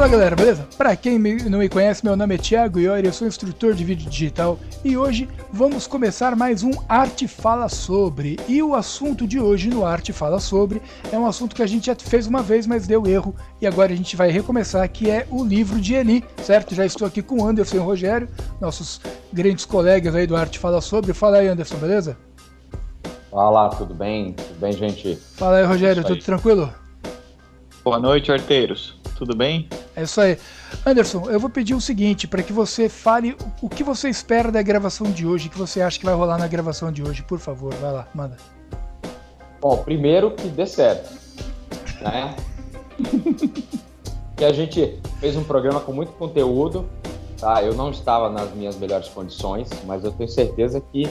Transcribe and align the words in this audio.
Fala 0.00 0.12
galera, 0.12 0.34
beleza? 0.34 0.66
Pra 0.78 0.96
quem 0.96 1.18
não 1.18 1.58
me 1.58 1.68
conhece, 1.68 2.02
meu 2.02 2.16
nome 2.16 2.34
é 2.34 2.38
Thiago 2.38 2.80
Iori, 2.80 3.04
eu 3.06 3.12
sou 3.12 3.28
instrutor 3.28 3.74
de 3.74 3.84
vídeo 3.84 4.08
digital 4.08 4.58
e 4.82 4.96
hoje 4.96 5.28
vamos 5.52 5.86
começar 5.86 6.34
mais 6.34 6.62
um 6.62 6.70
Arte 6.88 7.28
Fala 7.28 7.68
Sobre. 7.68 8.40
E 8.48 8.62
o 8.62 8.74
assunto 8.74 9.26
de 9.26 9.38
hoje 9.38 9.68
no 9.68 9.84
Arte 9.84 10.10
Fala 10.10 10.40
Sobre 10.40 10.80
é 11.12 11.18
um 11.18 11.26
assunto 11.26 11.54
que 11.54 11.62
a 11.62 11.66
gente 11.66 11.84
já 11.84 11.94
fez 11.94 12.26
uma 12.26 12.42
vez, 12.42 12.66
mas 12.66 12.86
deu 12.86 13.06
erro 13.06 13.36
e 13.60 13.66
agora 13.66 13.92
a 13.92 13.94
gente 13.94 14.16
vai 14.16 14.30
recomeçar, 14.30 14.88
que 14.88 15.10
é 15.10 15.26
o 15.30 15.44
livro 15.44 15.78
de 15.78 15.92
Eli, 15.92 16.24
certo? 16.42 16.74
Já 16.74 16.86
estou 16.86 17.06
aqui 17.06 17.20
com 17.20 17.42
o 17.42 17.46
Anderson 17.46 17.76
e 17.76 17.80
o 17.80 17.84
Rogério, 17.84 18.26
nossos 18.58 19.02
grandes 19.30 19.66
colegas 19.66 20.14
aí 20.14 20.26
do 20.26 20.34
Arte 20.34 20.58
Fala 20.58 20.80
Sobre. 20.80 21.12
Fala 21.12 21.36
aí, 21.36 21.48
Anderson, 21.48 21.76
beleza? 21.76 22.16
Fala, 23.30 23.68
tudo 23.68 23.92
bem? 23.92 24.32
Tudo 24.32 24.60
bem, 24.60 24.72
gente? 24.72 25.18
Fala 25.34 25.58
aí, 25.58 25.64
Rogério, 25.66 26.02
tudo 26.02 26.24
tranquilo? 26.24 26.72
Boa 27.84 27.98
noite, 27.98 28.32
arteiros. 28.32 28.98
Tudo 29.14 29.36
bem? 29.36 29.68
É 30.00 30.04
isso 30.04 30.18
aí. 30.18 30.38
Anderson, 30.86 31.28
eu 31.30 31.38
vou 31.38 31.50
pedir 31.50 31.74
o 31.74 31.80
seguinte, 31.80 32.26
para 32.26 32.42
que 32.42 32.54
você 32.54 32.88
fale 32.88 33.36
o 33.60 33.68
que 33.68 33.84
você 33.84 34.08
espera 34.08 34.50
da 34.50 34.62
gravação 34.62 35.10
de 35.10 35.26
hoje, 35.26 35.48
o 35.48 35.50
que 35.50 35.58
você 35.58 35.82
acha 35.82 35.98
que 35.98 36.06
vai 36.06 36.14
rolar 36.14 36.38
na 36.38 36.48
gravação 36.48 36.90
de 36.90 37.02
hoje, 37.02 37.22
por 37.22 37.38
favor, 37.38 37.74
vai 37.74 37.92
lá, 37.92 38.08
manda. 38.14 38.38
Bom, 39.60 39.76
primeiro 39.76 40.30
que 40.30 40.48
dê 40.48 40.66
certo, 40.66 41.14
né? 42.00 42.34
que 44.36 44.44
a 44.44 44.54
gente 44.54 44.98
fez 45.18 45.36
um 45.36 45.44
programa 45.44 45.80
com 45.80 45.92
muito 45.92 46.12
conteúdo, 46.12 46.88
tá? 47.38 47.62
Eu 47.62 47.74
não 47.74 47.90
estava 47.90 48.30
nas 48.30 48.50
minhas 48.54 48.76
melhores 48.78 49.08
condições, 49.08 49.68
mas 49.84 50.02
eu 50.02 50.12
tenho 50.12 50.30
certeza 50.30 50.80
que 50.80 51.10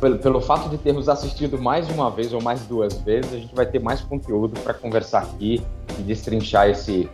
pelo, 0.00 0.18
pelo 0.18 0.40
fato 0.40 0.68
de 0.68 0.76
termos 0.76 1.08
assistido 1.08 1.56
mais 1.56 1.86
de 1.86 1.92
uma 1.92 2.10
vez 2.10 2.32
ou 2.32 2.42
mais 2.42 2.62
duas 2.62 2.94
vezes, 2.94 3.32
a 3.32 3.38
gente 3.38 3.54
vai 3.54 3.64
ter 3.64 3.78
mais 3.78 4.00
conteúdo 4.00 4.58
para 4.60 4.74
conversar 4.74 5.22
aqui 5.22 5.62
e 5.96 6.02
destrinchar 6.02 6.68
esse, 6.68 7.08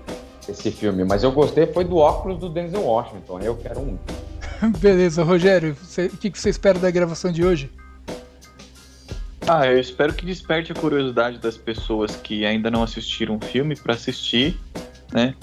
esse 0.49 0.71
filme. 0.71 1.05
Mas 1.05 1.23
eu 1.23 1.33
gostei 1.33 1.67
foi 1.67 1.85
do 1.85 1.97
óculos 1.97 2.39
do 2.39 2.49
Denzel 2.49 2.83
Washington. 2.83 3.41
Eu 3.41 3.57
quero 3.57 3.81
um. 3.81 3.99
Beleza, 4.79 5.23
Rogério, 5.23 5.77
o 6.13 6.17
que, 6.17 6.31
que 6.31 6.39
você 6.39 6.51
espera 6.51 6.79
da 6.79 6.91
gravação 6.91 7.31
de 7.33 7.45
hoje? 7.45 7.71
Ah, 9.47 9.67
eu 9.67 9.79
espero 9.79 10.15
que 10.15 10.25
desperte 10.25 10.73
a 10.73 10.75
curiosidade 10.75 11.39
das 11.39 11.57
pessoas 11.57 12.17
que 12.17 12.47
ainda 12.47 12.71
não 12.71 12.83
assistiram 12.83 13.37
o 13.37 13.45
filme 13.45 13.77
para 13.77 13.93
assistir, 13.93 14.59
né? 15.13 15.35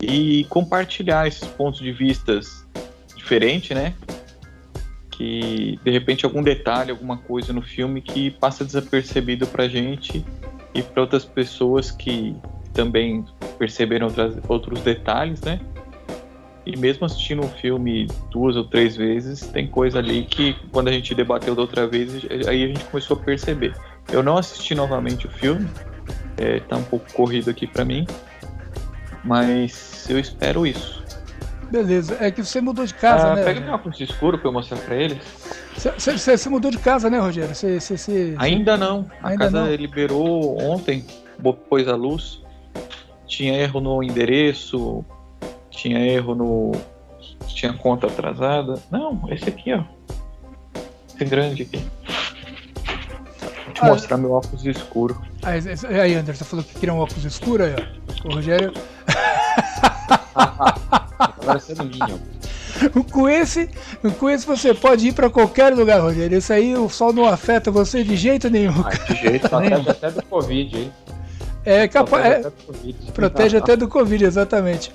E 0.00 0.44
compartilhar 0.48 1.28
esses 1.28 1.46
pontos 1.46 1.80
de 1.80 1.92
vistas 1.92 2.66
diferentes, 3.14 3.76
né? 3.76 3.94
Que 5.10 5.78
de 5.84 5.90
repente 5.90 6.24
algum 6.24 6.42
detalhe, 6.42 6.90
alguma 6.90 7.18
coisa 7.18 7.52
no 7.52 7.60
filme 7.60 8.00
que 8.00 8.30
passa 8.30 8.64
desapercebido 8.64 9.46
pra 9.46 9.68
gente 9.68 10.24
e 10.72 10.82
para 10.82 11.02
outras 11.02 11.24
pessoas 11.26 11.90
que 11.90 12.34
também 12.74 13.24
perceberam 13.58 14.08
outras, 14.08 14.36
outros 14.48 14.80
detalhes, 14.80 15.40
né? 15.40 15.60
E 16.66 16.76
mesmo 16.76 17.04
assistindo 17.06 17.44
um 17.44 17.48
filme 17.48 18.08
duas 18.30 18.56
ou 18.56 18.64
três 18.64 18.96
vezes, 18.96 19.40
tem 19.40 19.66
coisa 19.66 19.98
ali 19.98 20.24
que 20.24 20.56
quando 20.72 20.88
a 20.88 20.92
gente 20.92 21.14
debateu 21.14 21.54
da 21.54 21.62
outra 21.62 21.86
vez, 21.86 22.26
aí 22.48 22.64
a 22.64 22.68
gente 22.68 22.84
começou 22.84 23.16
a 23.16 23.20
perceber. 23.20 23.74
Eu 24.10 24.22
não 24.22 24.36
assisti 24.36 24.74
novamente 24.74 25.26
o 25.26 25.30
filme, 25.30 25.68
é, 26.36 26.60
tá 26.60 26.76
um 26.76 26.82
pouco 26.82 27.10
corrido 27.12 27.50
aqui 27.50 27.66
para 27.66 27.84
mim, 27.84 28.06
mas 29.22 30.08
eu 30.08 30.18
espero 30.18 30.66
isso. 30.66 31.04
Beleza, 31.70 32.16
é 32.20 32.30
que 32.30 32.42
você 32.42 32.60
mudou 32.60 32.86
de 32.86 32.94
casa, 32.94 33.32
ah, 33.32 33.34
né? 33.34 33.44
Pega 33.44 33.60
meu 33.60 33.74
óculos 33.74 34.00
escuro 34.00 34.38
pra 34.38 34.48
eu 34.48 34.52
mostrar 34.52 34.78
pra 34.78 34.94
eles. 34.94 35.18
Você 35.76 36.48
mudou 36.48 36.70
de 36.70 36.78
casa, 36.78 37.10
né, 37.10 37.18
Rogério? 37.18 37.54
Cê, 37.54 37.80
cê, 37.80 37.96
cê, 37.96 38.34
Ainda 38.38 38.76
não. 38.76 39.10
A 39.22 39.30
Ainda 39.30 39.44
casa 39.44 39.64
não. 39.64 39.74
liberou 39.74 40.58
ontem, 40.62 41.04
pôs 41.68 41.88
a 41.88 41.96
luz 41.96 42.43
tinha 43.26 43.54
erro 43.54 43.80
no 43.80 44.02
endereço, 44.02 45.04
tinha 45.70 45.98
erro 45.98 46.34
no. 46.34 46.72
tinha 47.46 47.72
conta 47.72 48.06
atrasada. 48.06 48.80
Não, 48.90 49.20
esse 49.30 49.48
aqui, 49.48 49.72
ó. 49.72 49.82
Esse 51.14 51.24
grande 51.24 51.62
aqui. 51.62 51.84
Vou 53.64 53.74
te 53.74 53.80
ah, 53.82 53.86
mostrar 53.86 54.16
meu 54.16 54.32
óculos 54.32 54.64
escuro. 54.64 55.20
Aí, 55.42 55.60
aí 56.00 56.14
Anderson, 56.14 56.44
falou 56.44 56.64
que 56.64 56.74
queria 56.74 56.94
um 56.94 56.98
óculos 56.98 57.24
escuro 57.24 57.64
aí, 57.64 57.74
ó. 57.74 58.28
O 58.28 58.34
Rogério. 58.34 58.72
Agora 61.18 61.58
você 61.58 61.72
é. 61.72 62.34
Com 63.12 63.28
esse, 63.28 63.70
com 64.18 64.28
esse 64.28 64.46
você 64.46 64.74
pode 64.74 65.08
ir 65.08 65.12
para 65.12 65.30
qualquer 65.30 65.72
lugar, 65.74 66.00
Rogério. 66.00 66.38
Isso 66.38 66.52
aí 66.52 66.74
o 66.74 66.88
sol 66.88 67.12
não 67.12 67.24
afeta 67.24 67.70
você 67.70 68.02
de 68.02 68.16
jeito 68.16 68.50
nenhum. 68.50 68.74
Ah, 68.84 68.90
de 68.90 69.14
jeito 69.16 69.48
nenhum. 69.60 69.88
até 69.88 70.10
do 70.10 70.22
Covid, 70.24 70.76
hein? 70.76 70.92
É 71.64 71.88
capaz. 71.88 72.46
Protege, 72.46 72.96
é, 73.08 73.12
protege 73.12 73.56
até 73.56 73.76
do 73.76 73.88
Covid, 73.88 74.24
exatamente. 74.24 74.92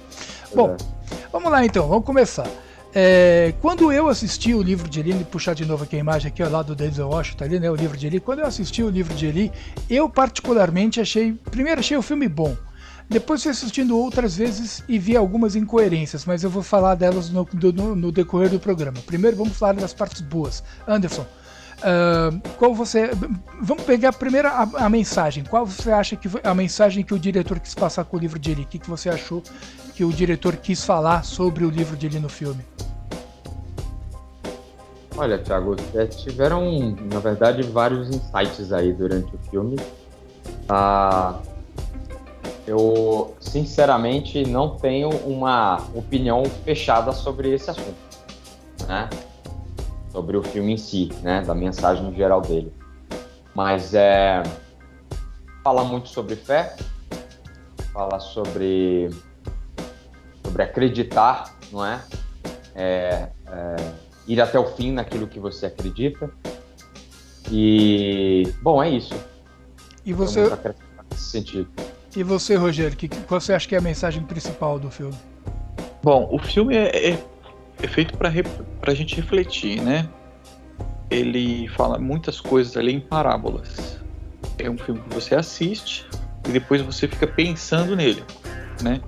Bom, 0.53 0.75
é. 0.75 1.15
vamos 1.31 1.51
lá 1.51 1.65
então, 1.65 1.87
vamos 1.87 2.05
começar. 2.05 2.47
É, 2.93 3.53
quando 3.61 3.91
eu 3.91 4.07
assisti 4.07 4.53
o 4.53 4.61
livro 4.61 4.89
de 4.89 4.99
Eli, 4.99 5.23
puxar 5.23 5.53
de 5.53 5.63
novo 5.63 5.83
aqui 5.83 5.95
a 5.95 5.99
imagem 5.99 6.29
aqui 6.29 6.41
ao 6.41 6.49
lado 6.49 6.67
do 6.67 6.75
Denzel 6.75 7.07
Washington 7.07 7.43
ali, 7.43 7.59
né, 7.59 7.69
o 7.69 7.75
livro 7.75 7.95
de 7.95 8.07
Eli, 8.07 8.19
quando 8.19 8.39
eu 8.39 8.45
assisti 8.45 8.81
o 8.81 8.89
livro 8.89 9.13
de 9.13 9.27
Eli, 9.27 9.51
eu 9.87 10.09
particularmente 10.09 10.99
achei, 10.99 11.33
primeiro 11.51 11.79
achei 11.79 11.95
o 11.95 12.01
filme 12.01 12.27
bom, 12.27 12.55
depois 13.09 13.41
fui 13.41 13.51
assistindo 13.51 13.97
outras 13.97 14.37
vezes 14.37 14.83
e 14.87 14.99
vi 14.99 15.17
algumas 15.17 15.55
incoerências, 15.55 16.25
mas 16.25 16.43
eu 16.43 16.49
vou 16.49 16.61
falar 16.61 16.93
delas 16.93 17.31
no, 17.31 17.47
no, 17.73 17.95
no 17.95 18.11
decorrer 18.11 18.49
do 18.49 18.59
programa. 18.59 18.99
Primeiro 19.03 19.35
vamos 19.35 19.57
falar 19.57 19.73
das 19.73 19.93
partes 19.93 20.21
boas. 20.21 20.63
Anderson, 20.87 21.25
Uh, 21.79 22.41
qual 22.57 22.75
você. 22.75 23.11
Vamos 23.61 23.83
pegar 23.83 24.11
primeiro 24.13 24.49
a, 24.49 24.67
a, 24.73 24.89
mensagem. 24.89 25.43
Qual 25.45 25.65
você 25.65 25.91
acha 25.91 26.15
que 26.15 26.27
foi 26.27 26.41
a 26.43 26.53
mensagem 26.53 27.03
que 27.03 27.13
o 27.13 27.19
diretor 27.19 27.59
quis 27.59 27.73
passar 27.73 28.03
com 28.03 28.17
o 28.17 28.19
livro 28.19 28.37
de 28.37 28.51
Eli? 28.51 28.63
O 28.63 28.65
que, 28.65 28.79
que 28.79 28.89
você 28.89 29.09
achou 29.09 29.41
que 29.95 30.03
o 30.03 30.11
diretor 30.11 30.57
quis 30.57 30.83
falar 30.83 31.23
sobre 31.23 31.63
o 31.63 31.69
livro 31.69 31.95
de 31.95 32.07
Eli 32.07 32.19
no 32.19 32.27
filme? 32.27 32.65
Olha, 35.15 35.37
Thiago, 35.37 35.75
é, 35.95 36.05
tiveram, 36.05 36.95
na 37.11 37.19
verdade, 37.19 37.63
vários 37.63 38.09
insights 38.09 38.71
aí 38.71 38.93
durante 38.93 39.33
o 39.35 39.39
filme. 39.49 39.77
Ah, 40.67 41.39
eu, 42.67 43.35
sinceramente, 43.39 44.45
não 44.45 44.77
tenho 44.77 45.09
uma 45.09 45.81
opinião 45.93 46.43
fechada 46.63 47.11
sobre 47.11 47.53
esse 47.53 47.69
assunto. 47.69 47.95
Né? 48.87 49.09
Sobre 50.11 50.37
o 50.37 50.43
filme 50.43 50.73
em 50.73 50.77
si, 50.77 51.09
né, 51.21 51.41
da 51.41 51.53
mensagem 51.53 52.13
geral 52.15 52.41
dele. 52.41 52.73
Mas 53.53 53.93
é 53.93 54.43
fala 55.63 55.83
muito 55.83 56.09
sobre 56.09 56.35
fé, 56.35 56.75
fala 57.93 58.19
sobre 58.19 59.09
sobre 60.43 60.63
acreditar, 60.63 61.55
não 61.71 61.85
é? 61.85 62.01
é, 62.79 63.29
é 63.47 63.75
ir 64.25 64.39
até 64.39 64.57
o 64.57 64.65
fim 64.65 64.93
naquilo 64.93 65.27
que 65.27 65.39
você 65.39 65.65
acredita. 65.65 66.29
E 67.51 68.51
bom, 68.61 68.81
é 68.81 68.89
isso. 68.89 69.15
E 70.05 70.13
você 70.13 70.49
nesse 71.11 71.29
sentido. 71.29 71.67
E 72.15 72.23
você, 72.23 72.55
Rogério, 72.55 72.95
que, 72.95 73.07
que 73.07 73.17
você 73.27 73.53
acha 73.53 73.67
que 73.67 73.75
é 73.75 73.77
a 73.77 73.81
mensagem 73.81 74.23
principal 74.23 74.79
do 74.79 74.89
filme? 74.89 75.15
Bom, 76.01 76.29
o 76.31 76.39
filme 76.39 76.75
é, 76.75 77.11
é 77.11 77.23
é 77.81 77.87
feito 77.87 78.17
para 78.17 78.29
a 78.91 78.93
gente 78.93 79.15
refletir, 79.15 79.81
né? 79.81 80.07
Ele 81.09 81.67
fala 81.69 81.97
muitas 81.97 82.39
coisas 82.39 82.77
ali 82.77 82.93
em 82.93 82.99
parábolas. 82.99 83.99
É 84.57 84.69
um 84.69 84.77
filme 84.77 85.01
que 85.01 85.13
você 85.13 85.35
assiste 85.35 86.05
e 86.47 86.51
depois 86.51 86.81
você 86.81 87.07
fica 87.07 87.25
pensando 87.25 87.95
nele, 87.95 88.23
né? 88.81 89.01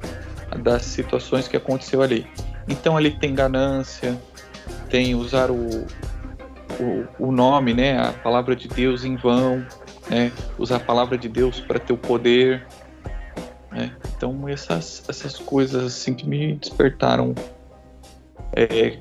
Das 0.64 0.84
situações 0.84 1.48
que 1.48 1.56
aconteceu 1.56 2.02
ali. 2.02 2.26
Então 2.68 2.96
ali 2.96 3.12
tem 3.12 3.36
ganância, 3.36 4.20
tem 4.90 5.16
usar 5.16 5.52
o, 5.52 5.86
o, 6.80 7.08
o 7.28 7.32
nome, 7.32 7.74
né? 7.74 8.00
A 8.00 8.14
palavra 8.14 8.56
de 8.56 8.68
Deus 8.68 9.04
em 9.04 9.16
vão, 9.16 9.66
né? 10.10 10.32
Usar 10.58 10.78
a 10.78 10.80
palavra 10.80 11.18
de 11.18 11.28
Deus 11.28 11.60
para 11.60 11.78
ter 11.78 11.94
o 11.94 11.98
poder, 11.98 12.66
né? 13.70 13.92
Então 14.16 14.48
essas, 14.48 15.04
essas 15.08 15.38
coisas 15.38 15.84
assim 15.84 16.14
que 16.14 16.28
me 16.28 16.56
despertaram 16.56 17.36
é, 18.54 18.98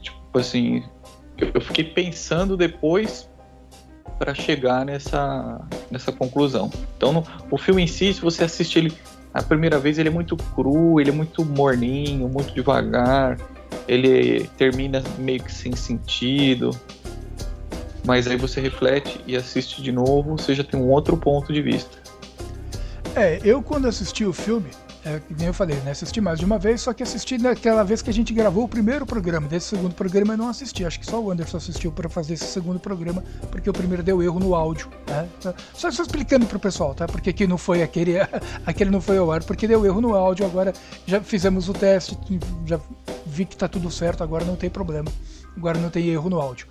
tipo 0.00 0.38
assim, 0.38 0.82
eu 1.36 1.60
fiquei 1.60 1.84
pensando 1.84 2.56
depois 2.56 3.28
para 4.18 4.34
chegar 4.34 4.84
nessa, 4.84 5.60
nessa 5.90 6.12
conclusão. 6.12 6.70
Então, 6.96 7.12
no, 7.12 7.24
o 7.50 7.58
filme 7.58 7.82
em 7.82 7.86
si, 7.86 8.14
se 8.14 8.20
você 8.20 8.44
assiste 8.44 8.78
ele 8.78 8.92
a 9.34 9.42
primeira 9.42 9.78
vez, 9.78 9.98
ele 9.98 10.08
é 10.08 10.12
muito 10.12 10.36
cru, 10.36 10.98
ele 10.98 11.10
é 11.10 11.12
muito 11.12 11.44
morninho, 11.44 12.28
muito 12.28 12.54
devagar, 12.54 13.38
ele 13.86 14.48
termina 14.56 15.02
meio 15.18 15.42
que 15.42 15.52
sem 15.52 15.76
sentido. 15.76 16.70
Mas 18.06 18.26
aí 18.26 18.36
você 18.36 18.60
reflete 18.60 19.20
e 19.26 19.36
assiste 19.36 19.82
de 19.82 19.92
novo, 19.92 20.38
você 20.38 20.54
já 20.54 20.64
tem 20.64 20.80
um 20.80 20.88
outro 20.88 21.16
ponto 21.16 21.52
de 21.52 21.60
vista. 21.60 21.98
É, 23.14 23.40
eu 23.44 23.62
quando 23.62 23.86
assisti 23.88 24.24
o 24.24 24.32
filme, 24.32 24.70
É, 25.06 25.20
nem 25.38 25.46
eu 25.46 25.54
falei, 25.54 25.76
né? 25.84 25.92
Assisti 25.92 26.20
mais 26.20 26.36
de 26.36 26.44
uma 26.44 26.58
vez, 26.58 26.80
só 26.80 26.92
que 26.92 27.00
assisti 27.00 27.38
naquela 27.38 27.84
vez 27.84 28.02
que 28.02 28.10
a 28.10 28.12
gente 28.12 28.34
gravou 28.34 28.64
o 28.64 28.68
primeiro 28.68 29.06
programa. 29.06 29.46
Desse 29.46 29.68
segundo 29.68 29.94
programa 29.94 30.34
eu 30.34 30.36
não 30.36 30.48
assisti. 30.48 30.84
Acho 30.84 30.98
que 30.98 31.06
só 31.06 31.22
o 31.22 31.30
Anderson 31.30 31.58
assistiu 31.58 31.92
para 31.92 32.08
fazer 32.08 32.34
esse 32.34 32.46
segundo 32.46 32.80
programa, 32.80 33.22
porque 33.48 33.70
o 33.70 33.72
primeiro 33.72 34.02
deu 34.02 34.20
erro 34.20 34.40
no 34.40 34.52
áudio. 34.52 34.90
Né? 35.06 35.28
Só, 35.72 35.92
só 35.92 36.02
explicando 36.02 36.44
pro 36.46 36.58
pessoal, 36.58 36.92
tá? 36.92 37.06
Porque 37.06 37.30
aqui 37.30 37.46
não 37.46 37.56
foi 37.56 37.84
aquele, 37.84 38.14
aquele 38.66 38.90
não 38.90 39.00
foi 39.00 39.16
ao 39.16 39.30
ar, 39.30 39.44
porque 39.44 39.68
deu 39.68 39.86
erro 39.86 40.00
no 40.00 40.12
áudio. 40.12 40.44
Agora 40.44 40.72
já 41.06 41.20
fizemos 41.20 41.68
o 41.68 41.72
teste, 41.72 42.18
já 42.66 42.80
vi 43.24 43.44
que 43.44 43.56
tá 43.56 43.68
tudo 43.68 43.88
certo, 43.92 44.24
agora 44.24 44.44
não 44.44 44.56
tem 44.56 44.68
problema. 44.68 45.08
Agora 45.56 45.78
não 45.78 45.88
tem 45.88 46.08
erro 46.08 46.28
no 46.28 46.40
áudio. 46.40 46.66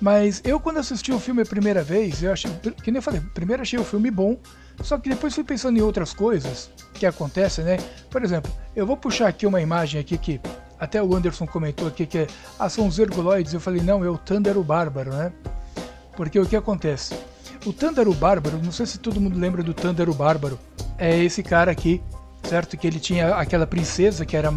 Mas 0.00 0.40
eu, 0.44 0.58
quando 0.58 0.78
assisti 0.78 1.12
o 1.12 1.20
filme 1.20 1.42
a 1.42 1.46
primeira 1.46 1.82
vez, 1.82 2.22
eu 2.22 2.32
achei, 2.32 2.50
que 2.82 2.90
nem 2.90 2.98
eu 2.98 3.02
falei, 3.02 3.20
primeiro 3.34 3.60
achei 3.60 3.78
o 3.78 3.84
filme 3.84 4.10
bom, 4.10 4.38
só 4.82 4.98
que 4.98 5.08
depois 5.08 5.34
fui 5.34 5.44
pensando 5.44 5.78
em 5.78 5.82
outras 5.82 6.12
coisas 6.12 6.70
que 6.94 7.06
acontecem, 7.06 7.64
né? 7.64 7.78
Por 8.10 8.22
exemplo, 8.22 8.52
eu 8.74 8.86
vou 8.86 8.96
puxar 8.96 9.28
aqui 9.28 9.46
uma 9.46 9.60
imagem 9.60 10.00
aqui 10.00 10.16
que 10.18 10.40
até 10.78 11.02
o 11.02 11.14
Anderson 11.14 11.46
comentou 11.46 11.88
aqui 11.88 12.06
que 12.06 12.18
é, 12.18 12.26
ah, 12.58 12.68
são 12.68 12.86
os 12.86 12.98
ergoloides. 12.98 13.54
Eu 13.54 13.60
falei, 13.60 13.82
não, 13.82 14.04
é 14.04 14.10
o 14.10 14.18
Thunder 14.18 14.56
o 14.58 14.64
Bárbaro, 14.64 15.10
né? 15.12 15.32
Porque 16.16 16.38
o 16.38 16.46
que 16.46 16.56
acontece? 16.56 17.14
O 17.64 17.72
Thunder 17.72 18.08
o 18.08 18.14
Bárbaro, 18.14 18.60
não 18.62 18.72
sei 18.72 18.86
se 18.86 18.98
todo 18.98 19.20
mundo 19.20 19.38
lembra 19.38 19.62
do 19.62 19.74
Thunder 19.74 20.08
o 20.08 20.14
Bárbaro, 20.14 20.58
é 20.98 21.18
esse 21.18 21.42
cara 21.42 21.70
aqui, 21.70 22.02
certo? 22.42 22.76
Que 22.76 22.86
ele 22.86 23.00
tinha 23.00 23.34
aquela 23.34 23.66
princesa 23.66 24.24
que 24.24 24.36
era 24.36 24.50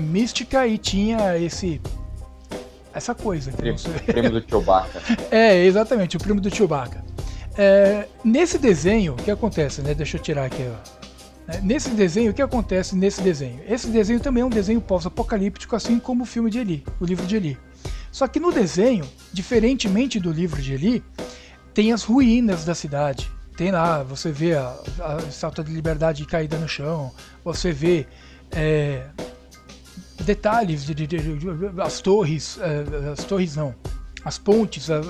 mística 0.00 0.66
e 0.66 0.78
tinha 0.78 1.36
esse 1.36 1.80
essa 2.92 3.14
coisa. 3.14 3.52
Primo, 3.52 3.78
primo 4.04 4.30
do 4.30 4.48
Chewbacca. 4.48 5.00
é, 5.30 5.64
exatamente, 5.64 6.16
o 6.16 6.20
primo 6.20 6.40
do 6.40 6.54
Chewbacca. 6.54 7.04
É, 7.62 8.08
nesse 8.24 8.56
desenho, 8.56 9.12
o 9.12 9.16
que 9.16 9.30
acontece, 9.30 9.82
né? 9.82 9.92
Deixa 9.92 10.16
eu 10.16 10.22
tirar 10.22 10.46
aqui, 10.46 10.66
ó. 10.66 11.52
É, 11.52 11.60
nesse 11.60 11.90
desenho, 11.90 12.30
o 12.30 12.34
que 12.34 12.40
acontece 12.40 12.96
nesse 12.96 13.20
desenho? 13.20 13.60
Esse 13.68 13.88
desenho 13.88 14.18
também 14.18 14.42
é 14.42 14.46
um 14.46 14.48
desenho 14.48 14.80
pós-apocalíptico, 14.80 15.76
assim 15.76 15.98
como 15.98 16.22
o 16.22 16.26
filme 16.26 16.50
de 16.50 16.58
Eli, 16.58 16.82
o 16.98 17.04
livro 17.04 17.26
de 17.26 17.36
Eli. 17.36 17.58
Só 18.10 18.26
que 18.26 18.40
no 18.40 18.50
desenho, 18.50 19.06
diferentemente 19.30 20.18
do 20.18 20.32
livro 20.32 20.62
de 20.62 20.72
Eli, 20.72 21.04
tem 21.74 21.92
as 21.92 22.02
ruínas 22.02 22.64
da 22.64 22.74
cidade. 22.74 23.30
Tem 23.58 23.70
lá, 23.70 24.02
você 24.02 24.32
vê 24.32 24.54
a, 24.54 24.74
a 24.98 25.18
estátua 25.28 25.62
de 25.62 25.70
liberdade 25.70 26.24
caída 26.24 26.56
no 26.56 26.66
chão, 26.66 27.12
você 27.44 27.72
vê 27.72 28.06
é, 28.52 29.04
detalhes 30.24 30.82
de, 30.86 30.94
de, 30.94 31.06
de, 31.06 31.20
as 31.78 32.00
torres, 32.00 32.58
é, 32.58 33.10
as 33.10 33.22
torres 33.24 33.54
não, 33.54 33.74
as 34.24 34.38
pontes, 34.38 34.88
a, 34.90 35.00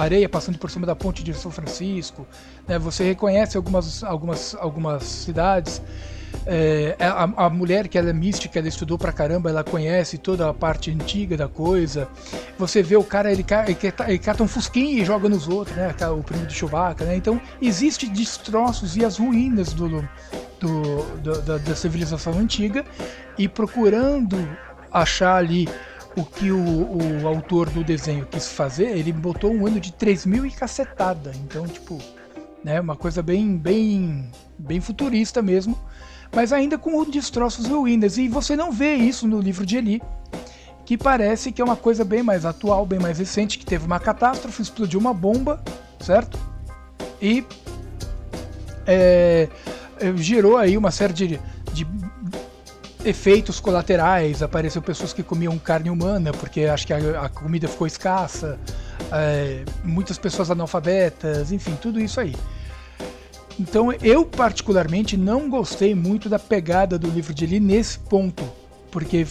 areia 0.00 0.28
passando 0.28 0.58
por 0.58 0.70
cima 0.70 0.86
da 0.86 0.94
ponte 0.94 1.22
de 1.22 1.32
São 1.34 1.50
Francisco. 1.50 2.26
Né? 2.66 2.78
Você 2.78 3.04
reconhece 3.04 3.56
algumas, 3.56 4.02
algumas, 4.02 4.54
algumas 4.54 5.04
cidades. 5.04 5.80
É, 6.46 6.94
a, 7.00 7.46
a, 7.46 7.50
mulher 7.50 7.88
que 7.88 7.96
ela 7.96 8.10
é 8.10 8.12
mística, 8.12 8.58
ela 8.58 8.68
estudou 8.68 8.98
pra 8.98 9.12
caramba, 9.12 9.48
ela 9.48 9.64
conhece 9.64 10.18
toda 10.18 10.48
a 10.48 10.54
parte 10.54 10.90
antiga 10.90 11.36
da 11.36 11.48
coisa. 11.48 12.08
Você 12.58 12.82
vê 12.82 12.96
o 12.96 13.04
cara, 13.04 13.32
ele, 13.32 13.44
ele, 13.66 13.78
ele 14.06 14.18
cata 14.18 14.42
um 14.42 14.48
fusquinha 14.48 15.00
e 15.00 15.04
joga 15.04 15.28
nos 15.28 15.48
outros, 15.48 15.76
né? 15.76 15.94
O 16.10 16.22
primo 16.22 16.46
de 16.46 16.54
Chewbacca, 16.54 17.04
né? 17.04 17.16
Então, 17.16 17.40
existe 17.60 18.06
destroços 18.06 18.96
e 18.96 19.04
as 19.04 19.18
ruínas 19.18 19.72
do, 19.72 19.88
do, 19.88 21.02
do 21.22 21.42
da, 21.42 21.58
da 21.58 21.74
civilização 21.74 22.34
antiga 22.34 22.84
e 23.38 23.48
procurando 23.48 24.36
achar 24.92 25.36
ali 25.36 25.68
o 26.18 26.24
que 26.24 26.50
o, 26.50 27.22
o, 27.22 27.28
autor 27.28 27.70
do 27.70 27.84
desenho 27.84 28.26
quis 28.26 28.48
fazer, 28.48 28.96
ele 28.96 29.12
botou 29.12 29.52
um 29.52 29.66
ano 29.66 29.78
de 29.78 29.92
3 29.92 30.26
mil 30.26 30.44
e 30.44 30.50
cacetada. 30.50 31.32
Então, 31.44 31.66
tipo, 31.66 31.98
né, 32.64 32.80
uma 32.80 32.96
coisa 32.96 33.22
bem, 33.22 33.56
bem, 33.56 34.28
bem 34.58 34.80
futurista 34.80 35.40
mesmo, 35.40 35.78
mas 36.34 36.52
ainda 36.52 36.76
com 36.76 37.04
destroços 37.04 37.66
ruínas. 37.66 38.18
E 38.18 38.28
você 38.28 38.56
não 38.56 38.72
vê 38.72 38.96
isso 38.96 39.28
no 39.28 39.40
livro 39.40 39.64
de 39.64 39.76
Eli, 39.76 40.02
que 40.84 40.98
parece 40.98 41.52
que 41.52 41.62
é 41.62 41.64
uma 41.64 41.76
coisa 41.76 42.04
bem 42.04 42.22
mais 42.22 42.44
atual, 42.44 42.84
bem 42.84 42.98
mais 42.98 43.18
recente, 43.18 43.58
que 43.58 43.64
teve 43.64 43.86
uma 43.86 44.00
catástrofe, 44.00 44.60
explodiu 44.60 44.98
uma 44.98 45.14
bomba, 45.14 45.62
certo? 46.00 46.38
E 47.22 47.44
é, 48.86 49.48
gerou 50.16 50.56
aí 50.56 50.76
uma 50.76 50.90
série 50.90 51.12
de, 51.12 51.40
de 51.72 51.86
efeitos 53.08 53.58
colaterais, 53.58 54.42
apareceu 54.42 54.82
pessoas 54.82 55.12
que 55.12 55.22
comiam 55.22 55.58
carne 55.58 55.90
humana 55.90 56.32
porque 56.32 56.62
acho 56.64 56.86
que 56.86 56.92
a, 56.92 57.22
a 57.22 57.28
comida 57.28 57.66
ficou 57.66 57.86
escassa, 57.86 58.58
é, 59.12 59.64
muitas 59.82 60.18
pessoas 60.18 60.50
analfabetas, 60.50 61.50
enfim, 61.50 61.76
tudo 61.80 61.98
isso 61.98 62.20
aí. 62.20 62.34
Então 63.58 63.92
eu 63.92 64.24
particularmente 64.24 65.16
não 65.16 65.48
gostei 65.48 65.94
muito 65.94 66.28
da 66.28 66.38
pegada 66.38 66.98
do 66.98 67.08
livro 67.08 67.34
de 67.34 67.46
Lee 67.46 67.58
nesse 67.58 67.98
ponto, 67.98 68.44
porque 68.90 69.26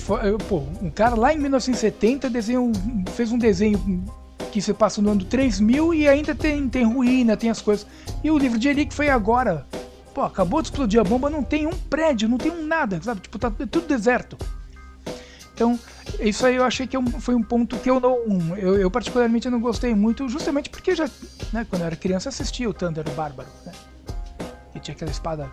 pô, 0.49 0.63
um 0.81 0.89
cara 0.89 1.15
lá 1.15 1.33
em 1.33 1.37
1970 1.37 2.29
desenhou, 2.29 2.71
fez 3.15 3.31
um 3.31 3.37
desenho 3.37 4.03
que 4.51 4.61
se 4.61 4.73
passa 4.73 5.01
no 5.01 5.11
ano 5.11 5.23
3000 5.23 5.93
e 5.93 6.07
ainda 6.07 6.35
tem, 6.35 6.67
tem 6.67 6.83
ruína, 6.83 7.37
tem 7.37 7.49
as 7.49 7.61
coisas. 7.61 7.85
E 8.23 8.31
o 8.31 8.37
livro 8.37 8.57
de 8.59 8.67
Eli 8.67 8.85
que 8.85 8.93
foi 8.93 9.09
agora, 9.09 9.65
Pô, 10.17 10.23
acabou 10.23 10.63
de 10.63 10.69
explodir 10.69 10.99
a 10.99 11.03
bomba, 11.03 11.29
não 11.29 11.43
tem 11.43 11.67
um 11.67 11.77
prédio, 11.77 12.27
não 12.27 12.39
tem 12.39 12.51
um 12.51 12.65
nada, 12.65 12.99
sabe? 13.03 13.21
Tipo, 13.21 13.37
tá 13.37 13.51
tudo 13.51 13.85
deserto. 13.85 14.35
Então, 15.53 15.79
isso 16.19 16.43
aí 16.43 16.55
eu 16.55 16.63
achei 16.63 16.87
que 16.87 16.97
é 16.97 17.05
foi 17.19 17.35
um 17.35 17.43
ponto 17.43 17.77
que 17.77 17.87
eu 17.87 17.99
não. 17.99 18.57
Eu, 18.57 18.79
eu, 18.79 18.89
particularmente 18.89 19.47
não 19.47 19.61
gostei 19.61 19.93
muito, 19.93 20.27
justamente 20.27 20.71
porque 20.71 20.95
já, 20.95 21.07
né, 21.53 21.67
quando 21.69 21.83
eu 21.83 21.85
era 21.85 21.95
criança, 21.95 22.29
assistia 22.29 22.67
o 22.67 22.73
Thunder 22.73 23.07
o 23.07 23.11
Bárbaro, 23.11 23.47
né? 23.63 23.71
Que 24.73 24.79
tinha 24.79 24.95
aquela 24.95 25.11
espada 25.11 25.51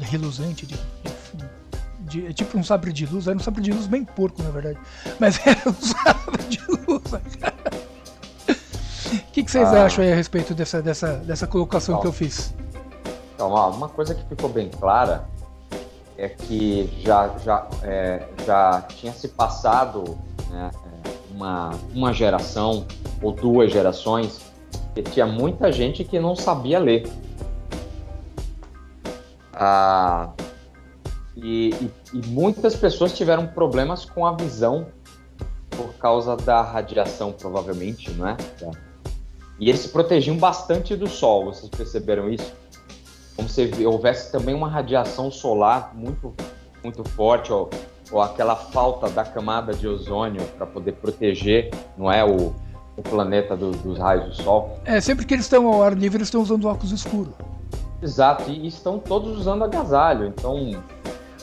reluzente 0.00 0.64
de, 0.64 0.78
de, 1.98 2.22
de, 2.22 2.32
tipo 2.32 2.56
um 2.56 2.64
sabre 2.64 2.94
de 2.94 3.04
luz, 3.04 3.26
era 3.26 3.36
um 3.36 3.40
sabre 3.40 3.60
de 3.60 3.70
luz 3.70 3.86
bem 3.86 4.02
porco, 4.02 4.42
na 4.42 4.48
verdade. 4.48 4.78
Mas 5.20 5.38
era 5.46 5.60
um 5.68 5.74
sabre 5.74 6.42
de 6.44 6.60
luz, 6.70 7.02
cara. 7.38 7.54
O 8.48 9.32
que, 9.32 9.44
que 9.44 9.50
vocês 9.50 9.68
ah. 9.68 9.84
acham 9.84 10.02
aí 10.02 10.10
a 10.10 10.16
respeito 10.16 10.54
dessa, 10.54 10.80
dessa, 10.80 11.16
dessa 11.18 11.46
colocação 11.46 12.00
que 12.00 12.06
eu 12.06 12.12
fiz? 12.14 12.54
Então, 13.36 13.52
uma 13.52 13.90
coisa 13.90 14.14
que 14.14 14.24
ficou 14.24 14.48
bem 14.48 14.70
clara 14.70 15.28
é 16.16 16.26
que 16.26 16.90
já, 17.02 17.28
já, 17.44 17.68
é, 17.82 18.26
já 18.46 18.80
tinha 18.88 19.12
se 19.12 19.28
passado 19.28 20.16
né, 20.48 20.70
é, 21.04 21.34
uma, 21.34 21.70
uma 21.94 22.14
geração 22.14 22.86
ou 23.20 23.32
duas 23.32 23.70
gerações 23.70 24.40
que 24.94 25.02
tinha 25.02 25.26
muita 25.26 25.70
gente 25.70 26.02
que 26.02 26.18
não 26.18 26.34
sabia 26.34 26.78
ler. 26.78 27.06
Ah, 29.52 30.30
e, 31.36 31.74
e, 31.74 31.90
e 32.14 32.26
muitas 32.28 32.74
pessoas 32.74 33.12
tiveram 33.12 33.46
problemas 33.48 34.06
com 34.06 34.24
a 34.24 34.32
visão 34.32 34.86
por 35.68 35.92
causa 35.96 36.34
da 36.38 36.62
radiação, 36.62 37.32
provavelmente, 37.32 38.10
não 38.12 38.28
é? 38.28 38.36
E 39.60 39.68
eles 39.68 39.82
se 39.82 39.88
protegiam 39.88 40.38
bastante 40.38 40.96
do 40.96 41.06
sol, 41.06 41.46
vocês 41.46 41.68
perceberam 41.68 42.30
isso? 42.30 42.54
Como 43.36 43.48
se 43.48 43.70
houvesse 43.84 44.32
também 44.32 44.54
uma 44.54 44.68
radiação 44.68 45.30
solar 45.30 45.92
muito, 45.94 46.34
muito 46.82 47.04
forte, 47.10 47.52
ou, 47.52 47.68
ou 48.10 48.22
aquela 48.22 48.56
falta 48.56 49.10
da 49.10 49.24
camada 49.24 49.74
de 49.74 49.86
ozônio 49.86 50.42
para 50.56 50.66
poder 50.66 50.92
proteger, 50.92 51.70
não 51.96 52.10
é, 52.10 52.24
o, 52.24 52.54
o 52.96 53.02
planeta 53.02 53.56
do, 53.56 53.72
dos 53.72 53.98
raios 53.98 54.36
do 54.36 54.42
Sol. 54.42 54.80
É, 54.84 55.00
sempre 55.00 55.26
que 55.26 55.34
eles 55.34 55.44
estão 55.44 55.66
ao 55.66 55.82
ar 55.82 55.92
livre, 55.92 56.18
eles 56.18 56.28
estão 56.28 56.40
usando 56.40 56.66
óculos 56.66 56.92
escuros. 56.92 57.34
Exato, 58.02 58.50
e 58.50 58.66
estão 58.66 58.98
todos 58.98 59.38
usando 59.38 59.62
agasalho, 59.64 60.26
então... 60.26 60.82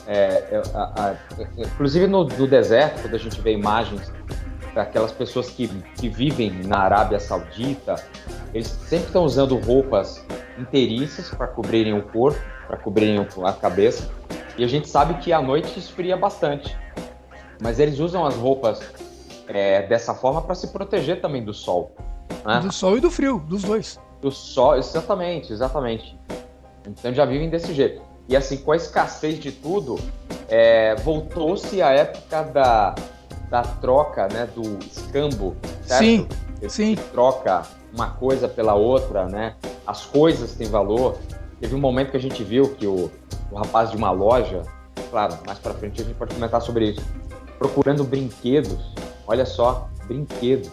É, 0.06 0.60
é, 0.60 1.16
inclusive 1.56 2.06
no, 2.06 2.24
no 2.24 2.46
deserto, 2.46 3.00
quando 3.00 3.14
a 3.14 3.18
gente 3.18 3.40
vê 3.40 3.54
imagens 3.54 4.12
daquelas 4.74 5.12
pessoas 5.12 5.48
que, 5.48 5.68
que 5.96 6.08
vivem 6.08 6.50
na 6.64 6.78
Arábia 6.78 7.20
Saudita, 7.20 7.94
eles 8.52 8.66
sempre 8.66 9.06
estão 9.06 9.24
usando 9.24 9.56
roupas 9.58 10.24
inteiriças 10.58 11.30
para 11.30 11.46
cobrirem 11.46 11.96
o 11.96 12.02
corpo, 12.02 12.40
para 12.66 12.76
cobrirem 12.76 13.26
a 13.44 13.52
cabeça. 13.52 14.10
E 14.58 14.64
a 14.64 14.68
gente 14.68 14.88
sabe 14.88 15.14
que 15.14 15.32
à 15.32 15.40
noite 15.40 15.78
esfria 15.78 16.16
bastante. 16.16 16.76
Mas 17.62 17.78
eles 17.78 17.98
usam 17.98 18.26
as 18.26 18.34
roupas 18.34 18.80
é, 19.48 19.82
dessa 19.86 20.14
forma 20.14 20.42
para 20.42 20.54
se 20.54 20.68
proteger 20.68 21.20
também 21.20 21.44
do 21.44 21.54
sol. 21.54 21.94
Né? 22.44 22.60
Do 22.60 22.72
sol 22.72 22.96
e 22.96 23.00
do 23.00 23.10
frio, 23.10 23.38
dos 23.38 23.62
dois. 23.62 23.98
Do 24.20 24.30
sol, 24.30 24.76
exatamente, 24.76 25.52
exatamente. 25.52 26.18
Então 26.86 27.12
já 27.12 27.24
vivem 27.24 27.48
desse 27.48 27.72
jeito. 27.72 28.02
E 28.28 28.36
assim, 28.36 28.56
com 28.56 28.72
a 28.72 28.76
escassez 28.76 29.38
de 29.38 29.52
tudo, 29.52 29.98
é, 30.48 30.94
voltou-se 30.96 31.82
a 31.82 31.90
época 31.90 32.42
da, 32.44 32.94
da 33.50 33.62
troca, 33.62 34.28
né, 34.28 34.48
do 34.54 34.78
escambo, 34.84 35.56
certo? 35.82 36.02
Sim, 36.02 36.28
sim. 36.68 36.96
Troca 37.12 37.62
uma 37.92 38.10
coisa 38.10 38.48
pela 38.48 38.74
outra, 38.74 39.26
né? 39.26 39.54
As 39.86 40.04
coisas 40.04 40.54
têm 40.54 40.68
valor. 40.68 41.18
Teve 41.60 41.74
um 41.74 41.80
momento 41.80 42.10
que 42.10 42.16
a 42.16 42.20
gente 42.20 42.42
viu 42.42 42.74
que 42.74 42.86
o, 42.86 43.10
o 43.50 43.56
rapaz 43.56 43.90
de 43.90 43.96
uma 43.96 44.10
loja, 44.10 44.62
claro, 45.10 45.38
mais 45.46 45.58
para 45.58 45.72
frente 45.74 46.02
a 46.02 46.04
gente 46.04 46.16
pode 46.16 46.34
comentar 46.34 46.60
sobre 46.60 46.90
isso, 46.90 47.02
procurando 47.58 48.04
brinquedos. 48.04 48.92
Olha 49.26 49.46
só, 49.46 49.88
brinquedo. 50.06 50.70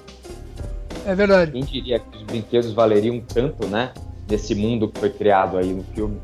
É 1.05 1.15
verdade. 1.15 1.51
Quem 1.51 1.63
diria 1.63 1.99
que 1.99 2.17
os 2.17 2.23
brinquedos 2.23 2.73
valeriam 2.73 3.21
tanto, 3.21 3.67
né? 3.67 3.93
Nesse 4.29 4.55
mundo 4.55 4.87
que 4.87 4.99
foi 4.99 5.09
criado 5.09 5.57
aí 5.57 5.73
no 5.73 5.83
filme. 5.83 6.19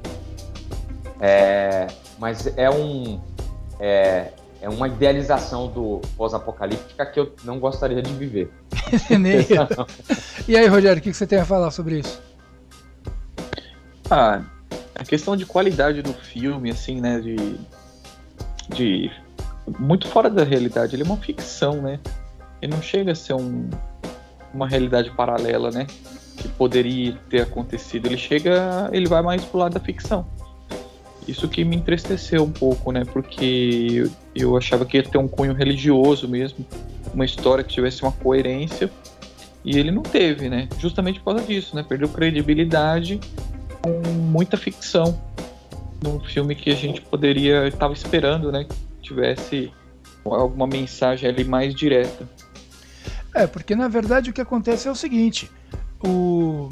É, 1.19 1.87
mas 2.19 2.47
é 2.57 2.69
um 2.69 3.19
é, 3.79 4.31
é 4.61 4.69
uma 4.69 4.87
idealização 4.87 5.67
do 5.67 6.01
pós-apocalíptica 6.15 7.05
que 7.05 7.19
eu 7.19 7.33
não 7.43 7.59
gostaria 7.59 8.01
de 8.01 8.11
viver. 8.13 8.51
e 10.47 10.57
aí, 10.57 10.67
Rogério, 10.67 10.99
o 10.99 11.01
que 11.01 11.13
você 11.13 11.27
tem 11.27 11.39
a 11.39 11.45
falar 11.45 11.71
sobre 11.71 11.99
isso? 11.99 12.21
Ah, 14.09 14.41
a 14.95 15.03
questão 15.03 15.35
de 15.35 15.45
qualidade 15.45 16.01
do 16.01 16.13
filme, 16.13 16.71
assim, 16.71 16.99
né, 16.99 17.19
de, 17.19 17.35
de 18.69 19.11
muito 19.79 20.07
fora 20.07 20.29
da 20.29 20.43
realidade, 20.43 20.95
ele 20.95 21.03
é 21.03 21.05
uma 21.05 21.17
ficção, 21.17 21.81
né? 21.81 21.99
Ele 22.61 22.73
não 22.73 22.81
chega 22.81 23.11
a 23.11 23.15
ser 23.15 23.33
um, 23.33 23.69
uma 24.53 24.67
realidade 24.67 25.11
paralela, 25.11 25.69
né? 25.69 25.85
Que 26.37 26.47
poderia 26.47 27.17
ter 27.29 27.41
acontecido. 27.41 28.07
Ele 28.07 28.17
chega, 28.17 28.89
ele 28.91 29.07
vai 29.07 29.21
mais 29.21 29.43
pro 29.43 29.59
lado 29.59 29.73
da 29.73 29.79
ficção. 29.79 30.25
Isso 31.27 31.47
que 31.47 31.65
me 31.65 31.75
entristeceu 31.75 32.43
um 32.43 32.51
pouco, 32.51 32.91
né? 32.91 33.03
Porque 33.03 34.03
eu, 34.03 34.11
eu 34.33 34.57
achava 34.57 34.85
que 34.85 34.97
ia 34.97 35.03
ter 35.03 35.17
um 35.17 35.27
cunho 35.27 35.53
religioso 35.53 36.27
mesmo, 36.27 36.65
uma 37.13 37.25
história 37.25 37.63
que 37.63 37.73
tivesse 37.73 38.01
uma 38.01 38.11
coerência, 38.11 38.89
e 39.63 39.77
ele 39.77 39.91
não 39.91 40.03
teve, 40.03 40.47
né? 40.47 40.69
Justamente 40.79 41.19
por 41.19 41.33
causa 41.33 41.43
disso, 41.45 41.75
né? 41.75 41.83
Perdeu 41.83 42.07
credibilidade 42.07 43.19
com 43.81 44.09
muita 44.11 44.55
ficção 44.55 45.19
num 46.01 46.19
filme 46.19 46.55
que 46.55 46.69
a 46.69 46.75
gente 46.75 47.01
poderia 47.01 47.67
estava 47.67 47.91
esperando, 47.93 48.51
né? 48.51 48.63
Que 48.63 48.75
tivesse 49.01 49.71
alguma 50.23 50.67
mensagem 50.67 51.29
ali 51.29 51.43
mais 51.43 51.75
direta. 51.75 52.27
É, 53.33 53.45
porque 53.45 53.75
na 53.75 53.87
verdade 53.87 54.29
o 54.29 54.33
que 54.33 54.41
acontece 54.41 54.87
é 54.87 54.91
o 54.91 54.95
seguinte: 54.95 55.51
o 56.03 56.69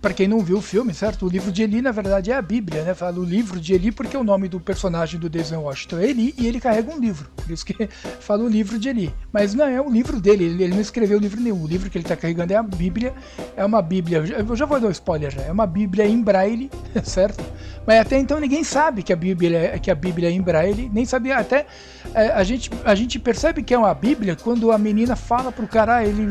para 0.00 0.14
quem 0.14 0.28
não 0.28 0.40
viu 0.40 0.58
o 0.58 0.62
filme, 0.62 0.94
certo? 0.94 1.26
O 1.26 1.28
livro 1.28 1.52
de 1.52 1.62
Eli, 1.62 1.82
na 1.82 1.92
verdade, 1.92 2.30
é 2.30 2.36
a 2.36 2.42
Bíblia, 2.42 2.82
né? 2.82 2.94
Fala 2.94 3.18
o 3.18 3.24
livro 3.24 3.60
de 3.60 3.74
Eli 3.74 3.90
porque 3.90 4.16
o 4.16 4.24
nome 4.24 4.48
do 4.48 4.60
personagem 4.60 5.18
do 5.18 5.28
Denzel 5.28 5.62
Washington 5.62 5.98
é 5.98 6.10
Eli 6.10 6.34
e 6.38 6.46
ele 6.46 6.60
carrega 6.60 6.92
um 6.92 6.98
livro. 6.98 7.28
Por 7.36 7.50
isso 7.50 7.64
que 7.64 7.88
fala 8.20 8.44
o 8.44 8.48
livro 8.48 8.78
de 8.78 8.88
Eli. 8.88 9.14
Mas 9.32 9.54
não 9.54 9.64
é 9.64 9.80
o 9.80 9.90
livro 9.90 10.20
dele, 10.20 10.44
ele, 10.44 10.68
não 10.68 10.80
escreveu 10.80 11.18
livro 11.18 11.40
nenhum. 11.40 11.62
O 11.62 11.66
livro 11.66 11.90
que 11.90 11.98
ele 11.98 12.04
está 12.04 12.16
carregando 12.16 12.52
é 12.52 12.56
a 12.56 12.62
Bíblia. 12.62 13.14
É 13.56 13.64
uma 13.64 13.82
Bíblia, 13.82 14.18
eu 14.18 14.56
já 14.56 14.66
vou 14.66 14.80
dar 14.80 14.88
um 14.88 14.90
spoiler 14.90 15.30
já. 15.30 15.42
É 15.42 15.52
uma 15.52 15.66
Bíblia 15.66 16.06
em 16.06 16.22
braille, 16.22 16.70
certo? 17.04 17.44
Mas 17.86 18.00
até 18.00 18.18
então 18.18 18.40
ninguém 18.40 18.64
sabe 18.64 19.02
que 19.02 19.12
a 19.12 19.16
Bíblia, 19.16 19.74
é, 19.74 19.78
que 19.78 19.90
a 19.90 19.94
Bíblia 19.94 20.28
é 20.28 20.32
em 20.32 20.40
braille, 20.40 20.90
nem 20.92 21.04
sabia. 21.04 21.36
Até 21.36 21.66
é, 22.14 22.28
a, 22.28 22.42
gente, 22.42 22.70
a 22.84 22.94
gente 22.94 23.18
percebe 23.18 23.62
que 23.62 23.74
é 23.74 23.78
uma 23.78 23.92
Bíblia 23.94 24.36
quando 24.36 24.72
a 24.72 24.78
menina 24.78 25.14
fala 25.16 25.52
pro 25.52 25.66
cara, 25.66 25.96
ah, 25.96 26.04
ele 26.04 26.26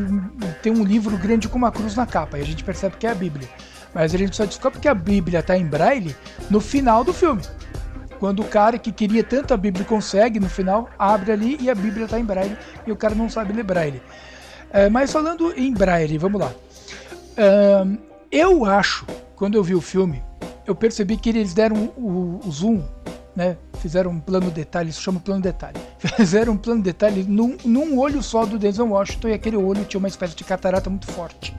tem 0.62 0.72
um 0.72 0.84
livro 0.84 1.16
grande 1.16 1.48
com 1.48 1.56
uma 1.56 1.70
cruz 1.70 1.94
na 1.94 2.06
capa. 2.06 2.38
E 2.38 2.42
a 2.42 2.44
gente 2.44 2.64
percebe 2.64 2.96
que 2.96 3.06
é 3.06 3.10
a 3.10 3.14
Bíblia. 3.14 3.43
Mas 3.94 4.14
a 4.14 4.18
gente 4.18 4.34
só 4.34 4.44
descobre 4.44 4.80
que 4.80 4.88
a 4.88 4.94
Bíblia 4.94 5.38
está 5.38 5.56
em 5.56 5.64
braille 5.64 6.16
no 6.50 6.60
final 6.60 7.04
do 7.04 7.12
filme. 7.12 7.42
Quando 8.18 8.40
o 8.40 8.44
cara 8.44 8.78
que 8.78 8.90
queria 8.90 9.22
tanto 9.22 9.54
a 9.54 9.56
Bíblia 9.56 9.84
consegue, 9.84 10.40
no 10.40 10.48
final, 10.48 10.88
abre 10.98 11.32
ali 11.32 11.58
e 11.60 11.70
a 11.70 11.74
Bíblia 11.74 12.06
está 12.06 12.18
em 12.18 12.24
braille 12.24 12.56
e 12.86 12.92
o 12.92 12.96
cara 12.96 13.14
não 13.14 13.28
sabe 13.28 13.52
ler 13.52 13.64
braille. 13.64 14.02
É, 14.72 14.88
mas 14.88 15.12
falando 15.12 15.52
em 15.56 15.72
braille, 15.72 16.18
vamos 16.18 16.40
lá. 16.40 16.52
eu 18.30 18.64
acho, 18.64 19.06
quando 19.36 19.56
eu 19.56 19.62
vi 19.62 19.74
o 19.74 19.80
filme, 19.80 20.22
eu 20.66 20.74
percebi 20.74 21.16
que 21.16 21.28
eles 21.28 21.54
deram 21.54 21.92
o, 21.96 22.40
o 22.44 22.50
zoom, 22.50 22.82
né? 23.36 23.56
Fizeram 23.78 24.10
um 24.12 24.20
plano 24.20 24.50
detalhe, 24.50 24.90
isso 24.90 25.02
chama 25.02 25.20
plano 25.20 25.42
detalhe. 25.42 25.78
Fizeram 26.16 26.54
um 26.54 26.56
plano 26.56 26.82
detalhe 26.82 27.24
num, 27.24 27.56
num 27.64 27.98
olho 27.98 28.22
só 28.22 28.46
do 28.46 28.58
Denzel 28.58 28.88
Washington 28.88 29.28
e 29.28 29.32
aquele 29.34 29.56
olho 29.56 29.84
tinha 29.84 29.98
uma 29.98 30.08
espécie 30.08 30.34
de 30.34 30.44
catarata 30.44 30.88
muito 30.88 31.10
forte. 31.12 31.54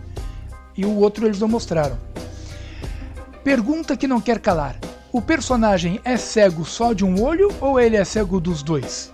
E 0.77 0.85
o 0.85 0.97
outro 0.97 1.25
eles 1.25 1.39
não 1.39 1.47
mostraram. 1.47 1.97
Pergunta 3.43 3.95
que 3.95 4.07
não 4.07 4.19
quer 4.19 4.39
calar: 4.39 4.77
o 5.11 5.21
personagem 5.21 5.99
é 6.03 6.17
cego 6.17 6.65
só 6.65 6.93
de 6.93 7.05
um 7.05 7.23
olho 7.23 7.53
ou 7.61 7.79
ele 7.79 7.95
é 7.95 8.03
cego 8.03 8.39
dos 8.39 8.61
dois? 8.63 9.13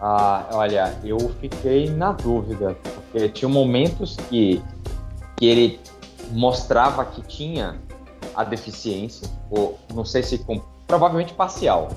Ah, 0.00 0.46
olha, 0.52 0.94
eu 1.02 1.18
fiquei 1.40 1.88
na 1.88 2.12
dúvida, 2.12 2.76
porque 2.82 3.28
tinha 3.30 3.48
momentos 3.48 4.16
que, 4.28 4.62
que 5.36 5.46
ele 5.46 5.80
mostrava 6.30 7.04
que 7.06 7.22
tinha 7.22 7.76
a 8.34 8.44
deficiência, 8.44 9.28
ou 9.50 9.78
não 9.94 10.04
sei 10.04 10.22
se 10.22 10.38
com, 10.38 10.60
provavelmente 10.86 11.32
parcial. 11.32 11.88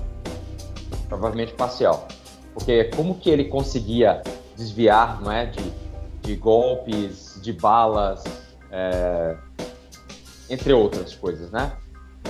Provavelmente 1.09 1.53
parcial. 1.53 2.07
Porque 2.53 2.85
como 2.95 3.15
que 3.15 3.29
ele 3.29 3.45
conseguia 3.45 4.23
desviar, 4.55 5.21
não 5.21 5.31
é, 5.31 5.47
de, 5.47 5.71
de 6.21 6.35
golpes, 6.37 7.26
de 7.41 7.53
balas, 7.53 8.23
é, 8.71 9.35
entre 10.49 10.73
outras 10.73 11.15
coisas, 11.15 11.51
né? 11.51 11.71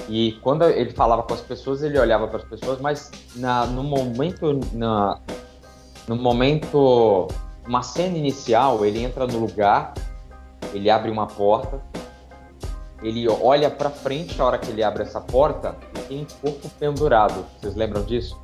E 0.09 0.33
quando 0.41 0.63
ele 0.63 0.91
falava 0.91 1.23
com 1.23 1.33
as 1.33 1.41
pessoas, 1.41 1.81
ele 1.81 1.99
olhava 1.99 2.27
para 2.27 2.37
as 2.37 2.43
pessoas, 2.43 2.79
mas 2.79 3.11
na, 3.35 3.65
no 3.65 3.83
momento, 3.83 4.59
na, 4.73 5.19
no 6.07 6.15
momento, 6.15 7.27
uma 7.67 7.83
cena 7.83 8.17
inicial, 8.17 8.85
ele 8.85 9.03
entra 9.03 9.27
no 9.27 9.39
lugar, 9.39 9.93
ele 10.73 10.89
abre 10.89 11.11
uma 11.11 11.27
porta, 11.27 11.81
ele 13.03 13.27
olha 13.27 13.69
para 13.69 13.89
frente 13.89 14.39
a 14.41 14.45
hora 14.45 14.57
que 14.57 14.71
ele 14.71 14.83
abre 14.83 15.03
essa 15.03 15.21
porta 15.21 15.75
e 15.95 15.99
tem 16.01 16.21
um 16.21 16.25
corpo 16.41 16.69
pendurado. 16.79 17.45
Vocês 17.59 17.75
lembram 17.75 18.03
disso? 18.03 18.39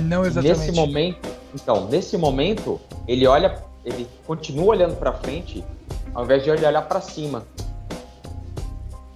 Não 0.00 0.24
exatamente. 0.24 0.58
Nesse 0.58 0.72
momento, 0.72 1.28
então, 1.54 1.86
nesse 1.88 2.16
momento, 2.16 2.80
ele 3.06 3.26
olha, 3.26 3.62
ele 3.84 4.08
continua 4.26 4.66
olhando 4.66 4.96
para 4.96 5.12
frente, 5.12 5.64
ao 6.14 6.24
invés 6.24 6.42
de 6.44 6.50
olhar 6.50 6.82
para 6.82 7.00
cima 7.00 7.44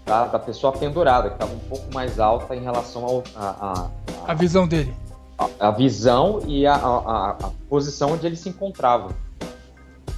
da, 0.06 0.26
da 0.26 0.38
pessoa 0.38 0.72
pendurada, 0.72 1.28
que 1.28 1.34
estava 1.34 1.52
um 1.52 1.58
pouco 1.58 1.92
mais 1.92 2.18
alta 2.18 2.54
em 2.54 2.62
relação 2.62 3.04
ao, 3.04 3.24
a, 3.34 3.48
a, 3.48 3.90
a, 4.26 4.32
a 4.32 4.34
visão 4.34 4.66
dele. 4.66 4.94
A, 5.36 5.68
a 5.68 5.70
visão 5.70 6.40
e 6.46 6.66
a, 6.66 6.74
a, 6.76 7.50
posição 7.68 8.12
onde 8.12 8.26
ele 8.26 8.36
se 8.36 8.48
encontrava. 8.48 9.10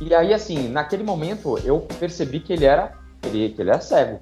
E 0.00 0.14
aí, 0.14 0.32
assim, 0.32 0.68
naquele 0.68 1.02
momento 1.02 1.58
eu 1.64 1.80
percebi 1.98 2.38
que 2.38 2.52
ele 2.52 2.64
era, 2.64 2.92
ele, 3.24 3.48
que 3.50 3.60
ele 3.60 3.70
era 3.70 3.80
cego. 3.80 4.20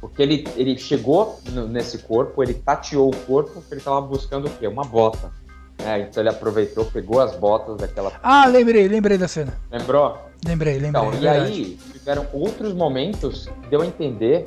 Porque 0.00 0.22
ele, 0.22 0.46
ele 0.54 0.78
chegou 0.78 1.40
nesse 1.70 1.98
corpo, 1.98 2.42
ele 2.42 2.54
tateou 2.54 3.08
o 3.08 3.16
corpo, 3.24 3.52
porque 3.52 3.72
ele 3.72 3.80
estava 3.80 4.02
buscando 4.02 4.46
o 4.46 4.50
quê? 4.50 4.68
Uma 4.68 4.84
bota. 4.84 5.32
É, 5.78 6.00
então 6.00 6.22
ele 6.22 6.30
aproveitou, 6.30 6.84
pegou 6.86 7.20
as 7.20 7.34
botas 7.36 7.76
daquela. 7.76 8.12
Ah, 8.22 8.46
lembrei, 8.46 8.88
lembrei 8.88 9.18
da 9.18 9.28
cena. 9.28 9.54
Lembrou? 9.70 10.18
Lembrei, 10.46 10.78
lembrei. 10.78 10.88
Então, 10.88 11.12
é 11.12 11.20
e 11.20 11.28
aí 11.28 11.78
tiveram 11.92 12.26
outros 12.32 12.72
momentos 12.72 13.48
que 13.62 13.68
deu 13.68 13.82
a 13.82 13.86
entender 13.86 14.44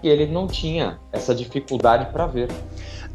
que 0.00 0.08
ele 0.08 0.26
não 0.26 0.46
tinha 0.46 0.98
essa 1.12 1.34
dificuldade 1.34 2.12
para 2.12 2.26
ver. 2.26 2.48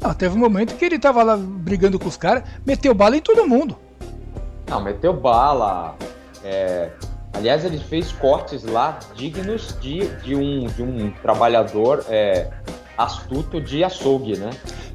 Não, 0.01 0.13
teve 0.13 0.35
um 0.35 0.39
momento 0.39 0.75
que 0.75 0.85
ele 0.85 0.97
tava 0.97 1.21
lá 1.23 1.37
brigando 1.37 1.99
com 1.99 2.07
os 2.07 2.17
caras, 2.17 2.43
meteu 2.65 2.93
bala 2.93 3.17
em 3.17 3.21
todo 3.21 3.47
mundo. 3.47 3.77
Não, 4.67 4.81
meteu 4.81 5.13
bala. 5.13 5.95
É... 6.43 6.89
Aliás, 7.33 7.63
ele 7.63 7.77
fez 7.77 8.11
cortes 8.11 8.63
lá 8.63 8.97
dignos 9.15 9.77
de, 9.79 10.07
de, 10.17 10.35
um, 10.35 10.65
de 10.65 10.81
um 10.81 11.11
trabalhador 11.21 12.03
é, 12.09 12.49
astuto 12.97 13.61
de 13.61 13.83
açougue, 13.83 14.35
né? 14.37 14.49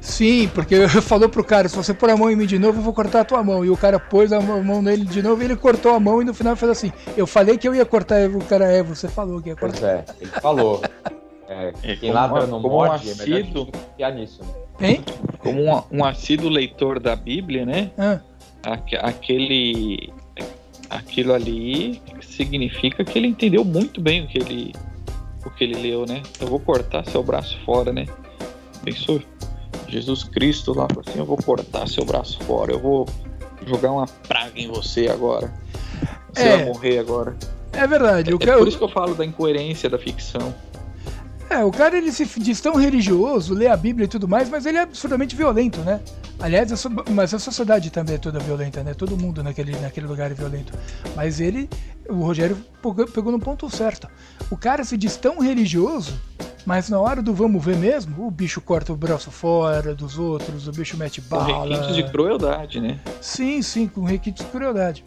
Sim, 0.05 0.47
porque 0.53 0.87
falou 1.01 1.27
pro 1.27 1.43
cara, 1.43 1.67
se 1.67 1.75
você 1.75 1.93
pôr 1.93 2.09
a 2.11 2.15
mão 2.15 2.29
em 2.29 2.35
mim 2.35 2.45
de 2.45 2.59
novo, 2.59 2.79
eu 2.79 2.83
vou 2.83 2.93
cortar 2.93 3.21
a 3.21 3.25
tua 3.25 3.43
mão. 3.43 3.65
E 3.65 3.69
o 3.69 3.75
cara 3.75 3.99
pôs 3.99 4.31
a 4.31 4.39
mão 4.39 4.81
nele 4.81 5.03
de 5.03 5.21
novo 5.21 5.41
e 5.41 5.45
ele 5.45 5.55
cortou 5.55 5.93
a 5.93 5.99
mão 5.99 6.21
e 6.21 6.25
no 6.25 6.33
final 6.33 6.55
fez 6.55 6.71
assim, 6.71 6.93
eu 7.17 7.25
falei 7.25 7.57
que 7.57 7.67
eu 7.67 7.73
ia 7.73 7.85
cortar, 7.85 8.29
o 8.29 8.43
cara 8.45 8.65
é, 8.65 8.83
você 8.83 9.07
falou 9.07 9.41
que 9.41 9.49
ia 9.49 9.55
cortar. 9.55 9.79
Pois 9.79 9.83
é, 9.83 10.05
ele 10.21 10.31
falou. 10.39 10.81
É, 11.49 11.73
é 11.83 11.95
quem 11.95 12.11
ladra 12.11 12.45
não 12.45 12.59
morde, 12.59 13.07
um 13.07 13.11
assíduo, 13.11 13.69
é 13.71 14.03
melhor 14.03 14.13
nisso, 14.13 14.41
né? 14.79 14.89
Hein? 14.89 15.03
Como 15.39 15.61
um, 15.63 15.81
um 15.91 16.05
assíduo 16.05 16.49
leitor 16.49 16.99
da 16.99 17.15
Bíblia, 17.15 17.65
né? 17.65 17.91
Ah. 17.97 18.19
Aquele... 19.01 20.11
Aquilo 20.89 21.33
ali 21.33 22.01
significa 22.21 23.03
que 23.03 23.17
ele 23.17 23.27
entendeu 23.27 23.65
muito 23.65 23.99
bem 23.99 24.23
o 24.23 24.27
que 24.27 24.37
ele 24.37 24.71
o 25.45 25.49
que 25.51 25.63
ele 25.63 25.75
leu, 25.79 26.05
né? 26.05 26.23
Eu 26.39 26.47
vou 26.47 26.59
cortar 26.59 27.05
seu 27.05 27.21
braço 27.21 27.57
fora, 27.65 27.93
né? 27.93 28.05
Pensou? 28.83 29.21
Jesus 29.87 30.23
Cristo 30.23 30.73
lá, 30.73 30.87
assim, 31.05 31.19
eu 31.19 31.25
vou 31.25 31.37
cortar 31.37 31.87
seu 31.87 32.05
braço 32.05 32.39
fora, 32.43 32.71
eu 32.71 32.79
vou 32.79 33.07
jogar 33.65 33.91
uma 33.91 34.07
praga 34.27 34.59
em 34.59 34.67
você 34.67 35.07
agora. 35.07 35.53
Você 36.33 36.43
é, 36.43 36.57
vai 36.57 36.65
morrer 36.65 36.99
agora. 36.99 37.35
É 37.71 37.87
verdade. 37.87 38.31
É, 38.31 38.33
é 38.33 38.57
por 38.57 38.67
isso 38.67 38.77
que 38.77 38.83
eu 38.83 38.89
falo 38.89 39.15
da 39.15 39.25
incoerência 39.25 39.89
da 39.89 39.97
ficção. 39.97 40.53
É, 41.49 41.63
o 41.63 41.71
cara 41.71 41.97
ele 41.97 42.11
se 42.11 42.25
diz 42.39 42.59
tão 42.59 42.75
religioso, 42.75 43.53
lê 43.53 43.67
a 43.67 43.77
Bíblia 43.77 44.05
e 44.05 44.07
tudo 44.07 44.27
mais, 44.27 44.49
mas 44.49 44.65
ele 44.65 44.77
é 44.77 44.81
absurdamente 44.81 45.35
violento, 45.35 45.79
né? 45.81 46.01
Aliás, 46.39 46.71
a 46.71 46.75
so... 46.75 46.89
mas 47.11 47.33
a 47.33 47.39
sociedade 47.39 47.89
também 47.89 48.15
é 48.15 48.17
toda 48.17 48.39
violenta, 48.39 48.83
né? 48.83 48.93
Todo 48.93 49.15
mundo 49.15 49.43
naquele, 49.43 49.77
naquele 49.79 50.07
lugar 50.07 50.31
é 50.31 50.33
violento. 50.33 50.73
Mas 51.15 51.39
ele, 51.39 51.69
o 52.09 52.15
Rogério 52.15 52.57
pegou 53.13 53.31
no 53.31 53.39
ponto 53.39 53.69
certo. 53.69 54.07
O 54.49 54.57
cara 54.57 54.83
se 54.83 54.97
diz 54.97 55.15
tão 55.17 55.39
religioso, 55.39 56.19
mas 56.65 56.89
na 56.89 56.99
hora 56.99 57.21
do 57.21 57.33
vamos 57.33 57.63
ver 57.63 57.77
mesmo, 57.77 58.25
o 58.25 58.31
bicho 58.31 58.59
corta 58.59 58.91
o 58.91 58.97
braço 58.97 59.29
fora 59.29 59.93
dos 59.93 60.17
outros, 60.17 60.67
o 60.67 60.71
bicho 60.71 60.97
mete 60.97 61.21
bala. 61.21 61.45
Com 61.45 61.69
requintes 61.69 61.95
de 61.95 62.11
crueldade, 62.11 62.81
né? 62.81 62.99
Sim, 63.21 63.61
sim, 63.61 63.87
com 63.87 64.03
requintes 64.03 64.43
de 64.43 64.51
crueldade. 64.51 65.03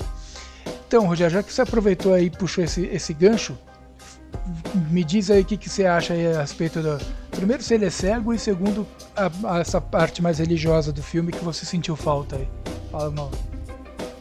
Então, 0.87 1.05
Rogério, 1.05 1.35
já 1.35 1.43
que 1.43 1.53
você 1.53 1.63
aproveitou 1.63 2.15
aí 2.15 2.27
e 2.27 2.31
puxou 2.31 2.65
esse, 2.65 2.87
esse 2.87 3.13
gancho, 3.13 3.59
me 4.91 5.05
diz 5.05 5.31
aí 5.31 5.43
o 5.43 5.45
que, 5.45 5.57
que 5.57 5.69
você 5.69 5.87
acha 5.87 6.15
aí 6.15 6.27
a 6.27 6.41
respeito 6.41 6.81
do, 6.81 6.99
Primeiro, 7.39 7.63
se 7.63 7.73
ele 7.75 7.85
é 7.85 7.91
cego, 7.91 8.35
e 8.35 8.39
segundo, 8.39 8.85
a, 9.15 9.31
a, 9.55 9.61
essa 9.61 9.81
parte 9.81 10.21
mais 10.21 10.41
religiosa 10.41 10.93
do 10.93 11.01
filme 11.01 11.31
que 11.31 11.45
você 11.45 11.65
sentiu 11.65 11.95
falta 11.95 12.35
aí. 12.35 12.49
Fala 12.91 13.13
mal. 13.13 13.31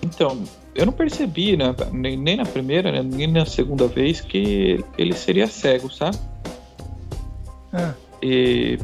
Então, 0.04 0.44
eu 0.76 0.86
não 0.86 0.94
percebi, 0.94 1.58
né, 1.58 1.74
nem, 1.92 2.38
na 2.38 2.46
primeira, 2.46 2.92
né, 2.92 3.02
nem 3.02 3.26
na 3.26 3.44
segunda 3.44 3.88
vez, 3.88 4.22
que 4.22 4.86
ele 5.00 5.14
seria 5.14 5.48
cego, 5.48 5.92
sabe? 5.92 6.18
Ah. 7.74 7.94
E 8.22 8.78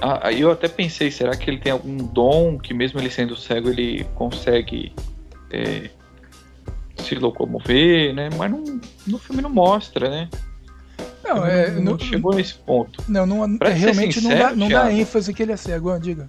aí 0.00 0.40
eu 0.40 0.50
até 0.50 0.66
pensei, 0.66 1.10
será 1.10 1.36
que 1.36 1.50
ele 1.50 1.58
tem 1.58 1.72
algum 1.72 1.98
dom 1.98 2.58
que 2.58 2.72
mesmo 2.72 2.98
ele 3.00 3.10
sendo 3.10 3.36
cego 3.36 3.68
ele 3.68 4.04
consegue 4.14 4.94
é, 5.50 5.90
se 6.96 7.14
locomover, 7.16 8.14
né? 8.14 8.30
Mas 8.36 8.50
não, 8.50 8.80
no 9.06 9.18
filme 9.18 9.42
não 9.42 9.50
mostra, 9.50 10.08
né? 10.08 10.28
Não, 11.24 11.44
é, 11.46 11.70
não, 11.70 11.98
chegou 11.98 12.34
nesse 12.34 12.54
ponto. 12.54 13.02
Não, 13.08 13.24
não 13.24 13.58
realmente 13.60 14.20
sincero, 14.20 14.38
não, 14.38 14.38
dá, 14.38 14.56
não 14.56 14.68
dá 14.68 14.92
ênfase 14.92 15.32
que 15.32 15.42
ele 15.42 15.52
é 15.52 15.56
cego, 15.56 15.98
diga. 15.98 16.28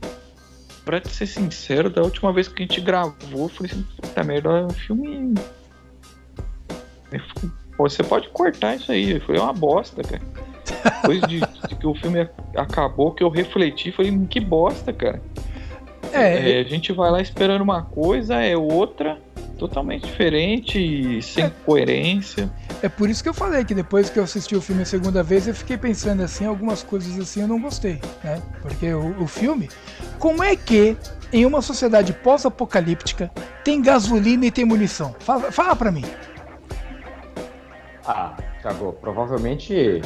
Pra 0.85 1.03
ser 1.03 1.27
sincero, 1.27 1.89
da 1.89 2.01
última 2.01 2.31
vez 2.31 2.47
que 2.47 2.63
a 2.63 2.65
gente 2.65 2.79
gravou, 2.79 3.43
eu 3.43 3.49
falei 3.49 3.71
assim, 3.71 3.85
puta 4.01 4.23
merda, 4.23 4.49
é 4.49 4.63
um 4.65 4.69
filme. 4.69 5.33
Você 7.77 8.03
pode 8.03 8.29
cortar 8.29 8.75
isso 8.75 8.91
aí, 8.91 9.19
foi 9.19 9.37
uma 9.37 9.51
bosta, 9.51 10.01
cara. 10.01 10.21
Depois 10.83 11.21
de, 11.23 11.39
de, 11.39 11.75
que 11.75 11.87
o 11.87 11.93
filme 11.95 12.29
acabou, 12.55 13.11
que 13.11 13.23
eu 13.23 13.29
refleti, 13.29 13.91
falei, 13.91 14.17
que 14.29 14.39
bosta, 14.39 14.93
cara. 14.93 15.21
É, 16.13 16.59
é, 16.59 16.61
a 16.61 16.63
gente 16.63 16.93
vai 16.93 17.11
lá 17.11 17.19
esperando 17.19 17.61
uma 17.61 17.81
coisa, 17.81 18.35
é 18.35 18.55
outra, 18.55 19.17
totalmente 19.57 20.05
diferente, 20.05 21.21
sem 21.21 21.45
é, 21.45 21.51
coerência. 21.65 22.49
É 22.85 22.89
por 22.89 23.09
isso 23.09 23.23
que 23.23 23.27
eu 23.27 23.33
falei 23.33 23.65
que 23.65 23.73
depois 23.73 24.11
que 24.11 24.19
eu 24.19 24.23
assisti 24.23 24.55
o 24.55 24.61
filme 24.61 24.83
a 24.83 24.85
segunda 24.85 25.23
vez, 25.23 25.47
eu 25.47 25.55
fiquei 25.55 25.75
pensando 25.75 26.21
assim, 26.21 26.45
algumas 26.45 26.83
coisas 26.83 27.19
assim 27.19 27.41
eu 27.41 27.47
não 27.47 27.59
gostei, 27.59 27.99
né? 28.23 28.39
Porque 28.61 28.93
o, 28.93 29.23
o 29.23 29.25
filme, 29.25 29.71
como 30.19 30.43
é 30.43 30.55
que 30.55 30.95
em 31.33 31.47
uma 31.47 31.63
sociedade 31.63 32.13
pós-apocalíptica 32.13 33.31
tem 33.63 33.81
gasolina 33.81 34.45
e 34.45 34.51
tem 34.51 34.63
munição? 34.63 35.15
Fala, 35.17 35.51
fala 35.51 35.75
pra 35.75 35.91
mim. 35.91 36.05
Ah, 38.05 38.37
Thiago, 38.61 38.93
provavelmente 39.01 40.03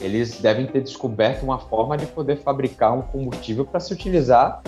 eles 0.00 0.40
devem 0.40 0.68
ter 0.68 0.82
descoberto 0.82 1.42
uma 1.42 1.58
forma 1.58 1.98
de 1.98 2.06
poder 2.06 2.36
fabricar 2.36 2.96
um 2.96 3.02
combustível 3.02 3.64
para 3.64 3.80
se 3.80 3.92
utilizar 3.92 4.62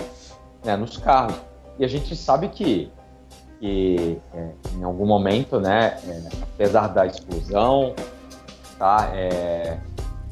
né, 0.64 0.76
nos 0.76 0.96
carros. 0.96 1.36
E 1.78 1.84
a 1.84 1.88
gente 1.88 2.16
sabe 2.16 2.48
que, 2.48 2.90
que 3.60 4.18
é, 4.34 4.50
em 4.74 4.84
algum 4.84 5.06
momento, 5.06 5.60
né, 5.60 5.98
é, 6.06 6.22
apesar 6.42 6.88
da 6.88 7.06
explosão, 7.06 7.94
tá, 8.78 9.10
é, 9.14 9.78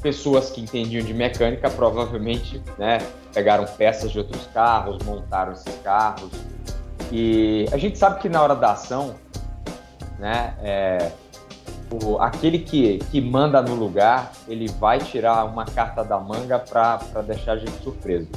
pessoas 0.01 0.51
que 0.51 0.61
entendiam 0.61 1.03
de 1.03 1.13
mecânica 1.13 1.69
provavelmente 1.69 2.61
né, 2.77 2.99
pegaram 3.33 3.65
peças 3.65 4.11
de 4.11 4.19
outros 4.19 4.47
carros, 4.53 5.03
montaram 5.03 5.53
esses 5.53 5.75
carros. 5.81 6.29
E 7.11 7.65
a 7.71 7.77
gente 7.77 7.97
sabe 7.97 8.21
que 8.21 8.29
na 8.29 8.41
hora 8.41 8.55
da 8.55 8.73
ação, 8.73 9.15
né, 10.19 10.53
é, 10.61 11.11
o, 11.91 12.17
aquele 12.19 12.59
que, 12.59 12.99
que 13.11 13.21
manda 13.21 13.61
no 13.61 13.75
lugar, 13.75 14.31
ele 14.47 14.67
vai 14.79 14.99
tirar 14.99 15.45
uma 15.45 15.65
carta 15.65 16.03
da 16.03 16.19
manga 16.19 16.59
para 16.59 16.97
deixar 17.25 17.53
a 17.53 17.57
gente 17.57 17.83
surpreso. 17.83 18.29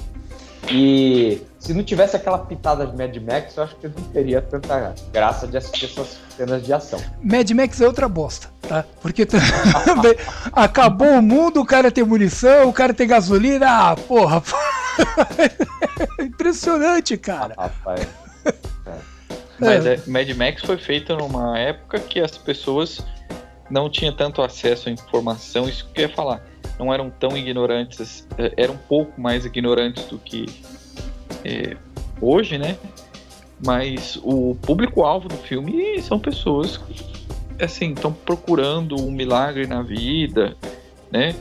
E 0.71 1.43
se 1.59 1.73
não 1.73 1.83
tivesse 1.83 2.17
aquela 2.17 2.39
pitada 2.39 2.87
de 2.87 2.97
Mad 2.97 3.17
Max, 3.17 3.57
eu 3.57 3.65
acho 3.65 3.77
que 3.77 3.89
não 3.89 4.03
teria 4.13 4.41
tanta 4.41 4.95
graça 5.13 5.47
de 5.47 5.57
assistir 5.57 5.87
essas 5.87 6.19
cenas 6.37 6.65
de 6.65 6.73
ação. 6.73 7.01
Mad 7.23 7.51
Max 7.51 7.81
é 7.81 7.87
outra 7.87 8.09
bosta, 8.09 8.49
tá? 8.69 8.85
Porque 9.01 9.27
acabou 10.53 11.19
o 11.19 11.23
mundo, 11.23 11.61
o 11.61 11.67
cara 11.67 11.91
tem 11.91 12.05
munição, 12.05 12.69
o 12.69 12.73
cara 12.73 12.93
tem 12.93 13.07
gasolina. 13.07 13.67
Ah, 13.69 13.97
porra. 13.97 14.43
Impressionante, 16.21 17.17
cara. 17.17 17.55
Rapaz. 17.57 18.07
É. 18.87 18.93
Mas 19.59 19.87
é, 19.87 20.01
Mad 20.07 20.29
Max 20.31 20.63
foi 20.63 20.79
feito 20.79 21.17
numa 21.17 21.59
época 21.59 21.99
que 21.99 22.21
as 22.21 22.39
pessoas 22.39 23.01
não 23.71 23.91
tinha 23.91 24.13
tanto 24.13 24.41
acesso 24.41 24.89
à 24.89 24.93
informação, 24.93 25.69
isso 25.69 25.89
que 25.93 26.01
eu 26.01 26.09
ia 26.09 26.15
falar, 26.15 26.43
não 26.79 26.93
eram 26.93 27.11
tão 27.11 27.37
ignorantes, 27.37 28.27
é, 28.37 28.53
eram 28.57 28.75
um 28.75 28.79
pouco 28.79 29.21
mais 29.21 29.45
ignorantes 29.45 30.05
do 30.07 30.19
que 30.19 30.47
é, 31.45 31.77
hoje, 32.21 32.59
né? 32.59 32.77
Mas 33.65 34.19
o 34.23 34.55
público-alvo 34.63 35.29
do 35.29 35.37
filme 35.37 36.01
são 36.01 36.19
pessoas 36.19 36.77
que, 36.77 37.65
assim, 37.65 37.93
estão 37.93 38.13
procurando 38.13 38.97
um 38.97 39.11
milagre 39.11 39.67
na 39.67 39.83
vida, 39.83 40.57
né? 41.11 41.35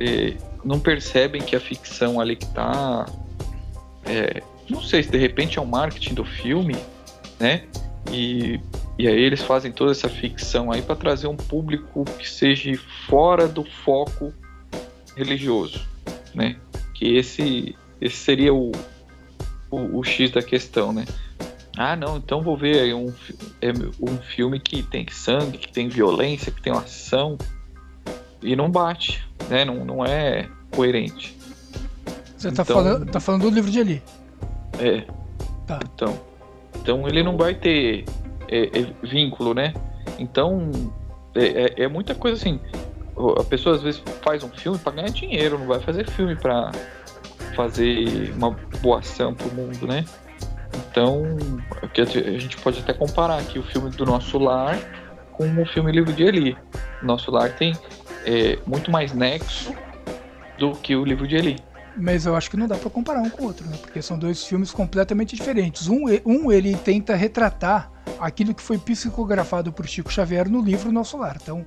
É, 0.00 0.34
não 0.64 0.80
percebem 0.80 1.42
que 1.42 1.54
a 1.54 1.60
ficção 1.60 2.20
ali 2.20 2.36
que 2.36 2.46
tá. 2.46 3.06
É, 4.06 4.42
não 4.68 4.80
sei 4.82 5.02
se 5.02 5.10
de 5.10 5.18
repente 5.18 5.58
é 5.58 5.62
o 5.62 5.66
marketing 5.66 6.14
do 6.14 6.24
filme, 6.24 6.76
né? 7.38 7.64
E 8.10 8.58
e 8.98 9.06
aí 9.06 9.22
eles 9.22 9.40
fazem 9.42 9.70
toda 9.70 9.92
essa 9.92 10.08
ficção 10.08 10.72
aí 10.72 10.82
para 10.82 10.96
trazer 10.96 11.28
um 11.28 11.36
público 11.36 12.04
que 12.18 12.28
seja 12.28 12.76
fora 13.06 13.46
do 13.46 13.62
foco 13.62 14.34
religioso, 15.18 15.86
né? 16.34 16.56
Que 16.94 17.16
esse, 17.16 17.76
esse 18.00 18.16
seria 18.16 18.54
o, 18.54 18.72
o, 19.70 19.98
o 19.98 20.04
X 20.04 20.30
da 20.30 20.42
questão, 20.42 20.92
né? 20.92 21.04
Ah, 21.76 21.94
não, 21.94 22.16
então 22.16 22.42
vou 22.42 22.56
ver 22.56 22.92
um, 22.94 23.12
é, 23.60 23.70
um 24.00 24.18
filme 24.18 24.58
que 24.58 24.82
tem 24.82 25.06
sangue, 25.08 25.58
que 25.58 25.72
tem 25.72 25.88
violência, 25.88 26.50
que 26.50 26.60
tem 26.60 26.72
ação 26.72 27.38
e 28.42 28.56
não 28.56 28.70
bate, 28.70 29.24
né? 29.48 29.64
Não, 29.64 29.84
não 29.84 30.04
é 30.04 30.48
coerente. 30.70 31.36
Você 32.36 32.50
tá 32.52 32.62
então, 32.62 32.64
tá, 32.64 32.74
falando, 32.74 33.06
tá 33.10 33.20
falando 33.20 33.42
do 33.42 33.50
livro 33.50 33.70
de 33.70 33.80
Ali. 33.80 34.02
É. 34.78 35.04
Tá. 35.66 35.80
Então, 35.94 36.20
então 36.80 37.08
ele 37.08 37.22
não 37.22 37.36
vai 37.36 37.54
ter 37.54 38.04
é, 38.48 38.80
é 38.80 39.06
vínculo, 39.06 39.54
né? 39.54 39.74
Então, 40.18 40.70
é, 41.34 41.44
é, 41.44 41.84
é, 41.84 41.88
muita 41.88 42.14
coisa 42.14 42.36
assim. 42.36 42.58
A 43.38 43.44
pessoa 43.44 43.76
às 43.76 43.82
vezes 43.82 44.02
faz 44.22 44.42
um 44.42 44.48
filme 44.48 44.78
para 44.78 44.92
ganhar 44.92 45.10
dinheiro, 45.10 45.58
não 45.58 45.66
vai 45.66 45.80
fazer 45.80 46.08
filme 46.10 46.36
para 46.36 46.70
fazer 47.56 48.32
uma 48.36 48.52
boa 48.80 49.00
ação 49.00 49.34
pro 49.34 49.52
mundo, 49.52 49.86
né? 49.86 50.04
Então, 50.90 51.24
a 51.82 52.38
gente 52.38 52.56
pode 52.58 52.78
até 52.80 52.92
comparar 52.92 53.38
aqui 53.38 53.58
o 53.58 53.62
filme 53.62 53.90
do 53.90 54.04
Nosso 54.04 54.38
Lar 54.38 54.78
com 55.32 55.44
o 55.60 55.66
filme 55.66 55.90
Livro 55.90 56.12
de 56.12 56.22
Eli. 56.22 56.56
Nosso 57.02 57.30
Lar 57.30 57.52
tem 57.52 57.72
é, 58.24 58.58
muito 58.66 58.90
mais 58.90 59.12
nexo 59.12 59.74
do 60.58 60.72
que 60.72 60.94
o 60.94 61.04
Livro 61.04 61.26
de 61.26 61.36
Eli. 61.36 61.56
Mas 61.96 62.26
eu 62.26 62.36
acho 62.36 62.50
que 62.50 62.56
não 62.56 62.68
dá 62.68 62.76
para 62.76 62.90
comparar 62.90 63.20
um 63.20 63.30
com 63.30 63.42
o 63.42 63.46
outro, 63.46 63.68
né? 63.68 63.76
Porque 63.80 64.00
são 64.00 64.16
dois 64.16 64.44
filmes 64.44 64.70
completamente 64.70 65.34
diferentes. 65.34 65.88
Um, 65.88 66.04
um 66.24 66.52
ele 66.52 66.76
tenta 66.76 67.16
retratar 67.16 67.90
aquilo 68.20 68.54
que 68.54 68.62
foi 68.62 68.78
psicografado 68.78 69.72
por 69.72 69.86
Chico 69.86 70.12
Xavier 70.12 70.48
no 70.48 70.60
livro 70.60 70.92
Nosso 70.92 71.16
Lar. 71.16 71.38
Então, 71.42 71.66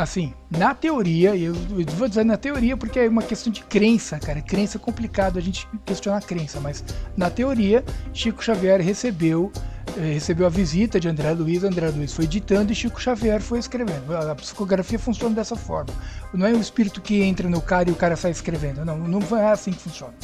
assim, 0.00 0.32
na 0.50 0.74
teoria, 0.74 1.36
eu 1.36 1.54
vou 1.96 2.08
dizer 2.08 2.24
na 2.24 2.36
teoria 2.36 2.76
porque 2.76 3.00
é 3.00 3.08
uma 3.08 3.22
questão 3.22 3.52
de 3.52 3.62
crença, 3.62 4.18
cara. 4.18 4.40
Crença 4.40 4.78
é 4.78 4.80
complicado 4.80 5.38
a 5.38 5.42
gente 5.42 5.68
questionar 5.84 6.18
a 6.18 6.22
crença, 6.22 6.60
mas 6.60 6.84
na 7.16 7.30
teoria, 7.30 7.84
Chico 8.12 8.42
Xavier 8.42 8.80
recebeu 8.80 9.50
eh, 9.96 10.12
recebeu 10.14 10.46
a 10.46 10.50
visita 10.50 10.98
de 10.98 11.08
André 11.08 11.32
Luiz, 11.32 11.64
André 11.64 11.90
Luiz 11.90 12.12
foi 12.12 12.26
ditando 12.26 12.72
e 12.72 12.74
Chico 12.74 13.00
Xavier 13.00 13.40
foi 13.40 13.58
escrevendo. 13.58 14.16
A 14.16 14.34
psicografia 14.34 14.98
funciona 14.98 15.34
dessa 15.34 15.56
forma. 15.56 15.92
Não 16.32 16.46
é 16.46 16.52
o 16.52 16.60
espírito 16.60 17.00
que 17.00 17.22
entra 17.22 17.48
no 17.48 17.60
cara 17.60 17.90
e 17.90 17.92
o 17.92 17.96
cara 17.96 18.16
sai 18.16 18.30
escrevendo. 18.30 18.84
Não, 18.84 18.96
não 18.96 19.20
é 19.36 19.50
assim 19.50 19.72
que 19.72 19.80
funciona. 19.80 20.14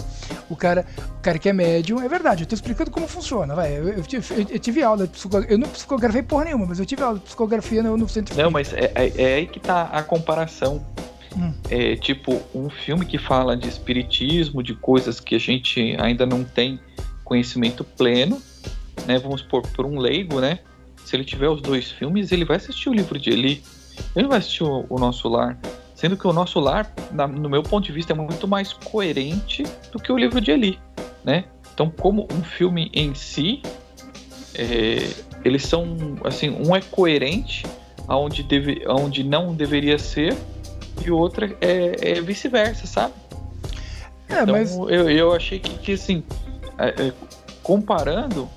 O 0.49 0.57
cara, 0.57 0.87
o 1.19 1.21
cara 1.21 1.39
que 1.39 1.49
é 1.49 1.53
médium, 1.53 2.01
é 2.01 2.09
verdade, 2.09 2.43
eu 2.43 2.45
estou 2.45 2.57
explicando 2.57 2.91
como 2.91 3.07
funciona. 3.07 3.55
Vai. 3.55 3.77
Eu, 3.77 3.89
eu, 3.89 4.05
eu, 4.13 4.47
eu 4.51 4.59
tive 4.59 4.83
aula 4.83 5.07
de 5.07 5.13
psicografia, 5.13 5.55
eu 5.55 5.59
não 5.59 5.69
psicografei 5.69 6.23
porra 6.23 6.45
nenhuma, 6.45 6.67
mas 6.67 6.79
eu 6.79 6.87
tive 6.87 7.03
aula 7.03 7.19
de 7.19 7.25
psicografia 7.25 7.83
no, 7.83 7.97
no 7.97 8.09
centro. 8.09 8.37
Não, 8.37 8.51
mas 8.51 8.73
é, 8.73 8.88
é, 8.95 9.13
é 9.17 9.35
aí 9.35 9.47
que 9.47 9.61
tá 9.61 9.85
a 9.85 10.03
comparação. 10.03 10.85
Hum. 11.37 11.53
É 11.71 11.95
tipo 11.97 12.41
um 12.55 12.71
filme 12.71 13.05
que 13.05 13.19
fala 13.19 13.57
de 13.57 13.69
espiritismo, 13.69 14.63
de 14.63 14.75
coisas 14.75 15.21
que 15.21 15.35
a 15.35 15.39
gente 15.39 15.97
ainda 16.01 16.25
não 16.25 16.43
tem 16.43 16.81
conhecimento 17.25 17.85
pleno 17.85 18.41
né, 19.09 19.19
vamos 19.19 19.41
por, 19.41 19.63
por 19.63 19.87
um 19.87 19.99
leigo, 19.99 20.39
né? 20.39 20.59
Se 21.05 21.17
ele 21.17 21.25
tiver 21.25 21.49
os 21.49 21.63
dois 21.63 21.91
filmes, 21.91 22.31
ele 22.31 22.45
vai 22.45 22.59
assistir 22.59 22.91
o 22.91 22.93
livro 22.93 23.19
de 23.19 23.31
Eli. 23.31 23.63
Ele 24.15 24.29
vai 24.29 24.39
assistir 24.39 24.65
o, 24.65 24.85
o 24.89 24.99
Nosso 24.99 25.29
Lar. 25.29 25.59
Sendo 25.95 26.17
que 26.17 26.27
o 26.27 26.33
Nosso 26.33 26.61
Lar, 26.61 26.93
na, 27.11 27.27
no 27.27 27.49
meu 27.49 27.63
ponto 27.63 27.87
de 27.87 27.93
vista, 27.93 28.13
é 28.13 28.17
muito 28.17 28.47
mais 28.47 28.73
coerente 28.73 29.65
do 29.91 29.99
que 29.99 30.13
o 30.13 30.19
livro 30.19 30.41
de 30.41 30.51
Eli, 30.51 30.79
né? 31.25 31.45
Então, 31.73 31.91
como 31.91 32.29
um 32.31 32.43
filme 32.43 32.91
em 32.93 33.15
si, 33.15 33.63
é, 34.55 35.09
eles 35.43 35.65
são, 35.65 35.97
assim, 36.25 36.51
um 36.51 36.77
é 36.77 36.83
coerente 36.83 37.65
aonde, 38.09 38.43
deve, 38.43 38.83
aonde 38.87 39.23
não 39.23 39.55
deveria 39.55 39.99
ser 39.99 40.37
e 41.05 41.11
o 41.11 41.17
outro 41.17 41.45
é, 41.61 42.13
é 42.13 42.21
vice-versa, 42.21 42.87
sabe? 42.87 43.15
É, 44.29 44.43
então, 44.43 44.55
mas... 44.55 44.77
eu, 44.77 45.09
eu 45.11 45.33
achei 45.33 45.59
que, 45.59 45.79
que 45.79 45.93
assim, 45.93 46.25
é, 46.79 46.89
é 46.89 47.13
comparando, 47.63 48.49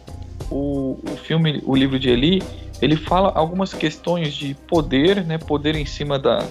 o, 0.49 0.99
o 1.03 1.17
filme, 1.17 1.61
o 1.65 1.75
livro 1.75 1.99
de 1.99 2.09
Eli, 2.09 2.41
ele 2.81 2.95
fala 2.95 3.31
algumas 3.35 3.73
questões 3.73 4.33
de 4.33 4.53
poder, 4.53 5.23
né, 5.23 5.37
poder 5.37 5.75
em 5.75 5.85
cima 5.85 6.17
da, 6.17 6.45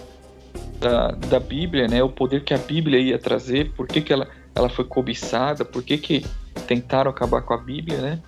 da, 0.78 1.08
da 1.12 1.38
Bíblia, 1.40 1.86
né? 1.86 2.02
O 2.02 2.08
poder 2.08 2.42
que 2.42 2.54
a 2.54 2.58
Bíblia 2.58 2.98
ia 2.98 3.18
trazer, 3.18 3.72
por 3.72 3.86
que, 3.86 4.00
que 4.00 4.12
ela, 4.12 4.26
ela 4.54 4.68
foi 4.68 4.84
cobiçada, 4.84 5.64
por 5.64 5.82
que, 5.82 5.98
que 5.98 6.26
tentaram 6.66 7.10
acabar 7.10 7.42
com 7.42 7.52
a 7.52 7.58
Bíblia, 7.58 7.98
né? 7.98 8.22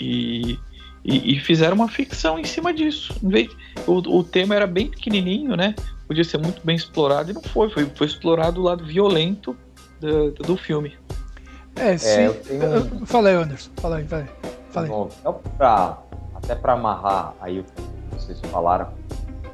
E, 0.00 0.58
e, 1.04 1.36
e 1.36 1.40
fizeram 1.40 1.74
uma 1.74 1.88
ficção 1.88 2.38
em 2.38 2.44
cima 2.44 2.72
disso. 2.72 3.14
O, 3.86 4.18
o 4.18 4.24
tema 4.24 4.54
era 4.54 4.66
bem 4.66 4.88
pequenininho, 4.88 5.54
né? 5.54 5.74
Podia 6.08 6.24
ser 6.24 6.38
muito 6.38 6.64
bem 6.64 6.76
explorado 6.76 7.30
e 7.30 7.34
não 7.34 7.42
foi. 7.42 7.68
Foi, 7.70 7.84
foi 7.94 8.06
explorado 8.06 8.60
o 8.60 8.64
lado 8.64 8.84
violento 8.84 9.56
do, 10.00 10.32
do 10.32 10.56
filme. 10.56 10.96
É, 11.76 11.96
sim. 11.98 12.08
É, 12.08 12.28
tenho... 12.30 13.06
Fala 13.06 13.28
aí, 13.28 13.34
Anderson. 13.34 13.70
Fala 13.76 13.96
aí, 13.96 14.04
vai. 14.04 14.26
Fala 14.70 14.86
aí. 14.86 14.90
Bom, 14.90 15.08
então 15.20 15.40
pra, 15.58 15.98
até 16.34 16.54
para 16.54 16.72
amarrar 16.72 17.34
aí 17.40 17.60
o 17.60 17.64
que 17.64 17.82
vocês 18.12 18.40
falaram, 18.50 18.92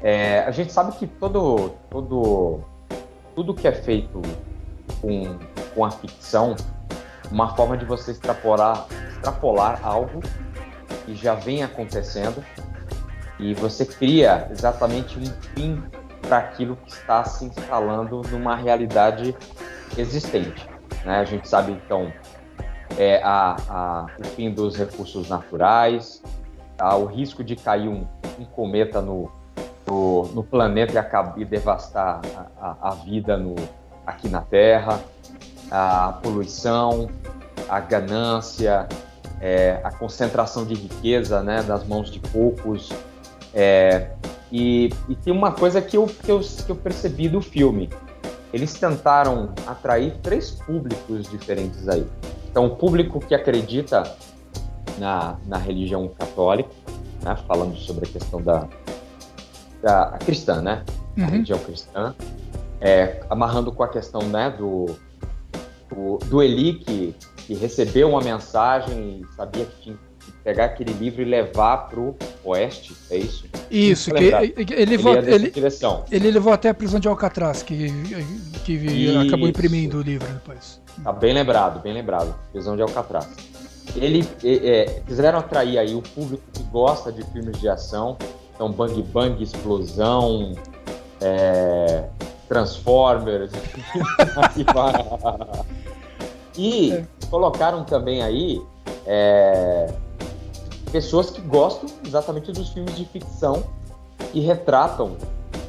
é, 0.01 0.39
a 0.39 0.51
gente 0.51 0.71
sabe 0.71 0.95
que 0.97 1.07
todo, 1.07 1.71
todo, 1.89 2.61
tudo 3.35 3.53
que 3.53 3.67
é 3.67 3.71
feito 3.71 4.21
com, 5.01 5.37
com 5.75 5.85
a 5.85 5.91
ficção, 5.91 6.55
uma 7.31 7.55
forma 7.55 7.77
de 7.77 7.85
você 7.85 8.11
extrapolar, 8.11 8.87
extrapolar 9.15 9.79
algo 9.83 10.21
que 11.05 11.15
já 11.15 11.33
vem 11.35 11.63
acontecendo 11.63 12.43
e 13.39 13.53
você 13.53 13.85
cria 13.85 14.47
exatamente 14.51 15.17
um 15.17 15.25
fim 15.53 15.83
para 16.21 16.37
aquilo 16.37 16.75
que 16.75 16.91
está 16.91 17.23
se 17.23 17.45
instalando 17.45 18.21
numa 18.29 18.55
realidade 18.55 19.35
existente. 19.97 20.69
Né? 21.03 21.19
A 21.19 21.25
gente 21.25 21.49
sabe, 21.49 21.71
então, 21.71 22.13
é, 22.97 23.21
a, 23.23 23.57
a, 23.67 24.05
o 24.19 24.23
fim 24.27 24.51
dos 24.51 24.77
recursos 24.77 25.29
naturais, 25.29 26.21
a, 26.79 26.95
o 26.95 27.05
risco 27.05 27.43
de 27.43 27.55
cair 27.55 27.87
um, 27.87 28.05
um 28.39 28.45
cometa 28.45 29.01
no, 29.01 29.31
no, 29.87 30.27
no, 30.27 30.43
planeta 30.43 30.93
e, 30.93 30.97
acabar, 30.97 31.39
e 31.39 31.45
devastar 31.45 32.21
a, 32.59 32.89
a, 32.89 32.91
vida 32.91 33.37
no, 33.37 33.55
aqui 34.05 34.29
na 34.29 34.41
Terra, 34.41 34.99
a 35.69 36.19
poluição, 36.21 37.09
a 37.67 37.79
ganância, 37.79 38.87
é, 39.41 39.81
a 39.83 39.91
concentração 39.91 40.65
de 40.65 40.75
riqueza 40.75 41.41
né, 41.41 41.61
nas 41.63 41.85
mãos 41.85 42.09
de 42.09 42.19
poucos. 42.19 42.91
É, 43.53 44.11
e, 44.51 44.89
e, 45.09 45.15
tem 45.15 45.33
uma 45.33 45.51
coisa 45.51 45.81
que 45.81 45.97
eu, 45.97 46.05
que, 46.05 46.31
eu, 46.31 46.39
que 46.39 46.69
eu 46.69 46.75
percebi 46.75 47.27
do 47.27 47.41
filme 47.41 47.89
eles 48.53 48.73
tentaram 48.73 49.53
atrair 49.65 50.17
três 50.21 50.51
públicos 50.51 51.29
diferentes 51.29 51.87
aí. 51.87 52.05
Então, 52.49 52.65
o 52.65 52.75
público 52.75 53.19
que 53.19 53.33
acredita 53.33 54.03
na, 54.97 55.37
na 55.47 55.57
religião 55.57 56.07
católica, 56.09 56.69
né, 57.23 57.35
falando 57.47 57.77
sobre 57.77 58.09
a 58.09 58.11
questão 58.11 58.41
da, 58.41 58.67
da 59.81 60.17
cristã, 60.25 60.61
né? 60.61 60.83
Uhum. 61.17 61.23
A 61.23 61.27
religião 61.27 61.59
cristã, 61.59 62.13
é, 62.81 63.23
amarrando 63.29 63.71
com 63.71 63.83
a 63.83 63.87
questão 63.87 64.21
né, 64.23 64.49
do, 64.49 64.97
do, 65.89 66.17
do 66.25 66.43
Eli 66.43 66.73
que, 66.73 67.15
que 67.51 67.55
recebeu 67.55 68.09
uma 68.09 68.21
mensagem 68.21 69.19
e 69.19 69.35
sabia 69.35 69.65
que 69.65 69.81
tinha 69.81 69.97
pegar 70.43 70.65
aquele 70.65 70.93
livro 70.93 71.21
e 71.21 71.25
levar 71.25 71.89
para 71.89 71.99
o 71.99 72.15
oeste, 72.45 72.95
é 73.09 73.17
isso? 73.17 73.45
Isso, 73.69 74.11
que 74.11 74.23
ele, 74.23 74.53
ele, 74.57 74.85
levou, 74.85 75.15
ele, 75.15 75.51
ele, 76.11 76.31
levou 76.31 76.53
até 76.53 76.69
a 76.69 76.73
prisão 76.73 76.99
de 76.99 77.07
Alcatraz, 77.07 77.61
que, 77.61 77.91
que 78.63 79.17
acabou 79.17 79.47
imprimindo 79.47 79.97
o 79.97 80.01
livro 80.01 80.31
depois. 80.31 80.79
Tá 81.03 81.11
bem 81.11 81.33
lembrado, 81.33 81.81
bem 81.81 81.93
lembrado, 81.93 82.33
prisão 82.51 82.75
de 82.75 82.83
Alcatraz. 82.83 83.27
Ele 83.95 84.27
é, 84.43 85.01
quiseram 85.05 85.39
atrair 85.39 85.77
aí 85.77 85.93
o 85.93 86.01
público 86.01 86.43
que 86.53 86.63
gosta 86.63 87.11
de 87.11 87.23
filmes 87.31 87.59
de 87.59 87.67
ação, 87.67 88.17
então 88.55 88.71
bang 88.71 89.01
bang, 89.01 89.43
explosão, 89.43 90.53
é, 91.19 92.05
Transformers, 92.47 93.51
e 96.57 96.93
é. 96.93 97.05
colocaram 97.29 97.83
também 97.83 98.21
aí 98.21 98.61
é, 99.05 99.93
pessoas 100.91 101.29
que 101.29 101.41
gostam 101.41 101.89
exatamente 102.05 102.51
dos 102.51 102.69
filmes 102.69 102.95
de 102.95 103.05
ficção 103.05 103.63
e 104.33 104.41
retratam 104.41 105.15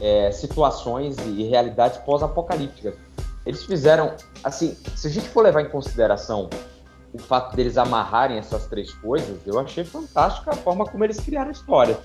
é, 0.01 0.31
situações 0.33 1.16
e 1.27 1.45
realidades 1.45 1.99
pós-apocalípticas. 1.99 2.95
Eles 3.45 3.64
fizeram, 3.64 4.14
assim, 4.45 4.77
se 4.95 5.07
a 5.09 5.11
gente 5.11 5.29
for 5.29 5.42
levar 5.42 5.62
em 5.62 5.68
consideração 5.68 6.49
o 7.12 7.18
fato 7.18 7.55
deles 7.55 7.77
amarrarem 7.77 8.38
essas 8.38 8.66
três 8.66 8.92
coisas, 8.95 9.38
eu 9.47 9.59
achei 9.59 9.85
fantástica 9.85 10.53
a 10.53 10.57
forma 10.57 10.87
como 10.87 11.05
eles 11.05 11.21
criaram 11.21 11.49
a 11.49 11.53
história. 11.53 11.99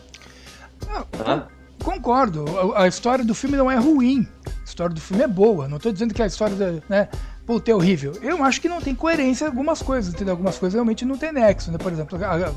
Ah, 1.25 1.47
concordo. 1.83 2.45
A, 2.75 2.87
história 2.87 3.23
do 3.23 3.33
filme 3.33 3.55
não 3.55 3.69
é 3.69 3.77
ruim. 3.77 4.27
A 4.45 4.63
história 4.63 4.93
do 4.93 5.01
filme 5.01 5.23
é 5.23 5.27
boa. 5.27 5.67
Não 5.67 5.77
estou 5.77 5.91
dizendo 5.91 6.13
que 6.13 6.21
a 6.21 6.25
história, 6.25 6.83
né, 6.89 7.09
puta, 7.47 7.71
é 7.71 7.73
horrível. 7.73 8.11
Eu 8.21 8.43
acho 8.43 8.59
que 8.59 8.67
não 8.67 8.81
tem 8.81 8.93
coerência 8.93 9.47
algumas 9.47 9.81
coisas, 9.81 10.13
entendeu? 10.13 10.33
Algumas 10.33 10.59
coisas 10.59 10.73
realmente 10.73 11.05
não 11.05 11.17
tem 11.17 11.31
nexo, 11.31 11.71
né? 11.71 11.77
Por 11.77 11.93
exemplo, 11.93 12.19
a, 12.21 12.53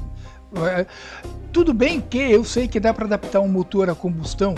é, 0.68 0.86
tudo 1.52 1.72
bem 1.72 2.00
que 2.00 2.18
eu 2.18 2.44
sei 2.44 2.66
que 2.66 2.80
dá 2.80 2.92
para 2.92 3.04
adaptar 3.04 3.40
um 3.40 3.46
motor 3.46 3.88
a 3.88 3.94
combustão, 3.94 4.56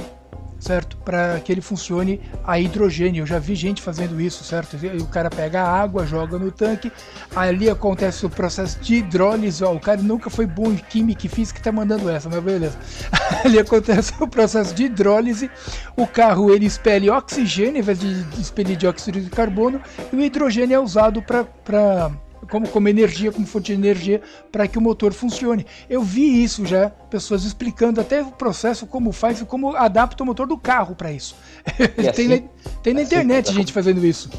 certo? 0.62 0.96
Para 0.98 1.40
que 1.40 1.51
ele 1.51 1.61
funcione 1.61 2.20
a 2.46 2.59
hidrogênio. 2.59 3.22
Eu 3.22 3.27
já 3.27 3.38
vi 3.40 3.57
gente 3.57 3.83
fazendo 3.83 4.20
isso, 4.20 4.44
certo? 4.44 4.77
O 5.01 5.07
cara 5.09 5.29
pega 5.29 5.62
a 5.62 5.68
água, 5.68 6.07
joga 6.07 6.38
no 6.38 6.53
tanque, 6.53 6.92
ali 7.35 7.68
acontece 7.68 8.25
o 8.25 8.31
processo 8.31 8.79
de 8.79 8.96
hidrólise. 8.96 9.64
Ó, 9.64 9.75
o 9.75 9.81
cara 9.81 10.01
nunca 10.01 10.31
foi 10.31 10.46
bom 10.46 10.70
em 10.70 10.77
química 10.77 11.27
e 11.27 11.29
física 11.29 11.61
tá 11.61 11.72
mandando 11.72 12.09
essa, 12.09 12.29
mas 12.29 12.40
beleza. 12.40 12.79
ali 13.44 13.59
acontece 13.59 14.12
o 14.20 14.29
processo 14.29 14.72
de 14.72 14.85
hidrólise, 14.85 15.51
o 15.96 16.07
carro 16.07 16.53
ele 16.53 16.66
expele 16.66 17.11
oxigênio 17.11 17.77
ao 17.77 17.81
invés 17.81 17.98
de 17.98 18.40
expelir 18.40 18.77
dióxido 18.77 19.20
de 19.20 19.31
carbono, 19.31 19.81
e 20.12 20.16
o 20.16 20.20
hidrogênio 20.20 20.77
é 20.77 20.79
usado 20.79 21.20
para 21.22 22.12
como, 22.48 22.68
como 22.68 22.88
energia, 22.88 23.31
como 23.31 23.46
fonte 23.46 23.66
de 23.66 23.72
energia, 23.72 24.20
para 24.50 24.66
que 24.66 24.78
o 24.78 24.81
motor 24.81 25.12
funcione. 25.12 25.66
Eu 25.88 26.02
vi 26.02 26.42
isso 26.42 26.66
já, 26.66 26.90
pessoas 26.90 27.44
explicando 27.44 28.00
até 28.00 28.22
o 28.22 28.31
processo, 28.31 28.87
como 28.87 29.12
faz 29.12 29.40
e 29.40 29.44
como 29.44 29.74
adapta 29.76 30.22
o 30.22 30.26
motor 30.26 30.46
do 30.46 30.59
carro 30.59 30.94
para 30.94 31.12
isso. 31.12 31.37
Assim, 31.98 32.12
tem, 32.12 32.28
na, 32.28 32.48
tem 32.83 32.94
na 32.94 33.00
assim, 33.00 33.07
internet 33.14 33.52
gente 33.52 33.72
fazendo 33.72 34.05
isso. 34.05 34.31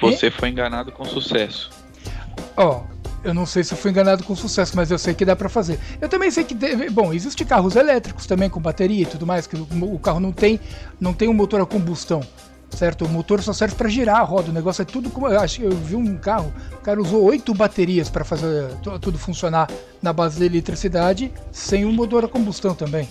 Você 0.00 0.26
e... 0.26 0.30
foi 0.30 0.50
enganado 0.50 0.92
com 0.92 1.04
sucesso. 1.04 1.70
Ó, 2.56 2.82
eu 3.24 3.34
não 3.34 3.46
sei 3.46 3.64
se 3.64 3.72
eu 3.72 3.78
fui 3.78 3.90
enganado 3.90 4.22
com 4.22 4.34
sucesso, 4.36 4.72
mas 4.76 4.90
eu 4.90 4.98
sei 4.98 5.14
que 5.14 5.24
dá 5.24 5.34
para 5.34 5.48
fazer. 5.48 5.78
Eu 6.00 6.08
também 6.08 6.30
sei 6.30 6.44
que, 6.44 6.54
deve, 6.54 6.90
bom, 6.90 7.12
existe 7.12 7.44
carros 7.44 7.76
elétricos 7.76 8.26
também 8.26 8.48
com 8.48 8.60
bateria 8.60 9.02
e 9.02 9.06
tudo 9.06 9.26
mais, 9.26 9.46
que 9.46 9.56
o 9.56 9.98
carro 9.98 10.20
não 10.20 10.32
tem, 10.32 10.60
não 11.00 11.12
tem 11.12 11.28
um 11.28 11.34
motor 11.34 11.60
a 11.60 11.66
combustão 11.66 12.22
certo? 12.70 13.04
O 13.04 13.08
motor 13.08 13.42
só 13.42 13.52
serve 13.52 13.74
para 13.74 13.88
girar 13.88 14.16
a 14.16 14.22
roda, 14.22 14.50
o 14.50 14.52
negócio 14.52 14.82
é 14.82 14.84
tudo 14.84 15.10
como. 15.10 15.28
Eu, 15.28 15.40
acho, 15.40 15.62
eu 15.62 15.70
vi 15.70 15.96
um 15.96 16.16
carro, 16.16 16.52
o 16.72 16.78
cara 16.78 17.00
usou 17.00 17.22
oito 17.24 17.54
baterias 17.54 18.08
para 18.08 18.24
fazer 18.24 18.68
tudo 19.00 19.18
funcionar 19.18 19.68
na 20.02 20.12
base 20.12 20.38
da 20.38 20.46
eletricidade, 20.46 21.32
sem 21.50 21.84
um 21.84 21.92
motor 21.92 22.24
a 22.24 22.28
combustão 22.28 22.74
também. 22.74 23.08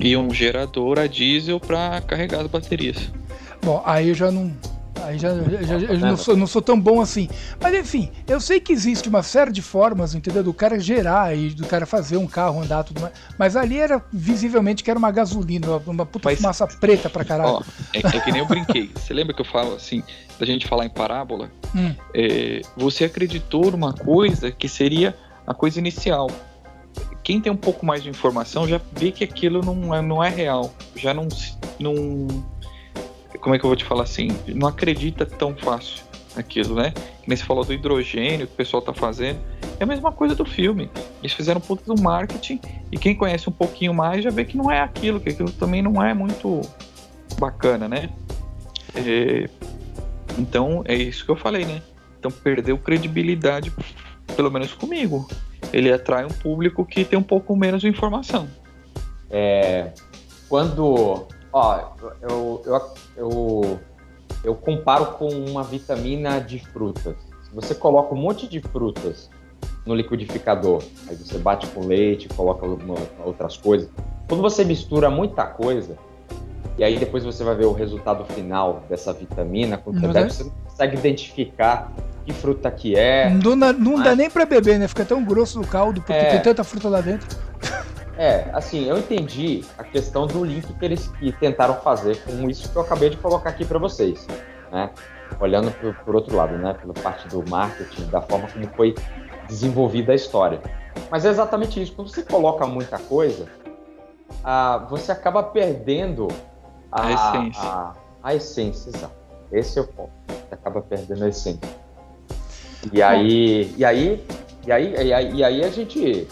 E 0.00 0.16
um 0.16 0.32
gerador 0.32 0.98
a 0.98 1.06
diesel 1.06 1.60
para 1.60 2.00
carregar 2.00 2.40
as 2.40 2.46
baterias. 2.46 3.10
Bom, 3.62 3.82
aí 3.86 4.08
eu 4.08 4.14
já 4.14 4.30
não, 4.30 4.52
Aí 5.02 5.18
já, 5.18 5.30
já, 5.62 5.78
já 5.78 6.06
não, 6.06 6.16
sou, 6.16 6.36
não 6.36 6.46
sou 6.46 6.62
tão 6.62 6.80
bom 6.80 7.00
assim. 7.00 7.28
Mas 7.60 7.74
enfim, 7.74 8.10
eu 8.26 8.40
sei 8.40 8.60
que 8.60 8.72
existe 8.72 9.08
uma 9.08 9.22
série 9.22 9.50
de 9.50 9.62
formas, 9.62 10.14
entendeu? 10.14 10.42
Do 10.42 10.54
cara 10.54 10.78
gerar 10.78 11.36
e 11.36 11.50
do 11.50 11.66
cara 11.66 11.86
fazer 11.86 12.16
um 12.16 12.26
carro 12.26 12.62
andar 12.62 12.84
tudo 12.84 13.00
mais. 13.00 13.12
Mas 13.38 13.56
ali 13.56 13.78
era 13.78 14.02
visivelmente 14.12 14.84
que 14.84 14.90
era 14.90 14.98
uma 14.98 15.10
gasolina, 15.10 15.66
uma 15.86 16.06
puta 16.06 16.28
mas, 16.28 16.38
fumaça 16.38 16.66
preta 16.66 17.10
pra 17.10 17.24
caralho. 17.24 17.54
Ó, 17.54 17.62
é, 17.92 17.98
é, 17.98 18.20
que 18.20 18.30
nem 18.30 18.40
eu 18.40 18.46
brinquei. 18.46 18.90
Você 18.94 19.12
lembra 19.12 19.34
que 19.34 19.40
eu 19.40 19.46
falo 19.46 19.74
assim, 19.74 20.02
da 20.38 20.46
gente 20.46 20.66
falar 20.66 20.86
em 20.86 20.90
parábola? 20.90 21.50
Hum. 21.74 21.94
É, 22.14 22.60
você 22.76 23.04
acreditou 23.04 23.70
numa 23.70 23.92
coisa 23.92 24.50
que 24.50 24.68
seria 24.68 25.16
a 25.46 25.54
coisa 25.54 25.78
inicial. 25.78 26.30
Quem 27.22 27.40
tem 27.40 27.52
um 27.52 27.56
pouco 27.56 27.86
mais 27.86 28.02
de 28.02 28.10
informação 28.10 28.66
já 28.66 28.80
vê 28.92 29.10
que 29.12 29.22
aquilo 29.24 29.62
não 29.62 29.94
é, 29.94 30.02
não 30.02 30.22
é 30.22 30.28
real. 30.28 30.72
Já 30.96 31.14
não, 31.14 31.28
não 31.78 32.26
como 33.42 33.56
é 33.56 33.58
que 33.58 33.64
eu 33.64 33.68
vou 33.68 33.76
te 33.76 33.84
falar 33.84 34.04
assim? 34.04 34.28
Não 34.46 34.68
acredita 34.68 35.26
tão 35.26 35.54
fácil 35.56 36.04
naquilo, 36.36 36.76
né? 36.76 36.94
Nem 37.26 37.36
você 37.36 37.44
falou 37.44 37.64
do 37.64 37.72
hidrogênio 37.72 38.46
que 38.46 38.54
o 38.54 38.56
pessoal 38.56 38.80
tá 38.80 38.94
fazendo. 38.94 39.40
É 39.80 39.84
a 39.84 39.86
mesma 39.86 40.12
coisa 40.12 40.34
do 40.34 40.44
filme. 40.44 40.88
Eles 41.20 41.32
fizeram 41.32 41.58
um 41.58 41.62
pouco 41.62 41.82
do 41.84 42.00
marketing 42.00 42.60
e 42.90 42.96
quem 42.96 43.14
conhece 43.14 43.48
um 43.48 43.52
pouquinho 43.52 43.92
mais 43.92 44.22
já 44.22 44.30
vê 44.30 44.44
que 44.44 44.56
não 44.56 44.70
é 44.70 44.80
aquilo, 44.80 45.20
que 45.20 45.30
aquilo 45.30 45.50
também 45.50 45.82
não 45.82 46.02
é 46.02 46.14
muito 46.14 46.62
bacana, 47.38 47.88
né? 47.88 48.10
É... 48.94 49.50
Então 50.38 50.82
é 50.86 50.94
isso 50.94 51.24
que 51.24 51.30
eu 51.30 51.36
falei, 51.36 51.64
né? 51.64 51.82
Então 52.18 52.30
perdeu 52.30 52.78
credibilidade, 52.78 53.72
pelo 54.36 54.52
menos 54.52 54.72
comigo. 54.72 55.28
Ele 55.72 55.92
atrai 55.92 56.24
um 56.24 56.28
público 56.28 56.84
que 56.84 57.04
tem 57.04 57.18
um 57.18 57.24
pouco 57.24 57.56
menos 57.56 57.80
de 57.80 57.88
informação. 57.88 58.48
É, 59.28 59.92
quando 60.48 61.26
Ó, 61.52 61.80
eu, 62.22 62.62
eu, 62.64 62.92
eu, 63.16 63.80
eu 64.42 64.54
comparo 64.54 65.06
com 65.12 65.28
uma 65.28 65.62
vitamina 65.62 66.40
de 66.40 66.58
frutas. 66.58 67.14
Se 67.44 67.54
você 67.54 67.74
coloca 67.74 68.14
um 68.14 68.18
monte 68.18 68.48
de 68.48 68.60
frutas 68.60 69.28
no 69.84 69.94
liquidificador, 69.94 70.82
aí 71.08 71.16
você 71.16 71.38
bate 71.38 71.66
com 71.68 71.86
leite, 71.86 72.28
coloca 72.28 72.64
outras 73.24 73.56
coisas. 73.56 73.88
Quando 74.28 74.40
você 74.40 74.64
mistura 74.64 75.10
muita 75.10 75.44
coisa, 75.44 75.96
e 76.78 76.84
aí 76.84 76.98
depois 76.98 77.24
você 77.24 77.44
vai 77.44 77.54
ver 77.54 77.66
o 77.66 77.72
resultado 77.72 78.24
final 78.32 78.82
dessa 78.88 79.12
vitamina, 79.12 79.76
quando 79.76 80.00
você 80.00 80.08
bebe, 80.08 80.32
você 80.32 80.44
não 80.44 80.52
consegue 80.64 80.96
identificar 80.96 81.92
que 82.24 82.32
fruta 82.32 82.70
que 82.70 82.96
é. 82.96 83.28
Não, 83.28 83.58
dá, 83.58 83.72
não 83.72 84.00
dá 84.02 84.14
nem 84.14 84.30
para 84.30 84.46
beber, 84.46 84.78
né? 84.78 84.88
Fica 84.88 85.04
tão 85.04 85.22
grosso 85.24 85.58
no 85.58 85.66
caldo, 85.66 86.00
porque 86.00 86.12
é. 86.12 86.30
tem 86.30 86.40
tanta 86.42 86.64
fruta 86.64 86.88
lá 86.88 87.00
dentro. 87.00 87.36
É, 88.16 88.50
assim, 88.52 88.84
eu 88.88 88.98
entendi 88.98 89.64
a 89.78 89.84
questão 89.84 90.26
do 90.26 90.44
link 90.44 90.70
que 90.72 90.84
eles 90.84 91.08
que 91.08 91.32
tentaram 91.32 91.74
fazer 91.76 92.22
com 92.22 92.48
isso 92.48 92.68
que 92.68 92.76
eu 92.76 92.82
acabei 92.82 93.10
de 93.10 93.16
colocar 93.16 93.50
aqui 93.50 93.64
para 93.64 93.78
vocês, 93.78 94.26
né? 94.70 94.90
Olhando 95.40 95.70
por, 95.72 95.94
por, 96.04 96.14
outro 96.16 96.36
lado, 96.36 96.58
né? 96.58 96.74
Pela 96.74 96.92
parte 96.92 97.26
do 97.28 97.42
marketing, 97.48 98.06
da 98.08 98.20
forma 98.20 98.46
como 98.48 98.66
foi 98.76 98.94
desenvolvida 99.48 100.12
a 100.12 100.14
história. 100.14 100.60
Mas 101.10 101.24
é 101.24 101.30
exatamente 101.30 101.82
isso. 101.82 101.94
Quando 101.94 102.08
você 102.08 102.22
coloca 102.22 102.66
muita 102.66 102.98
coisa, 102.98 103.48
ah, 104.44 104.86
você 104.90 105.10
acaba 105.10 105.42
perdendo 105.42 106.28
a, 106.90 107.06
a 107.06 107.12
essência. 107.12 107.62
A, 107.62 107.94
a 108.22 108.34
essência, 108.34 108.90
exato. 108.90 109.14
Esse 109.50 109.78
é 109.78 109.82
o 109.82 109.86
ponto. 109.86 110.12
Você 110.28 110.54
acaba 110.54 110.82
perdendo 110.82 111.24
a 111.24 111.28
essência. 111.28 111.60
E 112.92 113.02
aí, 113.02 113.74
e 113.76 113.84
aí, 113.84 114.26
e 114.66 114.72
aí, 114.72 114.94
e 114.94 115.12
aí, 115.12 115.34
e 115.34 115.44
aí 115.44 115.64
a 115.64 115.70
gente 115.70 116.28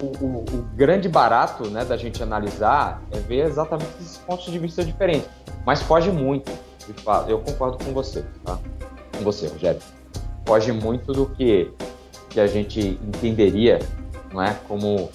o, 0.00 0.06
o, 0.06 0.44
o, 0.44 0.62
grande 0.74 1.08
barato 1.08 1.68
né, 1.70 1.84
da 1.84 1.96
gente 1.96 2.22
analisar 2.22 3.02
é 3.10 3.18
ver 3.18 3.46
exatamente 3.46 3.90
esses 4.00 4.18
pontos 4.18 4.44
de 4.46 4.58
vista 4.58 4.84
diferentes. 4.84 5.28
Mas 5.64 5.82
foge 5.82 6.10
muito, 6.10 6.50
de 6.86 6.92
fato. 7.02 7.30
Eu 7.30 7.40
concordo 7.40 7.82
com 7.82 7.92
você, 7.92 8.24
tá? 8.44 8.58
Com 9.16 9.24
você, 9.24 9.48
Rogério. 9.48 9.80
Foge 10.46 10.72
muito 10.72 11.12
do 11.12 11.26
que, 11.26 11.72
que 12.30 12.38
a 12.38 12.46
gente 12.46 13.00
entenderia 13.02 13.78
não 14.32 14.42
é, 14.42 14.54
como, 14.68 15.10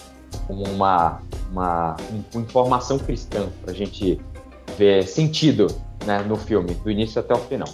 como 0.47 0.63
uma, 0.63 1.21
uma, 1.51 1.95
uma 2.33 2.41
informação 2.41 2.97
cristã, 2.97 3.47
para 3.61 3.71
a 3.71 3.75
gente 3.75 4.19
ver 4.77 5.07
sentido 5.07 5.67
né, 6.05 6.23
no 6.23 6.35
filme, 6.35 6.73
do 6.73 6.89
início 6.89 7.19
até 7.19 7.33
o 7.33 7.39
final. 7.39 7.69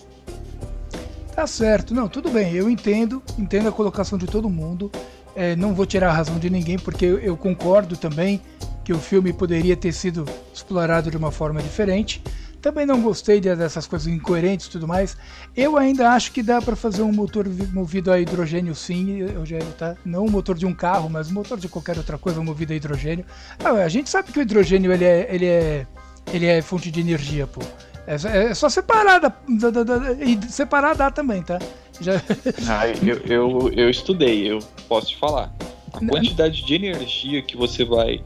Tá 1.33 1.45
certo, 1.45 1.93
não, 1.93 2.07
tudo 2.07 2.29
bem, 2.29 2.53
eu 2.53 2.69
entendo, 2.69 3.21
entendo 3.37 3.69
a 3.69 3.71
colocação 3.71 4.17
de 4.17 4.25
todo 4.25 4.49
mundo. 4.49 4.91
É, 5.37 5.55
não 5.55 5.71
vou 5.75 5.85
tirar 5.85 6.09
a 6.09 6.11
razão 6.11 6.39
de 6.39 6.49
ninguém, 6.49 6.79
porque 6.79 7.05
eu, 7.05 7.19
eu, 7.19 7.37
concordo 7.37 7.95
também 7.95 8.41
que 8.83 8.91
o 8.91 8.97
filme 8.97 9.31
poderia 9.31 9.77
ter 9.77 9.91
sido 9.91 10.25
explorado 10.51 11.11
de 11.11 11.15
uma 11.15 11.31
forma 11.31 11.61
diferente. 11.61 12.23
Também 12.59 12.87
não 12.87 12.99
gostei 13.03 13.39
dessas 13.39 13.85
coisas 13.85 14.07
incoerentes 14.07 14.65
e 14.65 14.69
tudo 14.71 14.87
mais. 14.87 15.15
Eu 15.55 15.77
ainda 15.77 16.09
acho 16.09 16.31
que 16.31 16.41
dá 16.41 16.59
para 16.59 16.75
fazer 16.75 17.03
um 17.03 17.11
motor 17.11 17.47
movido 17.71 18.11
a 18.11 18.19
hidrogênio, 18.19 18.73
sim, 18.73 19.19
Eugênio, 19.19 19.71
tá? 19.77 19.95
Não 20.03 20.25
um 20.25 20.29
motor 20.29 20.57
de 20.57 20.65
um 20.65 20.73
carro, 20.73 21.07
mas 21.07 21.29
um 21.29 21.35
motor 21.35 21.59
de 21.59 21.69
qualquer 21.69 21.99
outra 21.99 22.17
coisa 22.17 22.41
movido 22.41 22.73
a 22.73 22.75
hidrogênio. 22.75 23.23
Ah, 23.63 23.69
a 23.69 23.89
gente 23.89 24.09
sabe 24.09 24.31
que 24.31 24.39
o 24.39 24.41
hidrogênio 24.41 24.91
ele 24.91 25.05
é, 25.05 25.27
ele 25.29 25.45
é, 25.45 25.87
ele 26.33 26.47
é 26.47 26.63
fonte 26.63 26.89
de 26.89 26.99
energia, 26.99 27.45
pô. 27.45 27.61
É, 28.07 28.15
é 28.15 28.53
só 28.55 28.69
separar 28.69 29.19
da, 29.19 29.33
da, 29.69 29.83
da, 29.83 30.13
e 30.13 30.39
separar 30.49 30.95
dá 30.95 31.11
também, 31.11 31.43
tá? 31.43 31.59
Já... 32.01 32.21
Ah, 32.67 32.87
eu, 32.87 33.17
eu, 33.25 33.71
eu 33.73 33.89
estudei, 33.89 34.51
eu 34.51 34.59
posso 34.87 35.07
te 35.07 35.17
falar. 35.17 35.53
A 35.93 36.05
quantidade 36.05 36.63
de 36.63 36.75
energia 36.75 37.41
que 37.41 37.57
você 37.57 37.83
vai 37.83 38.21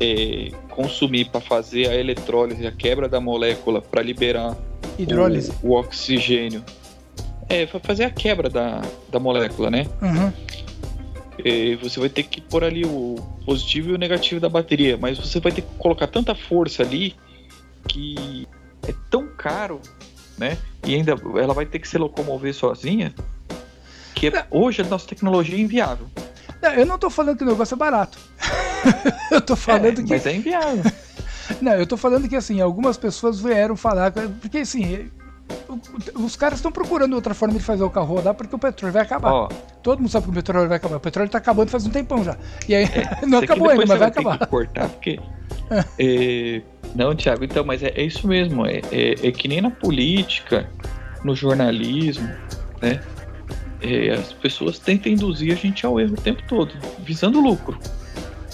é, 0.00 0.50
consumir 0.70 1.26
para 1.26 1.40
fazer 1.40 1.88
a 1.88 1.94
eletrólise, 1.94 2.66
a 2.66 2.72
quebra 2.72 3.08
da 3.08 3.20
molécula 3.20 3.82
para 3.82 4.02
liberar 4.02 4.56
Hidrólise. 4.98 5.52
O, 5.62 5.70
o, 5.70 5.78
oxigênio. 5.78 6.64
É, 7.48 7.66
para 7.66 7.80
fazer 7.80 8.04
a 8.04 8.10
quebra 8.10 8.48
da, 8.48 8.80
da 9.10 9.18
molécula, 9.18 9.70
né? 9.70 9.86
Uhum. 10.00 10.32
É, 11.44 11.76
você 11.76 11.98
vai 11.98 12.08
ter 12.08 12.22
que 12.22 12.40
pôr 12.40 12.64
ali 12.64 12.84
o 12.84 13.16
positivo 13.44 13.90
e 13.90 13.92
o 13.94 13.98
negativo 13.98 14.40
da 14.40 14.48
bateria, 14.48 14.96
mas 14.96 15.18
você 15.18 15.40
vai 15.40 15.52
ter 15.52 15.62
que 15.62 15.74
colocar 15.78 16.06
tanta 16.06 16.34
força 16.34 16.82
ali 16.82 17.14
que 17.88 18.46
é 18.86 18.94
tão 19.10 19.26
caro, 19.36 19.80
né? 20.40 20.56
E 20.84 20.94
ainda 20.94 21.14
ela 21.36 21.52
vai 21.52 21.66
ter 21.66 21.78
que 21.78 21.86
se 21.86 21.98
locomover 21.98 22.54
sozinha, 22.54 23.14
que 24.14 24.28
é, 24.28 24.46
hoje 24.50 24.80
a 24.80 24.84
nossa 24.86 25.06
tecnologia 25.06 25.54
é 25.54 25.60
inviável. 25.60 26.06
Não, 26.62 26.72
eu 26.72 26.86
não 26.86 26.98
tô 26.98 27.10
falando 27.10 27.36
que 27.36 27.44
o 27.44 27.46
negócio 27.46 27.74
é 27.74 27.76
barato. 27.76 28.18
eu 29.30 29.40
tô 29.42 29.54
falando 29.54 30.00
é, 30.00 30.02
que. 30.02 30.10
Mas 30.10 30.26
é 30.26 30.34
inviável. 30.34 30.90
não, 31.60 31.72
eu 31.72 31.86
tô 31.86 31.96
falando 31.98 32.26
que 32.26 32.34
assim, 32.34 32.60
algumas 32.60 32.96
pessoas 32.96 33.38
vieram 33.38 33.76
falar. 33.76 34.12
Porque 34.40 34.58
assim, 34.58 35.10
os 36.14 36.36
caras 36.36 36.58
estão 36.58 36.72
procurando 36.72 37.14
outra 37.14 37.34
forma 37.34 37.58
de 37.58 37.64
fazer 37.64 37.82
o 37.82 37.90
carro 37.90 38.14
rodar 38.14 38.34
porque 38.34 38.54
o 38.54 38.58
petróleo 38.58 38.92
vai 38.92 39.02
acabar. 39.02 39.32
Oh. 39.32 39.48
Todo 39.82 39.98
mundo 39.98 40.10
sabe 40.10 40.24
que 40.24 40.30
o 40.30 40.34
petróleo 40.34 40.68
vai 40.68 40.76
acabar. 40.76 40.96
O 40.96 41.00
petróleo 41.00 41.26
está 41.26 41.38
acabando 41.38 41.70
faz 41.70 41.86
um 41.86 41.90
tempão 41.90 42.22
já. 42.24 42.36
E 42.68 42.74
aí 42.74 42.84
é, 42.84 43.24
não 43.26 43.38
acabou 43.38 43.70
ainda, 43.70 43.86
mas 43.86 43.98
vai 43.98 44.08
acabar. 44.08 44.38
Que 44.38 44.46
cortar 44.46 44.88
porque 44.88 45.18
é, 45.98 46.62
não, 46.94 47.14
Thiago, 47.14 47.44
então, 47.44 47.64
mas 47.64 47.82
é, 47.82 47.88
é 47.88 48.02
isso 48.02 48.26
mesmo. 48.26 48.66
É, 48.66 48.80
é, 48.90 49.28
é, 49.28 49.32
que 49.32 49.48
nem 49.48 49.60
na 49.60 49.70
política, 49.70 50.68
no 51.24 51.34
jornalismo, 51.34 52.28
né? 52.80 53.00
É, 53.82 54.10
as 54.10 54.32
pessoas 54.32 54.78
tentam 54.78 55.10
induzir 55.10 55.52
a 55.52 55.56
gente 55.56 55.86
ao 55.86 55.98
erro 55.98 56.12
o 56.12 56.20
tempo 56.20 56.42
todo, 56.46 56.74
visando 56.98 57.40
lucro. 57.40 57.78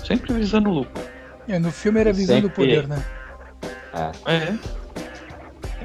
Sempre 0.07 0.33
visando 0.35 0.71
lucro. 0.71 1.03
É, 1.49 1.59
no 1.59 1.73
filme 1.73 2.01
era 2.01 2.13
visando 2.13 2.47
o 2.47 2.51
poder, 2.51 2.87
né? 2.87 3.05
É. 3.93 4.33
é. 4.33 4.59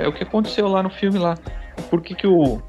É 0.02 0.08
o 0.08 0.14
que 0.14 0.24
aconteceu 0.24 0.68
lá 0.68 0.82
no 0.82 0.90
filme 0.90 1.20
lá. 1.20 1.38
Por 1.90 2.02
que, 2.02 2.16
que 2.16 2.28
o, 2.28 2.62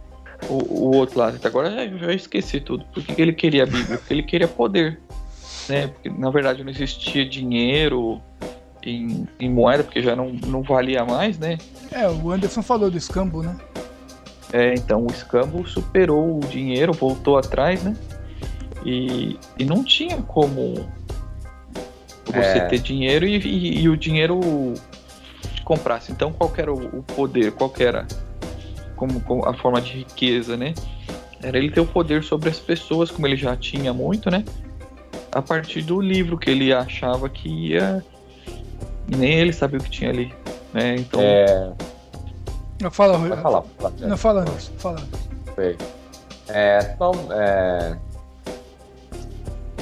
o, 0.48 0.54
o 0.54 0.96
outro 0.96 1.18
lá, 1.18 1.32
agora 1.42 1.84
eu 1.84 1.98
já 1.98 2.12
esqueci 2.12 2.60
tudo. 2.60 2.84
Por 2.86 3.02
que, 3.02 3.14
que 3.14 3.22
ele 3.22 3.32
queria 3.32 3.64
a 3.64 3.66
Bíblia? 3.66 3.98
Porque 3.98 4.14
ele 4.14 4.22
queria 4.22 4.48
poder. 4.48 5.00
Né? 5.68 5.88
Porque 5.88 6.10
na 6.10 6.30
verdade 6.30 6.62
não 6.62 6.70
existia 6.70 7.24
dinheiro, 7.24 8.20
em, 8.84 9.26
em, 9.38 9.50
moeda, 9.50 9.84
porque 9.84 10.02
já 10.02 10.16
não, 10.16 10.32
não 10.32 10.62
valia 10.62 11.04
mais, 11.04 11.38
né? 11.38 11.58
É, 11.90 12.08
o 12.08 12.30
Anderson 12.30 12.62
falou 12.62 12.90
do 12.90 12.98
escambo, 12.98 13.42
né? 13.42 13.56
É, 14.52 14.74
então 14.74 15.06
o 15.06 15.10
escambo 15.10 15.66
superou 15.66 16.38
o 16.38 16.40
dinheiro, 16.40 16.92
voltou 16.92 17.38
atrás, 17.38 17.82
né? 17.82 17.96
E, 18.84 19.38
e 19.58 19.64
não 19.64 19.84
tinha 19.84 20.20
como 20.22 20.88
você 22.26 22.58
é. 22.58 22.66
ter 22.66 22.78
dinheiro 22.78 23.26
e, 23.26 23.36
e, 23.38 23.82
e, 23.82 23.88
o 23.88 23.96
dinheiro 23.96 24.40
comprasse. 25.64 26.12
Então 26.12 26.32
qual 26.32 26.52
era 26.56 26.72
o, 26.72 26.98
o 26.98 27.02
poder, 27.02 27.52
qual 27.52 27.72
era 27.78 28.06
como, 28.96 29.20
como, 29.20 29.48
a 29.48 29.54
forma 29.54 29.80
de 29.80 29.92
riqueza, 29.92 30.56
né? 30.56 30.74
Era 31.42 31.58
ele 31.58 31.70
ter 31.70 31.80
o 31.80 31.86
poder 31.86 32.22
sobre 32.22 32.48
as 32.48 32.60
pessoas, 32.60 33.10
como 33.10 33.26
ele 33.26 33.36
já 33.36 33.56
tinha 33.56 33.92
muito, 33.92 34.30
né? 34.30 34.44
A 35.32 35.42
partir 35.42 35.82
do 35.82 36.00
livro 36.00 36.38
que 36.38 36.50
ele 36.50 36.72
achava 36.72 37.28
que 37.28 37.48
ia 37.48 38.04
e 39.08 39.16
nem 39.16 39.34
ele 39.34 39.52
sabia 39.52 39.78
o 39.78 39.82
que 39.82 39.90
tinha 39.90 40.10
ali, 40.10 40.32
né? 40.72 40.96
Então. 40.96 41.20
É... 41.20 41.72
Não 42.80 42.90
fala, 42.90 43.16
Rui. 43.16 43.28
Falar, 43.30 43.62
falar, 43.62 43.92
não 44.00 44.16
fala, 44.16 44.44
não. 44.44 44.54
Fala. 44.78 45.02
É, 46.48 46.92
então, 46.94 47.12
é... 47.30 47.96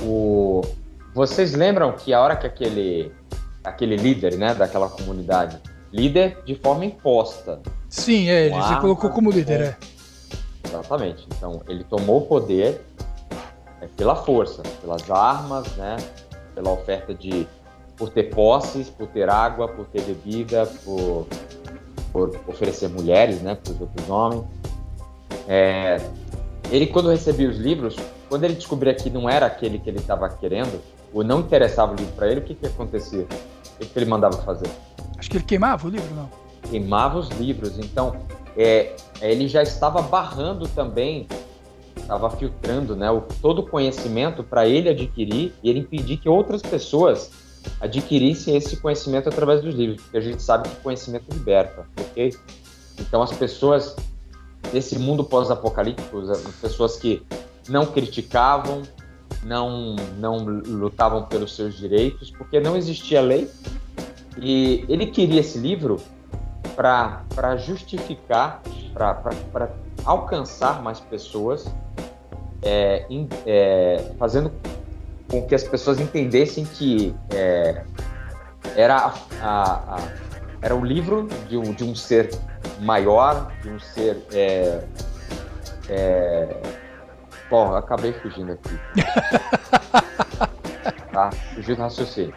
O... 0.02 0.62
Vocês 1.14 1.54
lembram 1.54 1.92
que 1.92 2.12
a 2.12 2.20
hora 2.20 2.36
que 2.36 2.46
aquele, 2.46 3.12
aquele 3.64 3.96
líder, 3.96 4.36
né, 4.36 4.54
daquela 4.54 4.88
comunidade, 4.88 5.58
líder 5.92 6.42
de 6.44 6.54
forma 6.54 6.84
imposta. 6.84 7.60
Sim, 7.88 8.28
é, 8.28 8.46
ele 8.46 8.62
se 8.62 8.80
colocou 8.80 9.10
como 9.10 9.30
líder, 9.30 9.60
é. 9.60 9.76
Exatamente. 10.66 11.26
Então, 11.36 11.60
ele 11.68 11.84
tomou 11.84 12.18
o 12.18 12.26
poder 12.26 12.80
é, 13.80 13.86
pela 13.96 14.14
força, 14.14 14.62
pelas 14.80 15.10
armas, 15.10 15.66
né, 15.76 15.96
pela 16.54 16.70
oferta 16.70 17.14
de 17.14 17.46
por 17.96 18.08
ter 18.08 18.24
posses, 18.34 18.88
por 18.88 19.06
ter 19.08 19.28
água, 19.28 19.68
por 19.68 19.84
ter 19.86 20.00
bebida, 20.02 20.66
por, 20.84 21.26
por 22.12 22.40
oferecer 22.46 22.88
mulheres 22.88 23.42
né, 23.42 23.56
para 23.56 23.72
os 23.72 23.80
outros 23.80 24.08
homens. 24.08 24.44
É, 25.46 26.00
ele, 26.70 26.86
quando 26.86 27.10
recebia 27.10 27.48
os 27.48 27.58
livros, 27.58 27.96
quando 28.28 28.44
ele 28.44 28.54
descobria 28.54 28.94
que 28.94 29.10
não 29.10 29.28
era 29.28 29.46
aquele 29.46 29.78
que 29.78 29.90
ele 29.90 29.98
estava 29.98 30.28
querendo, 30.28 30.80
ou 31.12 31.24
não 31.24 31.40
interessava 31.40 31.92
o 31.92 31.96
livro 31.96 32.12
para 32.14 32.28
ele, 32.28 32.40
o 32.40 32.44
que, 32.44 32.54
que 32.54 32.66
acontecia? 32.66 33.26
O 33.80 33.86
que 33.86 33.98
ele 33.98 34.06
mandava 34.06 34.36
fazer? 34.38 34.68
Acho 35.18 35.30
que 35.30 35.36
ele 35.36 35.44
queimava 35.44 35.86
o 35.86 35.90
livro, 35.90 36.14
não? 36.14 36.30
Queimava 36.70 37.18
os 37.18 37.28
livros. 37.30 37.78
Então, 37.78 38.16
é, 38.56 38.94
ele 39.20 39.48
já 39.48 39.62
estava 39.62 40.02
barrando 40.02 40.68
também, 40.68 41.26
estava 41.96 42.30
filtrando 42.30 42.96
né, 42.96 43.10
o, 43.10 43.22
todo 43.40 43.60
o 43.60 43.66
conhecimento 43.66 44.42
para 44.42 44.66
ele 44.66 44.88
adquirir 44.88 45.52
e 45.62 45.70
ele 45.70 45.80
impedir 45.80 46.16
que 46.16 46.28
outras 46.28 46.62
pessoas 46.62 47.30
adquirissem 47.80 48.56
esse 48.56 48.76
conhecimento 48.76 49.28
através 49.28 49.62
dos 49.62 49.74
livros, 49.74 50.02
porque 50.02 50.16
a 50.16 50.20
gente 50.20 50.42
sabe 50.42 50.68
que 50.68 50.76
conhecimento 50.76 51.24
liberta, 51.32 51.86
ok? 51.98 52.34
Então 52.98 53.22
as 53.22 53.32
pessoas 53.32 53.96
nesse 54.72 54.98
mundo 54.98 55.24
pós-apocalíptico, 55.24 56.20
as 56.20 56.40
pessoas 56.60 56.96
que 56.96 57.22
não 57.68 57.86
criticavam, 57.86 58.82
não 59.42 59.96
não 60.18 60.38
lutavam 60.44 61.24
pelos 61.24 61.54
seus 61.54 61.76
direitos, 61.76 62.30
porque 62.30 62.60
não 62.60 62.76
existia 62.76 63.20
lei. 63.20 63.50
E 64.38 64.84
ele 64.88 65.06
queria 65.06 65.40
esse 65.40 65.58
livro 65.58 66.00
para 66.76 67.56
justificar, 67.56 68.62
para 68.94 69.70
alcançar 70.04 70.82
mais 70.82 71.00
pessoas, 71.00 71.66
é, 72.62 73.06
in, 73.10 73.28
é, 73.46 74.12
fazendo 74.18 74.52
com 75.28 75.46
que 75.46 75.54
as 75.54 75.62
pessoas 75.62 76.00
entendessem 76.00 76.64
que 76.64 77.14
é, 77.30 77.84
era 78.76 79.12
a, 79.40 79.96
a, 79.96 79.98
era 80.62 80.74
o 80.74 80.84
livro 80.84 81.28
de 81.48 81.56
um, 81.56 81.72
de 81.72 81.84
um 81.84 81.94
ser 81.94 82.30
maior, 82.80 83.52
de 83.62 83.70
um 83.70 83.78
ser. 83.78 84.22
É, 84.32 84.82
é... 85.88 86.62
Bom, 87.48 87.74
acabei 87.74 88.12
fugindo 88.12 88.52
aqui. 88.52 88.78
tá? 91.20 91.30
Fugiu 91.54 91.76
do 91.76 91.82
raciocínio. 91.82 92.34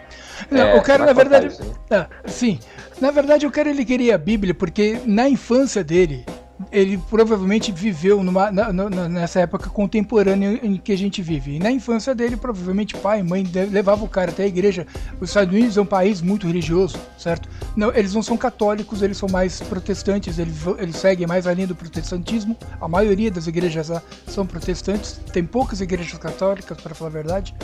Não, 0.51 0.61
é, 0.61 0.75
o 0.75 0.81
cara, 0.81 1.05
na 1.05 1.13
verdade. 1.13 1.47
Isso, 1.47 1.63
né? 1.63 1.73
ah, 1.91 2.07
sim. 2.25 2.59
Na 2.99 3.11
verdade, 3.11 3.45
o 3.45 3.51
cara 3.51 3.69
ele 3.69 3.85
queria 3.85 4.15
a 4.15 4.17
Bíblia 4.17 4.53
porque 4.53 4.99
na 5.05 5.29
infância 5.29 5.83
dele, 5.83 6.25
ele 6.71 6.97
provavelmente 7.09 7.71
viveu 7.71 8.23
numa, 8.23 8.51
na, 8.51 8.71
na, 8.71 9.09
nessa 9.09 9.41
época 9.41 9.69
contemporânea 9.69 10.59
em 10.61 10.77
que 10.77 10.91
a 10.91 10.97
gente 10.97 11.21
vive. 11.21 11.55
E 11.55 11.59
na 11.59 11.71
infância 11.71 12.13
dele, 12.13 12.37
provavelmente 12.37 12.95
pai 12.95 13.19
e 13.19 13.23
mãe 13.23 13.43
levavam 13.71 14.05
o 14.05 14.09
cara 14.09 14.31
até 14.31 14.43
a 14.43 14.47
igreja. 14.47 14.85
Os 15.19 15.29
Estados 15.29 15.53
Unidos 15.53 15.77
é 15.77 15.81
um 15.81 15.85
país 15.85 16.21
muito 16.21 16.47
religioso, 16.47 16.97
certo? 17.17 17.49
Não, 17.75 17.93
eles 17.93 18.13
não 18.13 18.21
são 18.21 18.37
católicos, 18.37 19.01
eles 19.01 19.17
são 19.17 19.27
mais 19.29 19.61
protestantes, 19.61 20.37
eles, 20.37 20.55
eles 20.77 20.95
seguem 20.95 21.25
mais 21.25 21.47
a 21.47 21.53
linha 21.53 21.67
do 21.67 21.75
protestantismo. 21.75 22.55
A 22.79 22.87
maioria 22.87 23.31
das 23.31 23.47
igrejas 23.47 23.89
lá 23.89 24.01
são 24.27 24.45
protestantes, 24.45 25.19
tem 25.31 25.43
poucas 25.43 25.81
igrejas 25.81 26.17
católicas, 26.17 26.79
para 26.79 26.93
falar 26.93 27.09
a 27.09 27.13
verdade, 27.13 27.55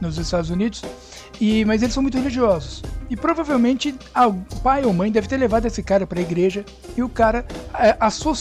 nos 0.00 0.18
Estados 0.18 0.50
Unidos. 0.50 0.82
E, 1.40 1.64
mas 1.64 1.82
eles 1.82 1.94
são 1.94 2.02
muito 2.02 2.18
religiosos. 2.18 2.82
E 3.08 3.16
provavelmente 3.16 3.94
o 4.16 4.60
pai 4.60 4.84
ou 4.84 4.92
mãe 4.92 5.10
deve 5.10 5.28
ter 5.28 5.36
levado 5.36 5.66
esse 5.66 5.82
cara 5.82 6.06
para 6.06 6.18
a 6.18 6.22
igreja 6.22 6.64
e 6.96 7.02
o 7.02 7.08
cara 7.08 7.44
é, 7.78 7.96
associou, 8.00 8.31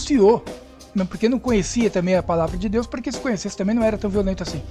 porque 1.06 1.30
não 1.30 1.40
conhecia 1.40 1.90
também 1.90 2.16
a 2.16 2.24
palavra 2.24 2.58
de 2.58 2.68
Deus, 2.68 2.86
porque 2.86 3.12
se 3.12 3.20
conhecesse 3.20 3.56
também 3.56 3.74
não 3.74 3.84
era 3.84 3.98
tão 3.98 4.10
violento 4.10 4.44
assim. 4.44 4.62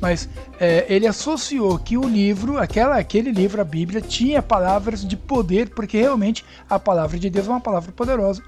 Mas 0.00 0.28
é, 0.58 0.84
ele 0.88 1.06
associou 1.06 1.78
que 1.78 1.96
o 1.96 2.06
livro, 2.06 2.58
aquela, 2.58 2.98
aquele 2.98 3.30
livro, 3.30 3.60
a 3.60 3.64
Bíblia, 3.64 4.00
tinha 4.00 4.42
palavras 4.42 5.06
de 5.06 5.16
poder, 5.16 5.70
porque 5.70 5.98
realmente 5.98 6.44
a 6.68 6.78
palavra 6.78 7.18
de 7.18 7.30
Deus 7.30 7.46
é 7.46 7.50
uma 7.50 7.60
palavra 7.60 7.92
poderosa. 7.92 8.42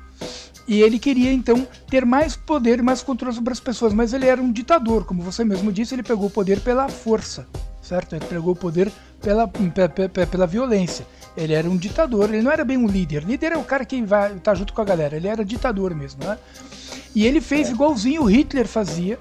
E 0.66 0.80
ele 0.80 0.98
queria 0.98 1.32
então 1.32 1.66
ter 1.88 2.04
mais 2.04 2.36
poder 2.36 2.78
e 2.78 2.82
mais 2.82 3.02
controle 3.02 3.34
sobre 3.34 3.52
as 3.52 3.60
pessoas, 3.60 3.92
mas 3.92 4.12
ele 4.12 4.26
era 4.26 4.40
um 4.40 4.52
ditador, 4.52 5.04
como 5.04 5.22
você 5.22 5.44
mesmo 5.44 5.72
disse, 5.72 5.94
ele 5.94 6.02
pegou 6.02 6.26
o 6.26 6.30
poder 6.30 6.60
pela 6.60 6.88
força, 6.88 7.46
certo? 7.80 8.14
Ele 8.14 8.24
pegou 8.24 8.52
o 8.52 8.56
poder 8.56 8.90
pela, 9.20 9.48
pela, 9.48 10.26
pela 10.26 10.46
violência. 10.46 11.06
Ele 11.36 11.52
era 11.52 11.68
um 11.68 11.76
ditador, 11.76 12.28
ele 12.28 12.42
não 12.42 12.50
era 12.50 12.64
bem 12.64 12.76
um 12.76 12.86
líder. 12.86 13.24
Líder 13.24 13.52
é 13.52 13.56
o 13.56 13.64
cara 13.64 13.84
que 13.84 14.02
vai 14.02 14.34
tá 14.36 14.54
junto 14.54 14.72
com 14.72 14.82
a 14.82 14.84
galera, 14.84 15.16
ele 15.16 15.28
era 15.28 15.44
ditador 15.44 15.94
mesmo, 15.94 16.24
né? 16.24 16.38
E 17.14 17.26
ele 17.26 17.40
fez 17.40 17.68
é. 17.68 17.72
igualzinho 17.72 18.22
o 18.22 18.26
Hitler 18.26 18.66
fazia, 18.66 19.18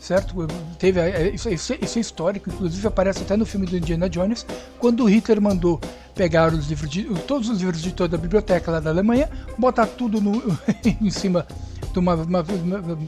certo? 0.00 0.34
Teve 0.78 1.00
isso, 1.34 1.48
isso, 1.50 1.74
isso, 1.80 1.98
é 1.98 2.00
histórico, 2.00 2.48
inclusive 2.48 2.86
aparece 2.88 3.22
até 3.22 3.36
no 3.36 3.44
filme 3.44 3.66
do 3.66 3.76
Indiana 3.76 4.08
Jones, 4.08 4.46
quando 4.78 5.04
o 5.04 5.08
Hitler 5.08 5.40
mandou 5.40 5.78
pegar 6.14 6.52
os 6.52 6.66
livros 6.66 6.90
de, 6.90 7.04
todos 7.26 7.48
os 7.50 7.60
livros 7.60 7.82
de 7.82 7.92
toda 7.92 8.16
a 8.16 8.18
biblioteca 8.18 8.70
lá 8.70 8.80
da 8.80 8.90
Alemanha, 8.90 9.28
botar 9.58 9.86
tudo 9.86 10.20
no, 10.20 10.42
em 11.00 11.10
cima 11.10 11.46
de 11.92 11.98
uma, 11.98 12.14
uma, 12.14 12.40
uma 12.42 12.98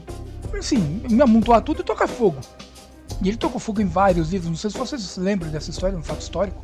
assim, 0.57 1.01
amontoar 1.21 1.61
tudo 1.61 1.81
e 1.81 1.83
tocar 1.83 2.07
fogo. 2.07 2.39
E 3.21 3.27
ele 3.27 3.37
tocou 3.37 3.59
fogo 3.59 3.81
em 3.81 3.85
vários 3.85 4.31
livros, 4.31 4.49
não 4.49 4.57
sei 4.57 4.69
se 4.69 4.77
vocês 4.77 5.17
lembram 5.17 5.49
dessa 5.49 5.71
história, 5.71 5.97
um 5.97 6.03
fato 6.03 6.21
histórico, 6.21 6.63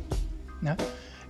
né? 0.62 0.76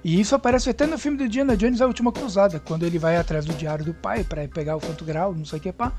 E 0.02 0.18
isso 0.18 0.34
aparece 0.34 0.70
até 0.70 0.86
no 0.86 0.98
filme 0.98 1.18
do 1.18 1.24
Indiana 1.24 1.56
Jones, 1.56 1.80
A 1.80 1.86
Última 1.86 2.10
Cruzada, 2.10 2.58
quando 2.58 2.86
ele 2.86 2.98
vai 2.98 3.16
atrás 3.16 3.44
do 3.44 3.52
diário 3.52 3.84
do 3.84 3.92
pai 3.92 4.24
para 4.24 4.46
pegar 4.48 4.76
o 4.76 4.80
Santo 4.80 5.04
Grau, 5.04 5.34
não 5.34 5.44
sei 5.44 5.58
o 5.58 5.62
que 5.62 5.72
pá. 5.72 5.92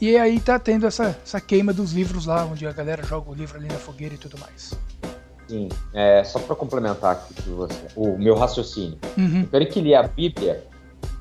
E 0.00 0.16
aí 0.16 0.40
tá 0.40 0.58
tendo 0.58 0.86
essa, 0.86 1.16
essa 1.24 1.40
queima 1.40 1.72
dos 1.72 1.92
livros 1.92 2.26
lá, 2.26 2.44
onde 2.44 2.66
a 2.66 2.72
galera 2.72 3.02
joga 3.04 3.30
o 3.30 3.34
livro 3.34 3.56
ali 3.56 3.68
na 3.68 3.74
fogueira 3.74 4.14
e 4.14 4.18
tudo 4.18 4.36
mais. 4.38 4.74
Sim, 5.46 5.68
é, 5.92 6.24
só 6.24 6.38
para 6.38 6.56
complementar 6.56 7.12
aqui 7.12 7.48
você, 7.50 7.74
o 7.94 8.18
meu 8.18 8.34
raciocínio. 8.34 8.98
Uhum. 9.16 9.40
Então 9.40 9.60
ele 9.60 9.66
que 9.66 9.80
lia 9.80 10.00
a 10.00 10.02
Bíblia, 10.02 10.64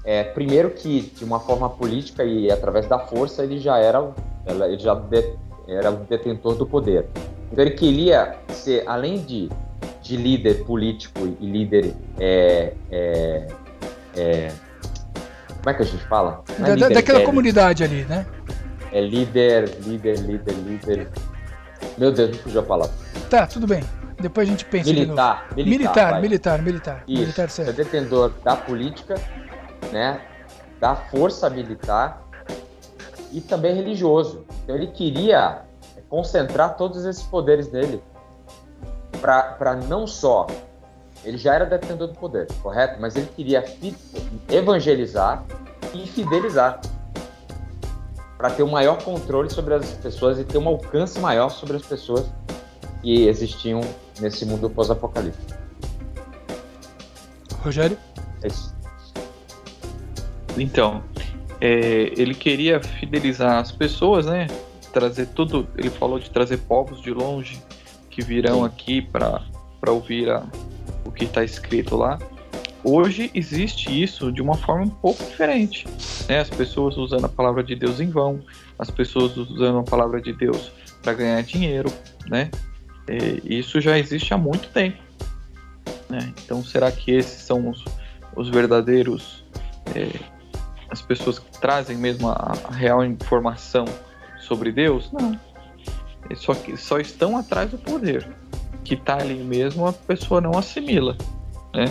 é, 0.04 0.24
primeiro 0.24 0.72
que 0.72 1.02
de 1.02 1.24
uma 1.24 1.40
forma 1.40 1.70
política 1.70 2.24
e 2.24 2.52
através 2.52 2.88
da 2.88 3.00
força 3.00 3.44
ele 3.44 3.60
já 3.60 3.78
era, 3.78 4.12
ele 4.48 4.80
já 4.80 4.96
de, 4.96 5.36
era 5.68 5.92
o 5.92 5.98
detentor 5.98 6.56
do 6.56 6.66
poder. 6.66 7.06
Então 7.52 7.64
ele 7.64 7.76
queria 7.76 8.38
ser, 8.50 8.84
além 8.88 9.20
de, 9.22 9.50
de 10.04 10.18
líder 10.18 10.66
político 10.66 11.36
e 11.40 11.46
líder. 11.46 11.96
É, 12.20 12.74
é, 12.92 13.48
é, 14.16 14.52
como 15.48 15.70
é 15.70 15.74
que 15.74 15.82
a 15.82 15.86
gente 15.86 16.04
fala? 16.06 16.44
É 16.60 16.76
da, 16.76 16.90
daquela 16.90 17.22
comunidade 17.22 17.84
ali, 17.84 18.04
né? 18.04 18.26
É 18.92 19.02
líder, 19.02 19.78
líder, 19.80 20.20
líder, 20.20 20.54
líder. 20.54 21.10
Meu 21.98 22.12
Deus, 22.12 22.32
me 22.32 22.38
fugiu 22.38 22.60
a 22.60 22.64
palavra. 22.64 22.94
Tá, 23.30 23.48
tudo 23.48 23.66
bem. 23.66 23.82
Depois 24.20 24.48
a 24.48 24.52
gente 24.52 24.66
pensa 24.66 24.90
militar, 24.90 25.48
militar, 25.56 26.22
militar, 26.22 26.22
militar, 26.22 26.62
militar, 26.62 27.04
Isso, 27.08 27.22
militar 27.22 27.50
certo. 27.50 27.70
É 27.70 27.74
detentor 27.74 28.32
da 28.44 28.56
política, 28.56 29.16
né? 29.92 30.22
Da 30.80 30.96
força 30.96 31.50
militar 31.50 32.22
e 33.32 33.42
também 33.42 33.74
religioso. 33.74 34.46
Então 34.64 34.76
ele 34.76 34.88
queria 34.88 35.62
concentrar 36.10 36.78
todos 36.78 37.06
esses 37.06 37.24
poderes 37.24 37.72
nele 37.72 38.02
para 39.24 39.76
não 39.88 40.06
só 40.06 40.48
ele 41.24 41.38
já 41.38 41.54
era 41.54 41.66
detentor 41.66 42.08
do 42.08 42.14
poder, 42.16 42.48
correto? 42.62 43.00
Mas 43.00 43.16
ele 43.16 43.28
queria 43.34 43.64
evangelizar 44.50 45.44
e 45.94 46.06
fidelizar 46.06 46.82
para 48.38 48.50
ter 48.50 48.64
um 48.64 48.72
maior 48.72 49.02
controle 49.02 49.50
sobre 49.50 49.74
as 49.76 49.90
pessoas 49.92 50.38
e 50.38 50.44
ter 50.44 50.58
um 50.58 50.68
alcance 50.68 51.18
maior 51.20 51.48
sobre 51.48 51.78
as 51.78 51.82
pessoas 51.82 52.30
que 53.02 53.26
existiam 53.26 53.80
nesse 54.20 54.46
mundo 54.46 54.70
pós-apocalíptico. 54.70 55.54
Rogério? 57.64 57.98
É 58.42 58.48
isso. 58.48 58.76
Então, 60.58 61.02
é, 61.62 62.12
ele 62.18 62.36
queria 62.36 62.82
fidelizar 62.82 63.60
as 63.60 63.72
pessoas, 63.72 64.26
né? 64.26 64.48
trazer 64.94 65.28
tudo. 65.28 65.68
Ele 65.78 65.90
falou 65.90 66.20
de 66.20 66.30
trazer 66.30 66.58
povos 66.58 67.02
de 67.02 67.12
longe 67.12 67.62
que 68.14 68.22
virão 68.22 68.64
aqui 68.64 69.02
para 69.02 69.42
ouvir 69.88 70.30
a, 70.30 70.44
o 71.04 71.12
que 71.12 71.26
está 71.26 71.44
escrito 71.44 71.96
lá. 71.98 72.20
Hoje 72.84 73.32
existe 73.34 73.90
isso 73.90 74.32
de 74.32 74.42
uma 74.42 74.56
forma 74.56 74.84
um 74.84 74.90
pouco 74.90 75.24
diferente. 75.24 75.88
Né? 76.28 76.40
As 76.40 76.50
pessoas 76.50 76.96
usando 76.98 77.26
a 77.26 77.30
palavra 77.30 77.64
de 77.64 77.76
Deus 77.76 78.00
em 78.00 78.10
vão, 78.10 78.42
as 78.78 78.92
pessoas 78.92 79.36
usando 79.36 79.80
a 79.80 79.84
palavra 79.84 80.22
de 80.22 80.32
Deus 80.34 80.72
para 81.02 81.14
ganhar 81.14 81.42
dinheiro, 81.44 81.92
né? 82.28 82.50
E 83.08 83.60
isso 83.60 83.82
já 83.82 83.98
existe 83.98 84.34
há 84.34 84.38
muito 84.38 84.70
tempo. 84.70 84.98
Né? 86.10 86.34
Então, 86.44 86.64
será 86.64 86.92
que 86.92 87.12
esses 87.12 87.42
são 87.42 87.70
os, 87.70 87.84
os 88.36 88.50
verdadeiros, 88.50 89.44
é, 89.96 90.20
as 90.90 91.02
pessoas 91.02 91.40
que 91.40 91.60
trazem 91.60 91.98
mesmo 91.98 92.30
a, 92.30 92.54
a 92.64 92.72
real 92.72 93.04
informação 93.04 93.86
sobre 94.40 94.72
Deus? 94.72 95.12
Não. 95.12 95.38
Só, 96.36 96.54
só 96.78 97.00
estão 97.00 97.38
atrás 97.38 97.72
do 97.72 97.78
poder. 97.78 98.28
Que 98.84 98.96
está 98.96 99.16
ali 99.16 99.36
mesmo, 99.36 99.88
a 99.88 99.94
pessoa 99.94 100.42
não 100.42 100.58
assimila. 100.58 101.18
Né? 101.74 101.86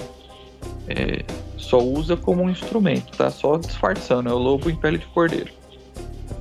É, 0.89 1.25
só 1.57 1.79
usa 1.79 2.17
como 2.17 2.43
um 2.43 2.51
instrumento, 2.51 3.17
tá? 3.17 3.31
Só 3.31 3.57
disfarçando. 3.57 4.29
É 4.29 4.33
o 4.33 4.39
lobo 4.39 4.69
em 4.69 4.77
pele 4.77 4.99
de 4.99 5.07
cordeiro. 5.07 5.51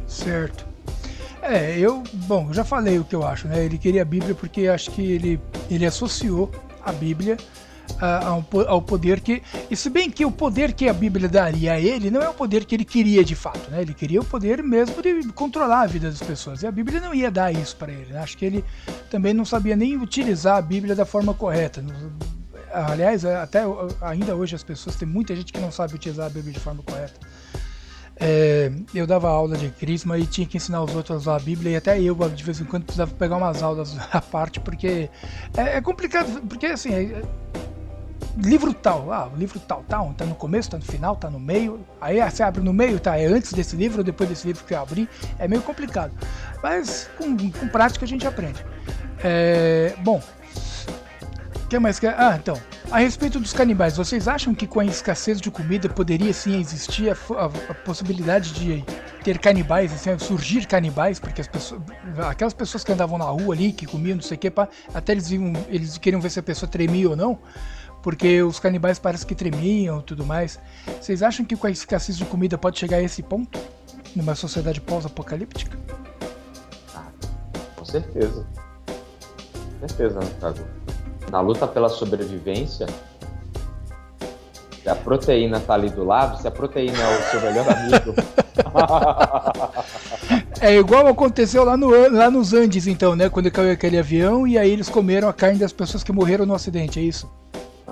Certo. 0.07 0.65
É, 1.41 1.77
eu, 1.77 2.03
bom, 2.13 2.53
já 2.53 2.63
falei 2.63 2.99
o 2.99 3.03
que 3.03 3.15
eu 3.15 3.25
acho, 3.25 3.47
né? 3.47 3.65
Ele 3.65 3.77
queria 3.77 4.03
a 4.03 4.05
Bíblia 4.05 4.35
porque 4.35 4.67
acho 4.67 4.91
que 4.91 5.01
ele, 5.01 5.39
ele 5.69 5.85
associou 5.85 6.51
a 6.83 6.91
Bíblia 6.91 7.37
ao 8.67 8.81
poder 8.81 9.19
que. 9.19 9.41
E 9.69 9.75
se 9.75 9.89
bem 9.89 10.09
que 10.09 10.25
o 10.25 10.31
poder 10.31 10.73
que 10.73 10.87
a 10.87 10.93
Bíblia 10.93 11.27
daria 11.27 11.73
a 11.73 11.79
ele 11.79 12.09
não 12.09 12.21
é 12.21 12.29
o 12.29 12.33
poder 12.33 12.65
que 12.65 12.75
ele 12.75 12.85
queria 12.85 13.23
de 13.23 13.35
fato, 13.35 13.69
né? 13.69 13.81
Ele 13.81 13.93
queria 13.93 14.21
o 14.21 14.25
poder 14.25 14.63
mesmo 14.63 15.01
de 15.01 15.27
controlar 15.33 15.81
a 15.81 15.87
vida 15.87 16.09
das 16.09 16.21
pessoas. 16.21 16.61
E 16.63 16.67
a 16.67 16.71
Bíblia 16.71 16.99
não 16.99 17.13
ia 17.13 17.31
dar 17.31 17.53
isso 17.53 17.75
para 17.75 17.91
ele. 17.91 18.13
Né? 18.13 18.19
Acho 18.19 18.37
que 18.37 18.45
ele 18.45 18.63
também 19.09 19.33
não 19.33 19.45
sabia 19.45 19.75
nem 19.75 19.97
utilizar 19.97 20.57
a 20.57 20.61
Bíblia 20.61 20.95
da 20.95 21.05
forma 21.05 21.33
correta. 21.33 21.83
Aliás, 22.73 23.25
até 23.25 23.63
ainda 24.01 24.35
hoje 24.35 24.55
as 24.55 24.63
pessoas, 24.63 24.95
tem 24.95 25.07
muita 25.07 25.35
gente 25.35 25.51
que 25.51 25.59
não 25.59 25.71
sabe 25.71 25.95
utilizar 25.95 26.27
a 26.27 26.29
Bíblia 26.29 26.53
de 26.53 26.59
forma 26.59 26.81
correta. 26.83 27.19
É, 28.23 28.71
eu 28.93 29.07
dava 29.07 29.29
aula 29.29 29.57
de 29.57 29.69
crisma 29.69 30.15
e 30.15 30.27
tinha 30.27 30.45
que 30.45 30.55
ensinar 30.55 30.83
os 30.83 30.93
outros 30.95 31.11
a 31.11 31.15
usar 31.15 31.35
a 31.37 31.39
Bíblia, 31.39 31.71
e 31.71 31.75
até 31.75 31.99
eu, 31.99 32.15
de 32.29 32.43
vez 32.43 32.61
em 32.61 32.65
quando, 32.65 32.83
precisava 32.83 33.11
pegar 33.15 33.37
umas 33.37 33.63
aulas 33.63 33.97
à 34.13 34.21
parte, 34.21 34.59
porque 34.59 35.09
é, 35.57 35.77
é 35.77 35.81
complicado, 35.81 36.39
porque 36.47 36.67
assim, 36.67 36.93
é, 36.93 37.23
livro 38.37 38.73
tal, 38.73 39.11
ah, 39.11 39.29
o 39.33 39.37
livro 39.37 39.59
tal, 39.59 39.83
tal, 39.87 40.13
tá 40.13 40.25
no 40.25 40.35
começo, 40.35 40.71
tá 40.71 40.77
no 40.77 40.83
final, 40.83 41.15
tá 41.15 41.29
no 41.29 41.39
meio. 41.39 41.85
Aí 41.99 42.21
você 42.21 42.43
abre 42.43 42.61
no 42.61 42.73
meio, 42.73 42.99
tá? 42.99 43.17
É 43.17 43.25
antes 43.25 43.53
desse 43.53 43.75
livro 43.75 43.99
ou 43.99 44.03
depois 44.03 44.29
desse 44.29 44.47
livro 44.47 44.63
que 44.63 44.73
eu 44.73 44.81
abri. 44.81 45.09
É 45.37 45.47
meio 45.47 45.61
complicado. 45.61 46.13
Mas 46.61 47.09
com, 47.17 47.35
com 47.35 47.67
prática 47.67 48.05
a 48.05 48.07
gente 48.07 48.25
aprende. 48.25 48.63
É, 49.23 49.93
bom, 49.99 50.21
o 51.63 51.67
que 51.67 51.79
mais 51.79 51.99
que 51.99 52.07
Ah, 52.07 52.37
então. 52.39 52.59
A 52.89 52.99
respeito 52.99 53.39
dos 53.39 53.53
canibais, 53.53 53.95
vocês 53.95 54.27
acham 54.27 54.53
que 54.53 54.67
com 54.67 54.81
a 54.81 54.85
escassez 54.85 55.39
de 55.39 55.49
comida 55.49 55.87
poderia 55.87 56.33
sim 56.33 56.59
existir 56.59 57.09
a, 57.09 57.13
a, 57.35 57.45
a 57.45 57.73
possibilidade 57.73 58.51
de 58.51 58.83
ter 59.23 59.37
canibais, 59.37 59.93
assim, 59.93 60.17
surgir 60.19 60.65
canibais, 60.67 61.17
porque 61.17 61.39
as 61.39 61.47
pessoas, 61.47 61.81
aquelas 62.29 62.53
pessoas 62.53 62.83
que 62.83 62.91
andavam 62.91 63.17
na 63.17 63.25
rua 63.25 63.55
ali, 63.55 63.71
que 63.71 63.85
comiam, 63.85 64.15
não 64.15 64.21
sei 64.21 64.35
o 64.35 64.39
que, 64.39 64.51
até 64.93 65.13
eles, 65.13 65.31
iam, 65.31 65.53
eles 65.69 65.97
queriam 65.97 66.19
ver 66.19 66.31
se 66.31 66.39
a 66.39 66.43
pessoa 66.43 66.69
tremia 66.69 67.09
ou 67.09 67.15
não. 67.15 67.39
Porque 68.01 68.41
os 68.41 68.59
canibais 68.59 68.99
parecem 68.99 69.27
que 69.27 69.35
tremiam 69.35 69.99
e 69.99 70.03
tudo 70.03 70.25
mais. 70.25 70.59
Vocês 70.99 71.21
acham 71.21 71.45
que 71.45 71.55
com 71.55 71.67
a 71.67 71.71
escassez 71.71 72.17
de 72.17 72.25
comida 72.25 72.57
pode 72.57 72.79
chegar 72.79 72.97
a 72.97 73.01
esse 73.01 73.21
ponto? 73.21 73.59
Numa 74.15 74.35
sociedade 74.35 74.81
pós-apocalíptica? 74.81 75.77
Ah, 76.95 77.05
com 77.75 77.85
certeza. 77.85 78.45
Com 79.79 79.87
certeza, 79.87 80.19
Thiago. 80.39 80.59
Na 81.31 81.39
luta 81.39 81.67
pela 81.67 81.87
sobrevivência, 81.87 82.87
se 84.81 84.89
a 84.89 84.95
proteína 84.95 85.59
tá 85.59 85.75
ali 85.75 85.89
do 85.89 86.03
lado, 86.03 86.41
se 86.41 86.47
a 86.47 86.51
proteína 86.51 86.97
é 86.97 87.19
o 87.19 87.23
seu 87.31 87.41
melhor 87.41 87.65
amigo. 87.69 88.15
é 90.59 90.75
igual 90.75 91.07
aconteceu 91.07 91.63
lá, 91.63 91.77
no, 91.77 91.89
lá 92.11 92.29
nos 92.29 92.51
Andes, 92.51 92.87
então, 92.87 93.15
né? 93.15 93.29
Quando 93.29 93.49
caiu 93.51 93.71
aquele 93.71 93.97
avião 93.97 94.45
e 94.45 94.57
aí 94.57 94.71
eles 94.71 94.89
comeram 94.89 95.29
a 95.29 95.33
carne 95.33 95.59
das 95.59 95.71
pessoas 95.71 96.03
que 96.03 96.11
morreram 96.11 96.45
no 96.45 96.53
acidente, 96.53 96.99
é 96.99 97.03
isso? 97.03 97.29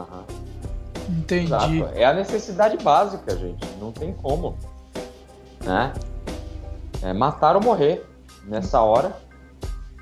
Uhum. 0.02 0.24
Entendi. 1.10 1.46
Exato. 1.46 1.90
É 1.96 2.06
a 2.06 2.14
necessidade 2.14 2.78
básica, 2.84 3.36
gente. 3.36 3.66
Não 3.80 3.92
tem 3.92 4.14
como. 4.14 4.58
Né? 5.64 5.94
É 7.02 7.14
matar 7.14 7.56
ou 7.56 7.64
morrer 7.64 8.06
nessa 8.46 8.82
hora. 8.82 9.16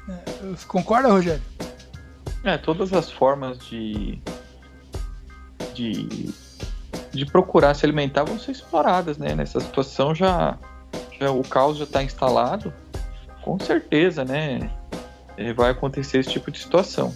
É, 0.09 0.65
concorda, 0.67 1.09
Rogério? 1.09 1.41
É, 2.43 2.57
todas 2.57 2.93
as 2.93 3.11
formas 3.11 3.57
de. 3.59 4.21
de 5.73 6.33
de 7.17 7.25
procurar 7.25 7.73
se 7.73 7.85
alimentar 7.85 8.23
vão 8.23 8.39
ser 8.39 8.51
exploradas, 8.51 9.17
né? 9.17 9.33
Nessa 9.33 9.59
situação 9.59 10.13
já, 10.13 10.57
já 11.19 11.31
o 11.31 11.41
caos 11.41 11.77
já 11.77 11.83
está 11.83 12.03
instalado, 12.03 12.71
com 13.43 13.59
certeza, 13.59 14.23
né? 14.23 14.69
É, 15.35 15.51
vai 15.53 15.71
acontecer 15.71 16.19
esse 16.19 16.29
tipo 16.29 16.51
de 16.51 16.59
situação. 16.59 17.13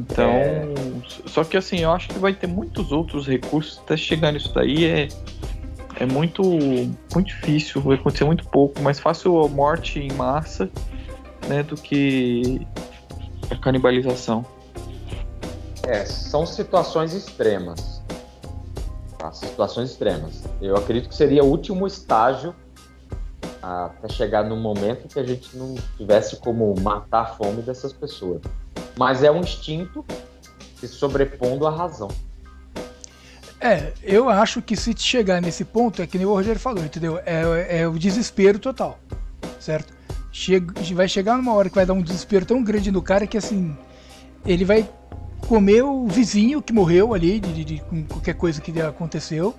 Então, 0.00 0.30
é... 0.30 0.74
só 1.26 1.44
que 1.44 1.56
assim, 1.56 1.80
eu 1.80 1.90
acho 1.90 2.08
que 2.08 2.18
vai 2.18 2.32
ter 2.32 2.46
muitos 2.46 2.92
outros 2.92 3.26
recursos 3.26 3.78
até 3.84 3.96
chegar 3.96 4.32
nisso 4.32 4.52
daí 4.54 4.84
é 4.84 5.08
é 5.96 6.06
muito 6.06 6.42
muito 6.42 7.26
difícil, 7.26 7.82
vai 7.82 7.96
acontecer 7.96 8.24
muito 8.24 8.44
pouco, 8.46 8.80
mais 8.80 8.98
fácil 8.98 9.38
a 9.44 9.48
morte 9.48 9.98
em 9.98 10.10
massa, 10.12 10.70
né, 11.46 11.62
do 11.62 11.74
que 11.76 12.66
a 13.50 13.56
canibalização. 13.56 14.44
É, 15.86 16.04
são 16.06 16.46
situações 16.46 17.12
extremas 17.12 18.00
as 19.22 19.36
situações 19.36 19.90
extremas. 19.90 20.42
Eu 20.60 20.76
acredito 20.76 21.08
que 21.08 21.14
seria 21.14 21.44
o 21.44 21.46
último 21.46 21.86
estágio 21.86 22.54
até 23.62 24.08
chegar 24.08 24.44
no 24.44 24.56
momento 24.56 25.06
que 25.08 25.18
a 25.18 25.22
gente 25.22 25.56
não 25.56 25.74
tivesse 25.96 26.36
como 26.36 26.74
matar 26.80 27.22
a 27.22 27.26
fome 27.26 27.62
dessas 27.62 27.92
pessoas. 27.92 28.40
Mas 29.00 29.22
é 29.22 29.30
um 29.30 29.40
instinto 29.40 30.04
se 30.78 30.86
sobrepondo 30.86 31.66
à 31.66 31.70
razão. 31.70 32.08
É, 33.58 33.94
eu 34.02 34.28
acho 34.28 34.60
que 34.60 34.76
se 34.76 34.94
chegar 34.94 35.40
nesse 35.40 35.64
ponto, 35.64 36.02
é 36.02 36.06
que 36.06 36.18
nem 36.18 36.26
o 36.26 36.34
Rogério 36.34 36.60
falou, 36.60 36.84
entendeu? 36.84 37.18
É, 37.24 37.80
é 37.80 37.88
o 37.88 37.98
desespero 37.98 38.58
total, 38.58 38.98
certo? 39.58 39.94
Chega, 40.30 40.74
vai 40.92 41.08
chegar 41.08 41.38
numa 41.38 41.54
hora 41.54 41.70
que 41.70 41.76
vai 41.76 41.86
dar 41.86 41.94
um 41.94 42.02
desespero 42.02 42.44
tão 42.44 42.62
grande 42.62 42.92
no 42.92 43.00
cara 43.00 43.26
que 43.26 43.38
assim, 43.38 43.74
ele 44.44 44.66
vai 44.66 44.86
comer 45.48 45.82
o 45.82 46.06
vizinho 46.06 46.60
que 46.60 46.70
morreu 46.70 47.14
ali, 47.14 47.40
de, 47.40 47.54
de, 47.54 47.64
de, 47.64 47.82
qualquer 48.06 48.34
coisa 48.34 48.60
que 48.60 48.82
aconteceu, 48.82 49.54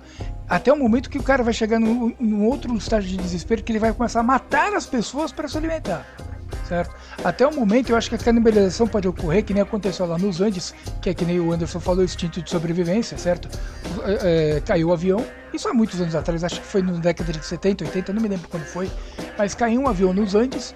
até 0.48 0.72
o 0.72 0.76
momento 0.78 1.10
que 1.10 1.18
o 1.18 1.22
cara 1.22 1.42
vai 1.42 1.52
chegar 1.52 1.80
num, 1.80 2.14
num 2.20 2.46
outro 2.46 2.72
estágio 2.76 3.10
de 3.10 3.16
desespero 3.16 3.64
que 3.64 3.72
ele 3.72 3.80
vai 3.80 3.92
começar 3.92 4.20
a 4.20 4.22
matar 4.22 4.72
as 4.72 4.86
pessoas 4.86 5.32
para 5.32 5.48
se 5.48 5.58
alimentar. 5.58 6.06
Certo? 6.68 6.94
Até 7.24 7.46
o 7.46 7.54
momento 7.54 7.90
eu 7.90 7.96
acho 7.96 8.08
que 8.08 8.14
a 8.14 8.18
canibalização 8.18 8.86
pode 8.86 9.06
ocorrer, 9.06 9.44
que 9.44 9.52
nem 9.52 9.62
aconteceu 9.62 10.06
lá 10.06 10.16
nos 10.16 10.40
Andes, 10.40 10.74
que 11.00 11.10
é 11.10 11.14
que 11.14 11.24
nem 11.24 11.38
o 11.40 11.52
Anderson 11.52 11.80
falou, 11.80 12.04
instinto 12.04 12.40
de 12.40 12.48
sobrevivência, 12.48 13.18
certo? 13.18 13.48
É, 14.04 14.56
é, 14.56 14.60
caiu 14.60 14.88
o 14.88 14.92
avião, 14.92 15.24
isso 15.52 15.68
há 15.68 15.74
muitos 15.74 16.00
anos 16.00 16.14
atrás, 16.14 16.42
acho 16.44 16.60
que 16.60 16.66
foi 16.66 16.80
na 16.80 16.92
década 16.92 17.32
de 17.32 17.44
70, 17.44 17.84
80, 17.84 18.12
não 18.12 18.22
me 18.22 18.28
lembro 18.28 18.48
quando 18.48 18.64
foi, 18.64 18.90
mas 19.36 19.54
caiu 19.54 19.82
um 19.82 19.88
avião 19.88 20.14
nos 20.14 20.34
Andes, 20.34 20.74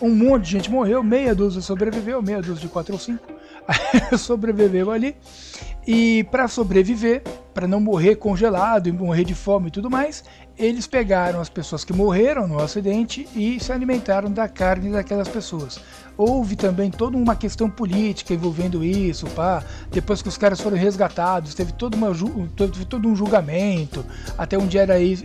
um 0.00 0.10
monte 0.10 0.44
de 0.44 0.50
gente 0.52 0.70
morreu, 0.70 1.02
meia 1.02 1.34
dúzia 1.34 1.60
sobreviveu, 1.60 2.20
meia 2.22 2.40
dúzia 2.40 2.62
de 2.62 2.68
4 2.68 2.92
ou 2.92 2.98
5, 2.98 3.24
sobreviveu 4.18 4.90
ali. 4.90 5.16
E 5.86 6.24
para 6.24 6.48
sobreviver, 6.48 7.22
para 7.54 7.68
não 7.68 7.80
morrer 7.80 8.16
congelado 8.16 8.88
e 8.88 8.92
morrer 8.92 9.24
de 9.24 9.34
fome 9.34 9.68
e 9.68 9.70
tudo 9.70 9.88
mais, 9.88 10.24
eles 10.58 10.86
pegaram 10.86 11.40
as 11.40 11.48
pessoas 11.48 11.84
que 11.84 11.92
morreram 11.92 12.48
no 12.48 12.58
acidente 12.58 13.28
e 13.34 13.60
se 13.60 13.72
alimentaram 13.72 14.30
da 14.30 14.48
carne 14.48 14.90
daquelas 14.90 15.28
pessoas. 15.28 15.78
Houve 16.16 16.56
também 16.56 16.90
toda 16.90 17.14
uma 17.14 17.36
questão 17.36 17.68
política 17.68 18.32
envolvendo 18.32 18.82
isso, 18.82 19.26
pá. 19.28 19.62
Depois 19.90 20.22
que 20.22 20.28
os 20.28 20.38
caras 20.38 20.58
foram 20.58 20.76
resgatados, 20.76 21.54
teve 21.54 21.72
todo, 21.72 21.94
uma, 21.94 22.10
todo, 22.56 22.84
todo 22.86 23.06
um 23.06 23.14
julgamento, 23.14 24.02
até 24.38 24.56
onde 24.56 24.78
era 24.78 24.98
isso, 24.98 25.24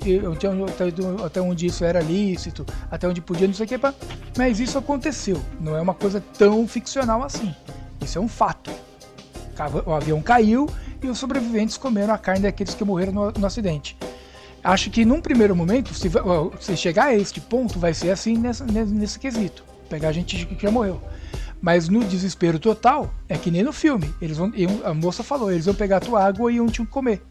até 1.25 1.39
onde 1.39 1.65
isso 1.65 1.85
era 1.85 2.01
lícito, 2.01 2.65
até 2.89 3.07
onde 3.07 3.21
podia, 3.21 3.47
não 3.47 3.53
sei 3.53 3.65
o 3.65 3.69
que, 3.69 3.77
pá. 3.77 3.93
Mas 4.37 4.59
isso 4.59 4.77
aconteceu. 4.77 5.41
Não 5.61 5.77
é 5.77 5.81
uma 5.81 5.93
coisa 5.93 6.21
tão 6.37 6.67
ficcional 6.67 7.23
assim. 7.23 7.55
Isso 8.01 8.17
é 8.17 8.21
um 8.21 8.27
fato. 8.27 8.69
O 9.85 9.93
avião 9.93 10.21
caiu 10.21 10.67
e 11.01 11.07
os 11.07 11.17
sobreviventes 11.17 11.77
comeram 11.77 12.13
a 12.13 12.17
carne 12.17 12.41
daqueles 12.41 12.73
que 12.73 12.83
morreram 12.83 13.13
no, 13.13 13.31
no 13.31 13.45
acidente. 13.45 13.95
Acho 14.63 14.89
que 14.89 15.03
num 15.05 15.21
primeiro 15.21 15.55
momento, 15.55 15.93
se, 15.93 16.09
se, 16.59 16.77
chegar 16.77 17.05
a 17.05 17.15
este 17.15 17.41
ponto, 17.41 17.79
vai 17.79 17.93
ser 17.93 18.11
assim 18.11 18.37
nessa, 18.37 18.65
nesse, 18.65 18.93
nesse 18.93 19.19
quesito. 19.19 19.63
Pegar 19.89 20.11
gente 20.11 20.45
que 20.45 20.61
já 20.61 20.71
morreu. 20.71 21.01
Mas 21.61 21.89
no 21.89 22.03
desespero 22.03 22.59
total, 22.59 23.13
é 23.27 23.37
que 23.37 23.51
nem 23.51 23.63
no 23.63 23.73
filme. 23.73 24.13
Eles 24.21 24.37
vão, 24.37 24.51
a 24.83 24.93
moça 24.93 25.23
falou, 25.23 25.51
eles 25.51 25.65
vão 25.65 25.75
pegar 25.75 25.97
a 25.97 25.99
tua 25.99 26.23
água 26.23 26.51
e 26.51 26.55
iam 26.55 26.67
te 26.67 26.85
comer. 26.85 27.21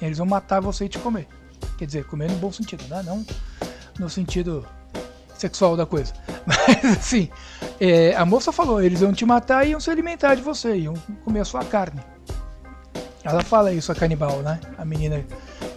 Eles 0.00 0.18
vão 0.18 0.26
matar 0.26 0.60
você 0.60 0.86
e 0.86 0.88
te 0.88 0.98
comer. 0.98 1.26
Quer 1.76 1.86
dizer, 1.86 2.04
comer 2.04 2.30
no 2.30 2.36
bom 2.36 2.52
sentido, 2.52 2.84
né? 2.88 3.02
Não 3.04 3.24
no 3.98 4.08
sentido 4.08 4.64
sexual 5.36 5.76
da 5.76 5.84
coisa. 5.84 6.12
Mas 6.46 6.98
assim, 6.98 7.28
é, 7.80 8.14
a 8.14 8.24
moça 8.24 8.52
falou, 8.52 8.82
eles 8.82 9.00
iam 9.00 9.12
te 9.12 9.26
matar 9.26 9.66
e 9.66 9.70
iam 9.70 9.80
se 9.80 9.90
alimentar 9.90 10.34
de 10.34 10.42
você, 10.42 10.76
iam 10.76 10.94
comer 11.24 11.40
a 11.40 11.44
sua 11.44 11.64
carne. 11.64 12.00
Ela 13.22 13.42
fala 13.42 13.72
isso, 13.72 13.92
a 13.92 13.94
canibal, 13.94 14.40
né? 14.42 14.60
A 14.78 14.84
menina 14.84 15.24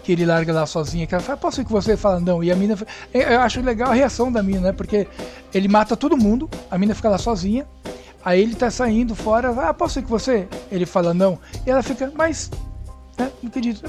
que 0.02 0.12
ele 0.12 0.26
larga 0.26 0.52
lá 0.52 0.66
sozinha, 0.66 1.06
que 1.06 1.14
ela 1.14 1.22
fala, 1.22 1.38
posso 1.38 1.60
ir 1.60 1.64
com 1.64 1.70
você? 1.70 1.96
Fala, 1.96 2.20
não. 2.20 2.42
E 2.42 2.50
a 2.50 2.56
menina, 2.56 2.76
eu 3.12 3.40
acho 3.40 3.60
legal 3.60 3.90
a 3.90 3.94
reação 3.94 4.30
da 4.32 4.42
menina, 4.42 4.68
né? 4.68 4.72
Porque 4.72 5.06
ele 5.54 5.68
mata 5.68 5.96
todo 5.96 6.16
mundo, 6.16 6.50
a 6.70 6.76
menina 6.76 6.94
fica 6.94 7.08
lá 7.08 7.18
sozinha, 7.18 7.66
aí 8.24 8.40
ele 8.40 8.54
tá 8.54 8.70
saindo 8.70 9.14
fora, 9.14 9.50
ah, 9.68 9.72
posso 9.72 9.98
ir 9.98 10.02
com 10.02 10.08
você? 10.08 10.48
Ele 10.70 10.86
fala, 10.86 11.14
não. 11.14 11.38
E 11.66 11.70
ela 11.70 11.82
fica, 11.82 12.12
mas, 12.14 12.50
né? 13.18 13.30
Não 13.42 13.48
acredito. 13.48 13.88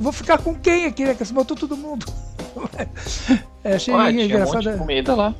Vou 0.00 0.12
ficar 0.12 0.38
com 0.38 0.54
quem 0.54 0.86
aqui, 0.86 1.04
né? 1.04 1.14
Que 1.14 1.24
você 1.24 1.32
matou 1.32 1.56
todo 1.56 1.76
mundo. 1.76 2.04
é, 3.62 3.74
achei 3.74 3.94
Ué, 3.94 4.10
engraçado. 4.10 4.50
Um 4.50 4.54
monte 4.54 4.72
de 4.72 4.78
comida 4.78 5.14
lá. 5.14 5.34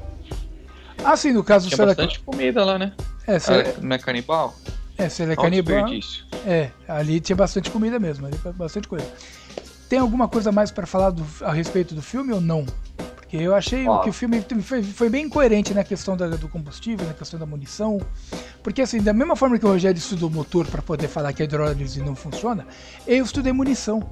Ah, 1.04 1.16
sim, 1.16 1.32
no 1.32 1.42
caso 1.42 1.68
Tinha 1.68 1.76
do 1.78 1.86
bastante 1.86 2.20
comida 2.20 2.64
lá, 2.64 2.78
né? 2.78 2.92
É, 3.26 3.38
se 3.38 3.52
é, 3.52 3.74
não 3.80 3.96
é 3.96 3.98
canibal? 3.98 4.54
É, 4.96 5.08
se 5.08 5.22
ele 5.22 5.32
é 5.32 5.36
canibal. 5.36 5.86
É, 6.46 6.70
ali 6.86 7.20
tinha 7.20 7.34
bastante 7.34 7.70
comida 7.70 7.98
mesmo, 7.98 8.26
ali 8.26 8.38
bastante 8.54 8.86
coisa. 8.86 9.06
Tem 9.92 9.98
alguma 9.98 10.26
coisa 10.26 10.50
mais 10.50 10.70
para 10.70 10.86
falar 10.86 11.10
do, 11.10 11.22
a 11.42 11.52
respeito 11.52 11.94
do 11.94 12.00
filme 12.00 12.32
ou 12.32 12.40
não? 12.40 12.64
Porque 13.14 13.36
eu 13.36 13.54
achei 13.54 13.84
que 14.02 14.08
o 14.08 14.12
filme 14.14 14.42
foi, 14.62 14.82
foi, 14.82 15.10
bem 15.10 15.26
incoerente 15.26 15.74
na 15.74 15.84
questão 15.84 16.16
da, 16.16 16.28
do 16.28 16.48
combustível, 16.48 17.06
na 17.06 17.12
questão 17.12 17.38
da 17.38 17.44
munição. 17.44 18.00
Porque, 18.62 18.82
assim, 18.82 19.00
da 19.00 19.12
mesma 19.12 19.34
forma 19.34 19.58
que 19.58 19.66
o 19.66 19.68
Rogério 19.68 19.98
estudou 19.98 20.30
motor 20.30 20.66
para 20.66 20.80
poder 20.80 21.08
falar 21.08 21.32
que 21.32 21.42
a 21.42 21.44
hidrólise 21.44 22.00
não 22.00 22.14
funciona, 22.14 22.66
eu 23.06 23.24
estudei 23.24 23.52
munição. 23.52 24.02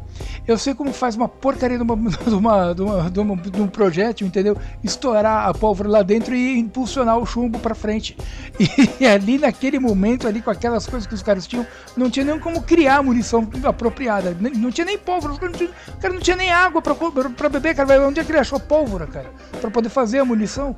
Eu 0.46 0.58
sei 0.58 0.74
como 0.74 0.92
faz 0.92 1.14
uma 1.14 1.28
porcaria 1.28 1.76
de, 1.76 1.82
uma, 1.82 1.96
de, 2.10 2.34
uma, 2.34 2.72
de, 2.74 2.82
uma, 2.82 3.10
de, 3.10 3.20
uma, 3.20 3.36
de 3.36 3.62
um 3.62 3.68
projétil, 3.68 4.26
entendeu? 4.26 4.56
Estourar 4.82 5.48
a 5.48 5.54
pólvora 5.54 5.88
lá 5.88 6.02
dentro 6.02 6.34
e 6.34 6.58
impulsionar 6.58 7.18
o 7.18 7.26
chumbo 7.26 7.58
para 7.58 7.74
frente. 7.74 8.16
E, 8.58 8.68
e 9.04 9.06
ali, 9.06 9.38
naquele 9.38 9.78
momento, 9.78 10.26
ali 10.26 10.42
com 10.42 10.50
aquelas 10.50 10.86
coisas 10.86 11.06
que 11.06 11.14
os 11.14 11.22
caras 11.22 11.46
tinham, 11.46 11.66
não 11.96 12.10
tinha 12.10 12.24
nem 12.24 12.38
como 12.38 12.62
criar 12.62 13.02
munição 13.02 13.48
apropriada. 13.64 14.36
Não 14.56 14.70
tinha 14.70 14.84
nem 14.84 14.98
pólvora, 14.98 15.34
o 15.34 15.38
cara 15.38 16.14
não 16.14 16.20
tinha 16.20 16.36
nem 16.36 16.50
água 16.50 16.82
para 16.82 17.48
beber, 17.48 17.74
cara. 17.74 18.06
Onde 18.06 18.20
é 18.20 18.24
que 18.24 18.32
ele 18.32 18.38
achou 18.38 18.58
pólvora? 18.58 19.06
cara, 19.06 19.30
para 19.60 19.70
poder 19.70 19.88
fazer 19.88 20.20
a 20.20 20.24
munição. 20.24 20.76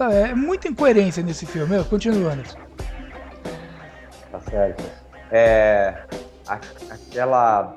É 0.00 0.34
muita 0.34 0.68
incoerência 0.68 1.22
nesse 1.22 1.44
filme. 1.44 1.82
Continua, 1.84 2.32
Anderson. 2.32 2.67
É, 5.30 6.04
a, 6.46 6.54
aquela 6.90 7.76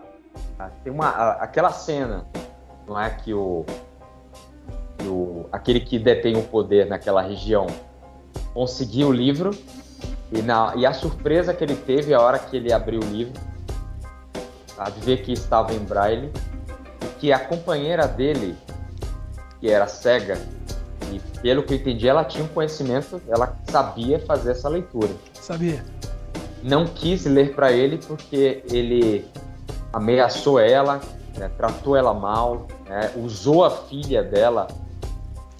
a, 0.57 0.69
tem 0.83 0.91
uma 0.91 1.07
a, 1.07 1.31
aquela 1.43 1.71
cena, 1.71 2.25
não 2.87 2.99
é 2.99 3.09
que 3.09 3.33
o, 3.33 3.65
que 4.97 5.07
o 5.07 5.45
aquele 5.51 5.79
que 5.79 5.99
detém 5.99 6.37
o 6.37 6.43
poder 6.43 6.87
naquela 6.87 7.21
região 7.21 7.67
conseguiu 8.53 9.09
o 9.09 9.11
livro 9.11 9.51
e, 10.31 10.41
na, 10.41 10.73
e 10.75 10.85
a 10.85 10.93
surpresa 10.93 11.53
que 11.53 11.63
ele 11.63 11.75
teve 11.75 12.13
a 12.13 12.21
hora 12.21 12.39
que 12.39 12.55
ele 12.55 12.71
abriu 12.71 13.01
o 13.01 13.05
livro, 13.05 13.33
de 14.95 14.99
ver 15.01 15.21
que 15.21 15.33
estava 15.33 15.73
em 15.73 15.79
braille, 15.79 16.31
e 17.01 17.19
que 17.19 17.33
a 17.33 17.39
companheira 17.39 18.07
dele 18.07 18.57
que 19.59 19.69
era 19.69 19.87
cega, 19.87 20.39
e 21.11 21.19
pelo 21.41 21.61
que 21.61 21.73
eu 21.73 21.77
entendi, 21.77 22.07
ela 22.07 22.23
tinha 22.23 22.43
um 22.43 22.47
conhecimento, 22.47 23.21
ela 23.27 23.55
sabia 23.69 24.19
fazer 24.19 24.51
essa 24.51 24.69
leitura. 24.69 25.11
Sabia. 25.33 25.83
Não 26.63 26.85
quis 26.85 27.25
ler 27.25 27.53
para 27.55 27.71
ele 27.71 27.97
porque 27.97 28.63
ele 28.71 29.25
ameaçou 29.91 30.59
ela, 30.59 31.01
né, 31.37 31.49
tratou 31.57 31.95
ela 31.95 32.13
mal, 32.13 32.67
né, 32.87 33.11
usou 33.15 33.65
a 33.65 33.71
filha 33.71 34.23
dela 34.23 34.67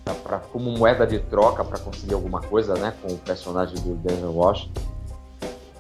pra, 0.04 0.14
pra, 0.14 0.40
como 0.40 0.72
moeda 0.72 1.06
de 1.06 1.20
troca 1.20 1.64
para 1.64 1.80
conseguir 1.80 2.14
alguma 2.14 2.42
coisa, 2.42 2.76
né, 2.76 2.94
com 3.02 3.14
o 3.14 3.18
personagem 3.18 3.76
do 3.76 3.96
Daniel 3.96 4.34
Washington. 4.34 4.92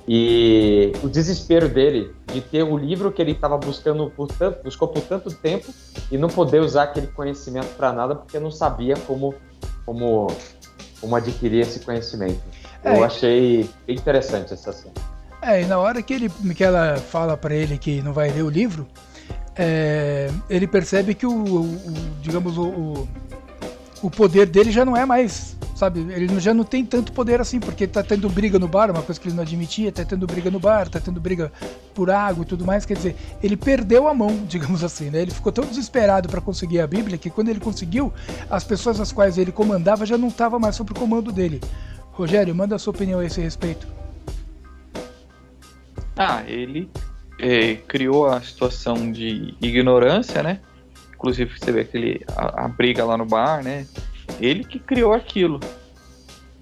E 0.07 0.91
o 1.03 1.07
desespero 1.07 1.69
dele 1.69 2.13
de 2.33 2.41
ter 2.41 2.63
o 2.63 2.75
livro 2.75 3.11
que 3.11 3.21
ele 3.21 3.31
estava 3.31 3.57
buscando 3.57 4.09
por 4.09 4.27
tanto, 4.27 4.63
buscou 4.63 4.87
por 4.87 5.01
tanto 5.03 5.31
tempo 5.31 5.71
e 6.11 6.17
não 6.17 6.27
poder 6.27 6.59
usar 6.59 6.83
aquele 6.83 7.07
conhecimento 7.07 7.75
para 7.77 7.93
nada 7.93 8.15
porque 8.15 8.39
não 8.39 8.49
sabia 8.49 8.95
como, 9.05 9.33
como, 9.85 10.27
como 10.99 11.15
adquirir 11.15 11.61
esse 11.61 11.81
conhecimento. 11.81 12.41
É, 12.83 12.97
Eu 12.97 13.03
achei 13.03 13.69
bem 13.85 13.95
interessante 13.95 14.53
essa 14.53 14.71
cena. 14.71 14.93
É, 15.41 15.63
e 15.63 15.65
na 15.65 15.79
hora 15.79 16.01
que, 16.01 16.13
ele, 16.13 16.29
que 16.55 16.63
ela 16.63 16.97
fala 16.97 17.35
para 17.35 17.55
ele 17.55 17.77
que 17.77 18.01
não 18.01 18.13
vai 18.13 18.29
ler 18.29 18.43
o 18.43 18.49
livro, 18.49 18.87
é, 19.55 20.29
ele 20.49 20.67
percebe 20.67 21.15
que 21.15 21.25
o, 21.25 21.31
o 21.31 21.79
digamos, 22.21 22.57
o, 22.57 23.07
o 24.01 24.09
poder 24.09 24.47
dele 24.47 24.71
já 24.71 24.85
não 24.85 24.95
é 24.95 25.05
mais, 25.05 25.57
sabe? 25.75 25.99
Ele 25.99 26.39
já 26.39 26.53
não 26.53 26.63
tem 26.63 26.85
tanto 26.85 27.11
poder 27.11 27.41
assim, 27.41 27.59
porque 27.59 27.87
tá 27.87 28.03
tendo 28.03 28.29
briga 28.29 28.59
no 28.59 28.67
bar, 28.67 28.91
uma 28.91 29.01
coisa 29.01 29.19
que 29.19 29.27
ele 29.27 29.35
não 29.35 29.43
admitia, 29.43 29.91
tá 29.91 30.05
tendo 30.05 30.25
briga 30.27 30.49
no 30.51 30.59
bar, 30.59 30.87
tá 30.87 30.99
tendo 30.99 31.19
briga 31.19 31.51
por 31.93 32.09
água 32.09 32.43
e 32.43 32.45
tudo 32.45 32.65
mais, 32.65 32.85
quer 32.85 32.95
dizer, 32.95 33.15
ele 33.41 33.57
perdeu 33.57 34.07
a 34.07 34.13
mão, 34.13 34.41
digamos 34.47 34.83
assim, 34.83 35.09
né? 35.09 35.21
Ele 35.21 35.31
ficou 35.31 35.51
tão 35.51 35.65
desesperado 35.65 36.29
para 36.29 36.39
conseguir 36.39 36.81
a 36.81 36.87
Bíblia 36.87 37.17
que 37.17 37.29
quando 37.29 37.49
ele 37.49 37.59
conseguiu, 37.59 38.13
as 38.49 38.63
pessoas 38.63 38.99
às 38.99 39.11
quais 39.11 39.39
ele 39.39 39.51
comandava 39.51 40.05
já 40.05 40.17
não 40.17 40.27
estavam 40.27 40.59
mais 40.59 40.75
sob 40.75 40.91
o 40.91 40.95
comando 40.95 41.31
dele. 41.31 41.59
Rogério, 42.11 42.53
manda 42.53 42.75
a 42.75 42.79
sua 42.79 42.91
opinião 42.91 43.19
a 43.19 43.25
esse 43.25 43.41
respeito. 43.41 43.87
Ah, 46.15 46.43
ele 46.45 46.89
é, 47.39 47.75
criou 47.75 48.27
a 48.27 48.41
situação 48.41 49.11
de 49.11 49.55
ignorância, 49.61 50.43
né? 50.43 50.59
Inclusive 51.13 51.57
você 51.57 51.71
vê 51.71 51.81
aquele 51.81 52.25
a, 52.35 52.65
a 52.65 52.67
briga 52.67 53.03
lá 53.05 53.17
no 53.17 53.25
bar, 53.25 53.63
né? 53.63 53.87
Ele 54.39 54.63
que 54.63 54.79
criou 54.79 55.13
aquilo. 55.13 55.59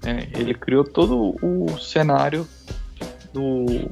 Né? 0.02 0.28
Ele 0.34 0.54
criou 0.54 0.84
todo 0.84 1.36
o 1.42 1.78
cenário 1.78 2.46
do, 3.32 3.90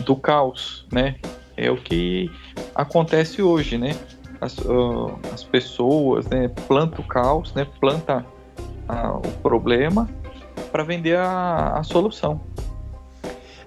do 0.00 0.16
caos, 0.16 0.86
né? 0.92 1.16
É 1.56 1.70
o 1.70 1.76
que 1.76 2.30
acontece 2.74 3.40
hoje, 3.40 3.78
né? 3.78 3.96
As, 4.40 4.58
uh, 4.58 5.18
as 5.32 5.42
pessoas, 5.42 6.26
né? 6.26 6.48
Planta 6.68 7.00
o 7.00 7.04
caos, 7.04 7.54
né? 7.54 7.66
Planta 7.80 8.24
uh, 8.88 9.16
o 9.16 9.32
problema 9.42 10.08
para 10.70 10.82
vender 10.82 11.16
a, 11.16 11.78
a 11.78 11.82
solução. 11.82 12.40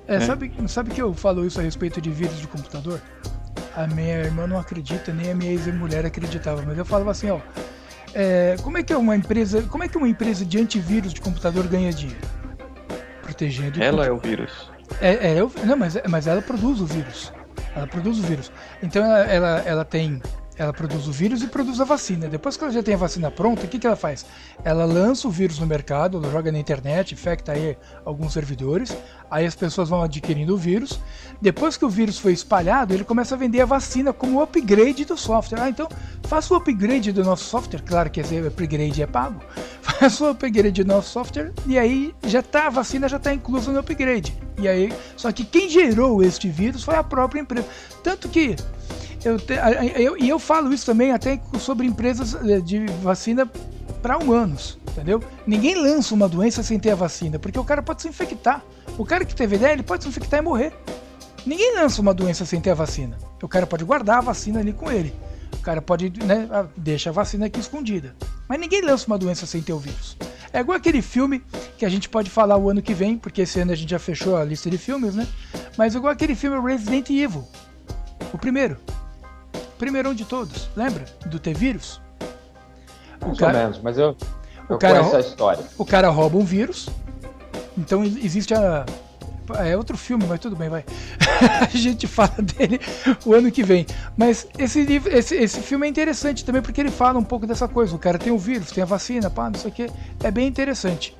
É, 0.10 0.16
é, 0.16 0.20
Sabe, 0.20 0.52
sabe 0.68 0.90
que 0.90 1.02
eu 1.02 1.14
falo 1.14 1.46
isso 1.46 1.60
a 1.60 1.64
respeito 1.64 2.02
de 2.02 2.10
vírus 2.10 2.38
de 2.40 2.48
computador? 2.48 3.00
a 3.76 3.88
minha 3.88 4.18
irmã 4.18 4.46
não 4.48 4.60
acredita, 4.60 5.14
nem 5.14 5.32
a 5.32 5.36
minha 5.36 5.52
ex-mulher 5.52 6.06
acreditava, 6.06 6.62
mas 6.64 6.78
eu 6.78 6.84
falava 6.84 7.12
assim, 7.12 7.30
ó, 7.30 7.40
é, 8.14 8.56
como 8.62 8.78
é 8.78 8.84
que 8.84 8.92
é 8.92 8.98
uma 8.98 9.16
empresa, 9.16 9.62
como 9.64 9.84
é 9.84 9.88
que 9.88 9.98
uma 9.98 10.08
empresa 10.08 10.46
de 10.46 10.60
antivírus 10.60 11.14
de 11.14 11.22
computador 11.22 11.68
ganha 11.68 11.92
dinheiro? 11.94 12.28
Protegendo. 13.22 13.82
Ela 13.82 14.06
é 14.06 14.12
o 14.12 14.18
vírus. 14.18 14.70
É, 15.00 15.34
é, 15.34 15.66
não, 15.66 15.78
mas, 15.78 15.98
mas 16.10 16.28
ela 16.28 16.42
produz 16.42 16.82
o 16.82 16.86
vírus. 16.86 17.32
Ela 17.76 17.88
produz 17.88 18.20
o 18.20 18.24
vírus. 18.24 18.52
Então 18.82 19.04
ela, 19.06 19.20
ela, 19.20 19.64
ela 19.66 19.86
tem 19.86 20.22
ela 20.60 20.74
produz 20.74 21.08
o 21.08 21.12
vírus 21.14 21.42
e 21.42 21.48
produz 21.48 21.80
a 21.80 21.86
vacina. 21.86 22.28
Depois 22.28 22.58
que 22.58 22.64
ela 22.66 22.74
já 22.74 22.84
tem 22.84 22.94
a 22.94 22.98
vacina 22.98 23.32
pronta, 23.32 23.66
o 23.66 23.68
que, 23.68 23.80
que 23.80 23.88
ela 23.88 23.96
faz? 23.96 24.26
Ela 24.62 24.84
lança 24.84 25.26
o 25.26 25.32
vírus 25.32 25.58
no 25.58 25.66
mercado, 25.66 26.18
ela 26.18 26.30
joga 26.30 26.52
na 26.52 26.60
internet, 26.60 27.14
infecta 27.14 27.54
aí 27.54 27.78
alguns 28.04 28.34
servidores, 28.34 28.96
aí 29.32 29.46
as 29.46 29.56
pessoas 29.56 29.88
vão 29.88 30.04
adquirindo 30.04 30.54
o 30.54 30.58
vírus. 30.58 31.00
Depois 31.42 31.78
que 31.78 31.86
o 31.86 31.90
vírus 31.90 32.20
foi 32.20 32.34
espalhado, 32.34 32.94
ele 32.94 33.06
começa 33.06 33.36
a 33.36 33.38
vender 33.38 33.62
a 33.62 33.66
vacina 33.66 34.12
como 34.12 34.42
upgrade 34.42 35.06
do 35.06 35.16
software. 35.16 35.62
Ah, 35.62 35.70
então 35.70 35.88
faça 36.24 36.54
o 36.54 36.58
upgrade 36.58 37.14
do 37.14 37.24
nosso 37.24 37.46
software, 37.46 37.82
claro 37.82 38.10
que 38.10 38.20
esse 38.20 38.38
upgrade 38.38 39.02
é 39.02 39.08
pago. 39.08 39.40
Faça 39.82 40.24
o 40.24 40.30
upgrade 40.30 40.84
do 40.84 40.88
nosso 40.88 41.10
software 41.10 41.52
e 41.66 41.78
aí 41.78 42.14
já 42.26 42.42
tá, 42.42 42.68
a 42.68 42.70
vacina 42.70 43.10
já 43.10 43.18
está 43.18 43.34
inclusa 43.34 43.72
no 43.72 43.80
upgrade. 43.80 44.38
E 44.58 44.68
aí, 44.68 44.94
só 45.16 45.32
que 45.32 45.44
quem 45.44 45.70
gerou 45.70 46.22
este 46.22 46.50
vírus 46.50 46.84
foi 46.84 46.96
a 46.96 47.04
própria 47.04 47.42
empresa. 47.42 47.68
Tanto 48.04 48.30
que 48.30 48.56
eu, 49.24 49.38
te, 49.38 49.54
eu, 49.96 50.18
e 50.18 50.30
eu 50.30 50.40
falo 50.40 50.74
isso 50.74 50.86
também 50.86 51.12
até 51.12 51.40
sobre 51.60 51.86
empresas 51.86 52.36
eh, 52.36 52.62
de 52.62 52.86
vacina 53.02 53.50
para 54.02 54.18
humanos, 54.18 54.78
entendeu? 54.92 55.22
Ninguém 55.46 55.76
lança 55.76 56.16
uma 56.16 56.30
doença 56.30 56.64
sem 56.64 56.80
ter 56.80 56.92
a 56.92 56.96
vacina, 56.96 57.38
porque 57.38 57.60
o 57.60 57.64
cara 57.64 57.82
pode 57.82 58.02
se 58.02 58.08
infectar. 58.08 58.64
O 58.98 59.06
cara 59.06 59.26
que 59.26 59.36
teve 59.36 59.58
ideia, 59.58 59.74
ele 59.74 59.84
pode 59.84 60.04
se 60.04 60.10
infectar 60.10 60.40
e 60.40 60.44
morrer. 60.44 60.74
Ninguém 61.46 61.76
lança 61.76 62.02
uma 62.02 62.14
doença 62.14 62.46
sem 62.46 62.62
ter 62.62 62.72
a 62.72 62.76
vacina. 62.76 63.18
O 63.42 63.48
cara 63.48 63.66
pode 63.68 63.84
guardar 63.84 64.18
a 64.18 64.22
vacina 64.22 64.60
ali 64.60 64.74
com 64.74 64.92
ele. 64.92 65.14
O 65.54 65.62
cara 65.62 65.82
pode, 65.82 66.12
né, 66.24 66.48
deixa 66.76 67.10
a 67.10 67.14
vacina 67.14 67.48
aqui 67.48 67.60
escondida. 67.60 68.16
Mas 68.48 68.60
ninguém 68.60 68.82
lança 68.82 69.08
uma 69.08 69.18
doença 69.18 69.46
sem 69.46 69.62
ter 69.62 69.74
o 69.74 69.80
vírus. 69.80 70.18
É 70.52 70.60
igual 70.62 70.78
aquele 70.78 71.02
filme 71.02 71.44
que 71.78 71.86
a 71.86 71.90
gente 71.90 72.10
pode 72.10 72.30
falar 72.30 72.58
o 72.58 72.70
ano 72.70 72.82
que 72.82 72.94
vem, 72.94 73.18
porque 73.18 73.42
esse 73.42 73.60
ano 73.60 73.72
a 73.72 73.76
gente 73.76 73.90
já 73.90 74.00
fechou 74.00 74.36
a 74.36 74.44
lista 74.44 74.70
de 74.70 74.78
filmes, 74.78 75.16
né? 75.16 75.28
Mas 75.78 75.94
igual 75.94 76.12
aquele 76.12 76.36
filme 76.36 76.60
Resident 76.60 77.10
Evil. 77.10 77.48
O 78.34 78.38
primeiro 78.38 78.78
primeirão 79.80 80.14
de 80.14 80.26
todos, 80.26 80.70
lembra? 80.76 81.06
Do 81.26 81.40
T-Vírus? 81.40 82.00
Mais 83.26 83.38
cara, 83.40 83.58
ou 83.58 83.64
menos, 83.64 83.80
mas 83.82 83.98
eu, 83.98 84.16
eu 84.70 84.76
o 84.76 84.80
cara, 84.80 85.00
conheço 85.00 85.16
a 85.16 85.20
história. 85.20 85.64
O 85.78 85.86
cara 85.86 86.10
rouba 86.10 86.38
um 86.38 86.46
vírus, 86.46 86.88
então 87.78 88.04
existe 88.04 88.54
a. 88.54 88.86
É 89.66 89.76
outro 89.76 89.98
filme, 89.98 90.26
mas 90.28 90.40
tudo 90.40 90.56
bem, 90.56 90.70
vai. 90.70 90.86
a 91.74 91.76
gente 91.76 92.06
fala 92.06 92.36
dele 92.40 92.80
o 93.26 93.34
ano 93.34 93.52
que 93.52 93.64
vem. 93.64 93.84
Mas 94.16 94.48
esse, 94.60 94.82
esse, 95.08 95.36
esse 95.36 95.60
filme 95.62 95.88
é 95.88 95.90
interessante 95.90 96.46
também 96.46 96.62
porque 96.62 96.80
ele 96.80 96.92
fala 96.92 97.18
um 97.18 97.24
pouco 97.24 97.48
dessa 97.48 97.68
coisa. 97.68 97.96
O 97.96 98.00
cara 98.00 98.20
tem 98.20 98.32
o 98.32 98.38
vírus, 98.38 98.70
tem 98.70 98.84
a 98.84 98.86
vacina, 98.86 99.28
pá, 99.28 99.50
não 99.50 99.60
sei 99.60 99.72
o 99.72 99.74
que. 99.74 99.90
É 100.24 100.30
bem 100.30 100.48
interessante. 100.48 101.18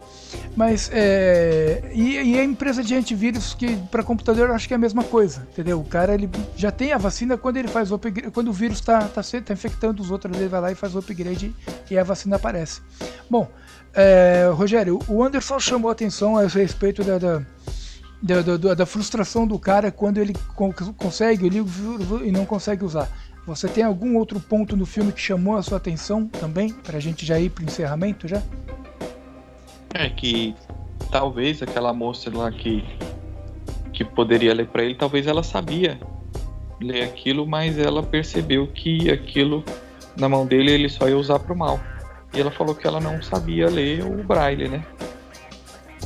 Mas 0.56 0.90
é, 0.94 1.92
e, 1.94 2.16
e, 2.18 2.40
a 2.40 2.44
empresa 2.44 2.84
de 2.84 2.94
antivírus 2.96 3.54
que 3.54 3.76
para 3.92 4.04
computador 4.04 4.50
eu 4.50 4.56
acho 4.56 4.68
que 4.68 4.74
é 4.74 4.78
a 4.78 4.80
mesma 4.80 5.04
coisa, 5.04 5.48
entendeu? 5.52 5.80
O 5.80 5.84
cara 5.84 6.14
ele 6.14 6.30
já 6.56 6.72
tem 6.72 6.92
a 6.92 6.98
vacina 6.98 7.38
quando 7.38 7.58
ele 7.58 7.68
faz 7.68 7.92
o 7.92 7.96
upgrade, 7.96 8.32
quando 8.32 8.50
o 8.50 8.54
vírus 8.54 8.78
está 8.80 9.00
tá, 9.02 9.24
tá, 9.24 9.42
tá 9.42 9.54
infectando 9.54 10.02
os 10.02 10.12
outros, 10.12 10.36
ele 10.36 10.48
vai 10.48 10.62
lá 10.62 10.72
e 10.72 10.76
faz 10.76 10.96
o 10.96 11.00
upgrade 11.00 11.56
e 11.90 11.98
a 11.98 12.04
vacina 12.04 12.36
aparece. 12.36 12.82
Bom, 13.30 13.50
é, 13.94 14.50
Rogério, 14.54 15.00
o 15.08 15.24
Anderson 15.24 15.60
chamou 15.60 15.90
a 15.90 15.94
atenção 15.94 16.38
a 16.38 16.46
respeito 16.46 17.04
da, 17.04 17.18
da 17.18 17.42
da, 18.22 18.42
da, 18.42 18.74
da, 18.74 18.86
frustração 18.86 19.48
do 19.48 19.58
cara 19.58 19.94
quando 19.94 20.18
ele 20.18 20.36
consegue 20.98 21.46
o 21.46 21.48
livro 21.48 22.26
e 22.26 22.34
não 22.34 22.46
consegue 22.46 22.84
usar. 22.84 23.10
Você 23.48 23.68
tem 23.68 23.84
algum 23.84 24.18
outro 24.18 24.40
ponto 24.40 24.76
no 24.76 24.86
filme 24.86 25.12
que 25.12 25.22
chamou 25.22 25.56
a 25.56 25.64
sua 25.64 25.78
atenção 25.78 26.28
também? 26.28 26.72
Para 26.72 26.98
a 26.98 27.00
gente 27.00 27.26
já 27.26 27.40
ir 27.40 27.50
para 27.50 27.64
o 27.64 27.66
encerramento 27.66 28.28
já? 28.28 28.44
É 29.94 30.10
que 30.10 30.56
talvez 31.12 31.62
aquela 31.62 31.94
moça 31.94 32.30
lá 32.36 32.52
que, 32.52 32.84
que 33.92 34.04
poderia 34.04 34.54
ler 34.54 34.68
para 34.68 34.84
ele, 34.84 34.96
talvez 34.96 35.28
ela 35.28 35.44
sabia 35.44 36.00
ler 36.80 37.04
aquilo, 37.04 37.46
mas 37.46 37.78
ela 37.78 38.02
percebeu 38.02 38.68
que 38.68 39.10
aquilo 39.10 39.64
na 40.16 40.30
mão 40.30 40.46
dele 40.46 40.72
ele 40.72 40.90
só 40.90 41.08
ia 41.08 41.18
usar 41.18 41.40
para 41.40 41.54
o 41.54 41.58
mal. 41.58 41.80
E 42.34 42.40
ela 42.40 42.52
falou 42.52 42.76
que 42.76 42.86
ela 42.86 43.00
não 43.00 43.22
sabia 43.22 43.68
ler 43.70 44.04
o 44.04 44.24
braille, 44.24 44.68
né? 44.68 44.86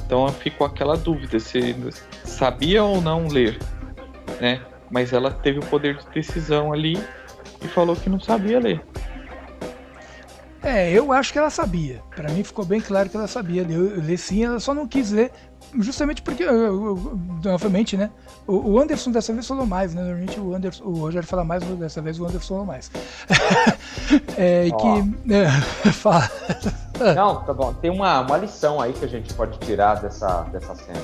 Então 0.05 0.27
ficou 0.29 0.65
aquela 0.65 0.95
dúvida 0.95 1.39
se 1.39 1.75
sabia 2.23 2.84
ou 2.84 3.01
não 3.01 3.27
ler, 3.27 3.57
né? 4.39 4.61
Mas 4.89 5.11
ela 5.11 5.31
teve 5.31 5.59
o 5.59 5.65
poder 5.65 5.97
de 5.97 6.05
decisão 6.09 6.71
ali 6.71 6.97
e 7.63 7.67
falou 7.67 7.95
que 7.95 8.09
não 8.09 8.19
sabia 8.19 8.59
ler. 8.59 8.81
É, 10.64 10.89
eu 10.91 11.11
acho 11.11 11.34
que 11.34 11.38
ela 11.38 11.49
sabia. 11.49 12.01
Para 12.16 12.30
mim 12.30 12.41
ficou 12.41 12.64
bem 12.64 12.80
claro 12.80 13.09
que 13.09 13.18
ela 13.18 13.28
sabia 13.28 13.68
ler, 13.68 13.78
ler 13.78 14.18
sim, 14.18 14.45
ela 14.45 14.61
só 14.61 14.74
não 14.74 14.88
quis 14.88 15.11
ler, 15.11 15.30
justamente 15.78 16.22
porque, 16.22 16.45
novamente, 17.43 17.97
né? 17.97 18.09
O, 18.47 18.80
Anderson 18.80 19.11
dessa 19.11 19.34
vez 19.34 19.45
falou 19.45 19.66
mais, 19.66 19.93
né? 19.93 20.01
Normalmente 20.01 20.39
o, 20.39 20.55
Anderson, 20.55 20.84
o 20.86 20.93
Rogério 20.93 21.28
fala 21.28 21.43
mais, 21.43 21.64
dessa 21.64 22.01
vez 22.01 22.18
o 22.18 22.26
Anderson 22.26 22.47
falou 22.47 22.66
mais. 22.66 22.89
é, 24.38 24.68
e 24.68 24.72
que. 24.72 25.34
É, 25.34 25.49
fala. 25.91 26.30
Não, 27.14 27.43
tá 27.43 27.53
bom. 27.53 27.74
Tem 27.74 27.91
uma, 27.91 28.22
uma 28.22 28.38
lição 28.38 28.80
aí 28.80 28.93
que 28.93 29.03
a 29.03 29.07
gente 29.07 29.34
pode 29.34 29.57
tirar 29.59 29.95
dessa, 29.95 30.43
dessa 30.43 30.76
cena. 30.76 31.01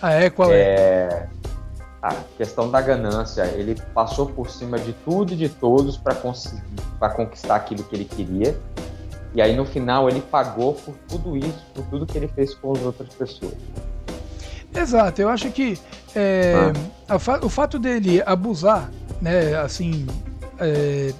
Ah, 0.00 0.12
é? 0.12 0.30
Qual 0.30 0.50
é? 0.50 0.56
é? 0.56 1.28
A 2.00 2.14
questão 2.36 2.70
da 2.70 2.80
ganância. 2.80 3.42
Ele 3.42 3.80
passou 3.94 4.26
por 4.26 4.50
cima 4.50 4.78
de 4.78 4.92
tudo 5.04 5.34
e 5.34 5.36
de 5.36 5.50
todos 5.50 5.98
para 5.98 6.14
conquistar 7.10 7.56
aquilo 7.56 7.84
que 7.84 7.94
ele 7.94 8.04
queria 8.06 8.58
e 9.34 9.40
aí 9.40 9.56
no 9.56 9.64
final 9.64 10.08
ele 10.08 10.20
pagou 10.20 10.74
por 10.74 10.94
tudo 11.08 11.36
isso, 11.36 11.64
por 11.74 11.84
tudo 11.86 12.06
que 12.06 12.16
ele 12.18 12.28
fez 12.28 12.54
com 12.54 12.72
as 12.72 12.80
outras 12.82 13.08
pessoas. 13.14 13.54
Exato, 14.74 15.20
eu 15.20 15.28
acho 15.28 15.50
que 15.50 15.78
é, 16.14 16.72
ah. 17.08 17.16
o 17.42 17.48
fato 17.48 17.78
dele 17.78 18.22
abusar, 18.24 18.90
né, 19.20 19.54
assim, 19.56 20.06
é, 20.58 21.12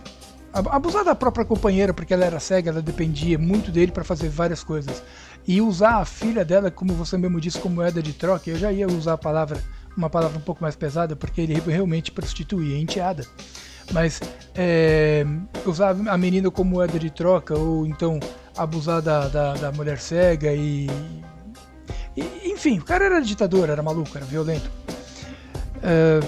abusar 0.52 1.04
da 1.04 1.14
própria 1.14 1.44
companheira 1.44 1.92
porque 1.92 2.14
ela 2.14 2.24
era 2.24 2.40
cega, 2.40 2.70
ela 2.70 2.82
dependia 2.82 3.38
muito 3.38 3.70
dele 3.70 3.92
para 3.92 4.04
fazer 4.04 4.28
várias 4.28 4.64
coisas, 4.64 5.02
e 5.46 5.60
usar 5.60 5.96
a 5.96 6.04
filha 6.04 6.44
dela, 6.44 6.70
como 6.70 6.94
você 6.94 7.18
mesmo 7.18 7.40
disse, 7.40 7.58
como 7.58 7.76
moeda 7.76 8.02
de 8.02 8.12
troca, 8.12 8.48
eu 8.48 8.56
já 8.56 8.72
ia 8.72 8.86
usar 8.86 9.14
a 9.14 9.18
palavra 9.18 9.62
uma 9.96 10.08
palavra 10.08 10.38
um 10.38 10.42
pouco 10.42 10.62
mais 10.62 10.76
pesada, 10.76 11.14
porque 11.14 11.40
ele 11.40 11.60
realmente 11.60 12.10
prostituía 12.10 12.76
a 12.76 12.80
enteada. 12.80 13.26
Mas 13.92 14.20
é, 14.54 15.24
usar 15.66 15.96
a 16.08 16.18
menina 16.18 16.50
como 16.50 16.70
moeda 16.70 16.98
de 16.98 17.10
troca, 17.10 17.56
ou 17.56 17.86
então 17.86 18.18
abusar 18.56 19.00
da, 19.00 19.28
da, 19.28 19.54
da 19.54 19.72
mulher 19.72 19.98
cega 19.98 20.52
e, 20.52 20.88
e, 22.16 22.50
Enfim, 22.50 22.78
o 22.78 22.84
cara 22.84 23.04
era 23.04 23.20
ditador, 23.20 23.68
era 23.68 23.82
maluco, 23.82 24.10
era 24.16 24.24
violento. 24.24 24.70
É, 25.82 26.20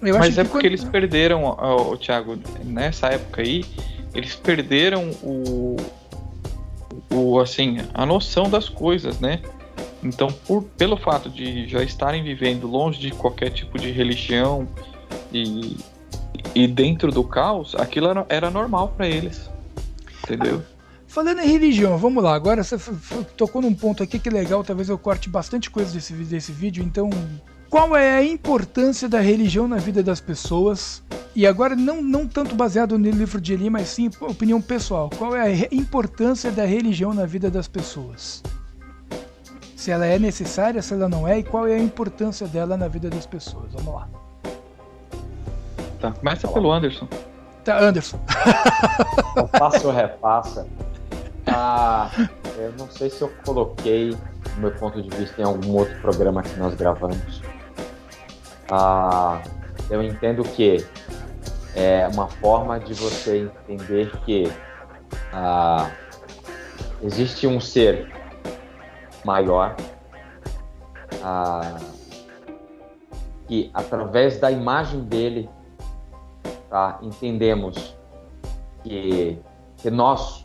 Mas 0.00 0.38
é 0.38 0.44
porque 0.44 0.58
quando... 0.58 0.64
eles 0.64 0.84
perderam, 0.84 1.44
o 1.44 1.96
Thiago, 1.96 2.38
nessa 2.64 3.08
época 3.08 3.42
aí, 3.42 3.64
eles 4.14 4.34
perderam 4.34 5.10
o, 5.22 5.76
o 7.10 7.38
assim, 7.38 7.78
a 7.94 8.04
noção 8.04 8.50
das 8.50 8.68
coisas, 8.68 9.20
né? 9.20 9.40
Então, 10.02 10.28
por, 10.46 10.64
pelo 10.76 10.96
fato 10.96 11.30
de 11.30 11.68
já 11.68 11.82
estarem 11.82 12.24
vivendo 12.24 12.66
longe 12.66 12.98
de 12.98 13.12
qualquer 13.12 13.50
tipo 13.50 13.78
de 13.78 13.92
religião 13.92 14.66
e, 15.32 15.76
e 16.54 16.66
dentro 16.66 17.10
do 17.10 17.24
caos, 17.24 17.74
aquilo 17.74 18.08
era, 18.08 18.26
era 18.28 18.50
normal 18.50 18.88
para 18.96 19.06
eles. 19.06 19.50
Entendeu? 20.22 20.62
Falando 21.06 21.40
em 21.40 21.46
religião, 21.46 21.98
vamos 21.98 22.22
lá. 22.22 22.34
Agora 22.34 22.62
você 22.62 22.78
tocou 23.36 23.60
num 23.60 23.74
ponto 23.74 24.02
aqui 24.02 24.18
que 24.18 24.28
é 24.28 24.32
legal, 24.32 24.64
talvez 24.64 24.88
eu 24.88 24.98
corte 24.98 25.28
bastante 25.28 25.70
coisa 25.70 25.92
desse, 25.92 26.12
desse 26.12 26.52
vídeo. 26.52 26.82
Então, 26.82 27.10
qual 27.68 27.96
é 27.96 28.16
a 28.16 28.24
importância 28.24 29.08
da 29.08 29.20
religião 29.20 29.68
na 29.68 29.76
vida 29.76 30.02
das 30.02 30.20
pessoas? 30.20 31.02
E 31.34 31.46
agora, 31.46 31.74
não, 31.74 32.02
não 32.02 32.26
tanto 32.26 32.54
baseado 32.54 32.98
no 32.98 33.10
livro 33.10 33.40
de 33.40 33.54
Eli, 33.54 33.68
mas 33.68 33.88
sim 33.88 34.10
opinião 34.20 34.60
pessoal. 34.60 35.10
Qual 35.18 35.34
é 35.34 35.42
a 35.42 35.68
importância 35.74 36.50
da 36.50 36.64
religião 36.64 37.12
na 37.12 37.26
vida 37.26 37.50
das 37.50 37.68
pessoas? 37.68 38.42
se 39.82 39.90
ela 39.90 40.06
é 40.06 40.16
necessária, 40.16 40.80
se 40.80 40.94
ela 40.94 41.08
não 41.08 41.26
é 41.26 41.40
e 41.40 41.42
qual 41.42 41.66
é 41.66 41.74
a 41.74 41.78
importância 41.78 42.46
dela 42.46 42.76
na 42.76 42.86
vida 42.86 43.10
das 43.10 43.26
pessoas. 43.26 43.72
Vamos 43.72 43.92
lá. 43.92 44.08
Tá, 46.02 46.10
começa 46.10 46.48
pelo 46.48 46.72
Anderson. 46.72 47.06
Tá, 47.64 47.78
Anderson. 47.78 48.18
Passa 49.56 49.86
ou 49.86 49.94
repassa. 49.94 50.66
Ah, 51.46 52.10
eu 52.58 52.72
não 52.76 52.90
sei 52.90 53.08
se 53.08 53.22
eu 53.22 53.32
coloquei 53.46 54.10
o 54.10 54.60
meu 54.60 54.72
ponto 54.72 55.00
de 55.00 55.08
vista 55.16 55.40
em 55.40 55.44
algum 55.44 55.76
outro 55.76 55.96
programa 56.00 56.42
que 56.42 56.58
nós 56.58 56.74
gravamos. 56.74 57.40
Ah, 58.68 59.40
eu 59.88 60.02
entendo 60.02 60.42
que 60.42 60.84
é 61.76 62.08
uma 62.08 62.26
forma 62.26 62.80
de 62.80 62.94
você 62.94 63.48
entender 63.68 64.10
que 64.24 64.52
ah, 65.32 65.88
existe 67.00 67.46
um 67.46 67.60
ser 67.60 68.12
maior, 69.24 69.76
ah, 71.22 71.78
que 73.46 73.70
através 73.72 74.40
da 74.40 74.50
imagem 74.50 75.04
dele 75.04 75.48
tá, 76.72 76.98
entendemos 77.02 77.94
que, 78.82 79.38
que 79.76 79.90
nós, 79.90 80.42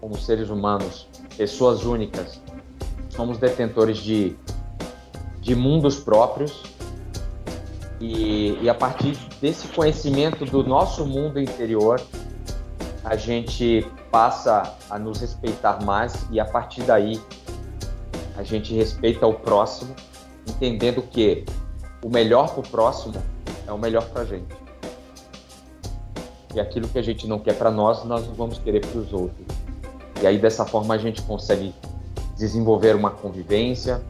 como 0.00 0.16
seres 0.16 0.48
humanos, 0.48 1.08
pessoas 1.36 1.84
únicas, 1.84 2.40
somos 3.08 3.38
detentores 3.38 3.98
de, 3.98 4.36
de 5.40 5.56
mundos 5.56 5.98
próprios 5.98 6.62
e, 8.00 8.56
e 8.62 8.70
a 8.70 8.74
partir 8.74 9.16
desse 9.40 9.66
conhecimento 9.66 10.44
do 10.44 10.62
nosso 10.62 11.04
mundo 11.04 11.40
interior, 11.40 12.00
a 13.02 13.16
gente 13.16 13.84
passa 14.12 14.76
a 14.88 14.96
nos 14.96 15.18
respeitar 15.18 15.84
mais 15.84 16.24
e 16.30 16.38
a 16.38 16.44
partir 16.44 16.82
daí 16.82 17.20
a 18.36 18.44
gente 18.44 18.72
respeita 18.74 19.26
o 19.26 19.34
próximo, 19.34 19.92
entendendo 20.48 21.02
que 21.02 21.44
o 22.00 22.08
melhor 22.08 22.50
para 22.50 22.60
o 22.60 22.68
próximo 22.68 23.14
é 23.66 23.72
o 23.72 23.78
melhor 23.78 24.08
para 24.10 24.22
a 24.22 24.24
gente. 24.24 24.63
E 26.54 26.60
aquilo 26.60 26.88
que 26.88 26.98
a 26.98 27.02
gente 27.02 27.26
não 27.26 27.38
quer 27.38 27.56
para 27.56 27.70
nós, 27.70 28.04
nós 28.04 28.26
não 28.26 28.34
vamos 28.34 28.58
querer 28.58 28.80
para 28.80 28.98
os 28.98 29.12
outros. 29.12 29.46
E 30.22 30.26
aí 30.26 30.38
dessa 30.38 30.64
forma 30.64 30.94
a 30.94 30.98
gente 30.98 31.20
consegue 31.22 31.74
desenvolver 32.36 32.94
uma 32.94 33.10
convivência, 33.10 34.00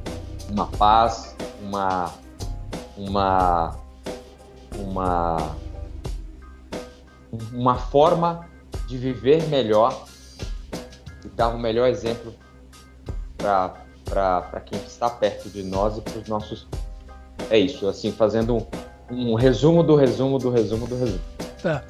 uma 0.51 0.67
paz, 0.67 1.35
uma 1.63 2.13
uma 2.97 3.77
uma 4.77 5.57
uma 7.53 7.75
forma 7.77 8.47
de 8.87 8.97
viver 8.97 9.49
melhor 9.49 10.05
e 11.25 11.29
dar 11.29 11.49
um 11.49 11.59
melhor 11.59 11.89
exemplo 11.89 12.35
para 13.37 13.75
para 14.05 14.61
quem 14.61 14.79
está 14.81 15.09
perto 15.09 15.49
de 15.49 15.63
nós 15.63 15.97
e 15.97 16.01
para 16.01 16.19
os 16.19 16.29
nossos. 16.29 16.67
É 17.51 17.59
isso, 17.59 17.89
assim, 17.89 18.13
fazendo 18.13 18.57
um, 19.11 19.33
um, 19.33 19.35
resumo 19.35 19.83
do 19.83 19.97
resumo 19.97 20.39
do 20.39 20.51
resumo 20.51 20.87
do 20.87 20.97
resumo. 20.99 21.21
Tá. 21.63 21.83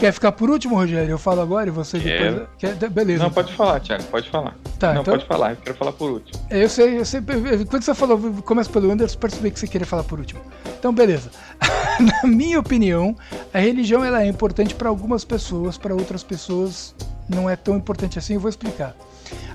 Quer 0.00 0.12
ficar 0.12 0.32
por 0.32 0.48
último, 0.48 0.76
Rogério? 0.76 1.10
Eu 1.10 1.18
falo 1.18 1.42
agora 1.42 1.68
e 1.68 1.70
você 1.70 1.98
depois. 1.98 2.48
Quer... 2.58 2.74
Beleza. 2.88 3.18
Não, 3.18 3.30
então. 3.30 3.42
pode 3.42 3.54
falar, 3.54 3.80
Thiago, 3.80 4.02
pode 4.04 4.30
falar. 4.30 4.56
Tá, 4.78 4.94
Não, 4.94 5.02
então... 5.02 5.14
pode 5.14 5.26
falar, 5.26 5.50
eu 5.50 5.56
quero 5.56 5.76
falar 5.76 5.92
por 5.92 6.10
último. 6.10 6.42
Eu 6.48 6.68
sei, 6.70 6.98
eu 6.98 7.04
sei. 7.04 7.20
Quando 7.68 7.82
você 7.82 7.94
falou, 7.94 8.18
começa 8.42 8.70
pelo 8.70 8.90
Anderson, 8.90 9.18
percebi 9.18 9.50
que 9.50 9.60
você 9.60 9.66
queria 9.66 9.86
falar 9.86 10.04
por 10.04 10.18
último. 10.18 10.40
Então, 10.78 10.90
beleza. 10.92 11.30
Na 12.00 12.26
minha 12.26 12.58
opinião, 12.58 13.14
a 13.52 13.58
religião 13.58 14.02
ela 14.02 14.22
é 14.22 14.26
importante 14.26 14.74
para 14.74 14.88
algumas 14.88 15.22
pessoas, 15.22 15.76
para 15.76 15.94
outras 15.94 16.22
pessoas 16.22 16.94
não 17.28 17.48
é 17.48 17.54
tão 17.54 17.76
importante 17.76 18.18
assim. 18.18 18.34
Eu 18.34 18.40
vou 18.40 18.48
explicar 18.48 18.96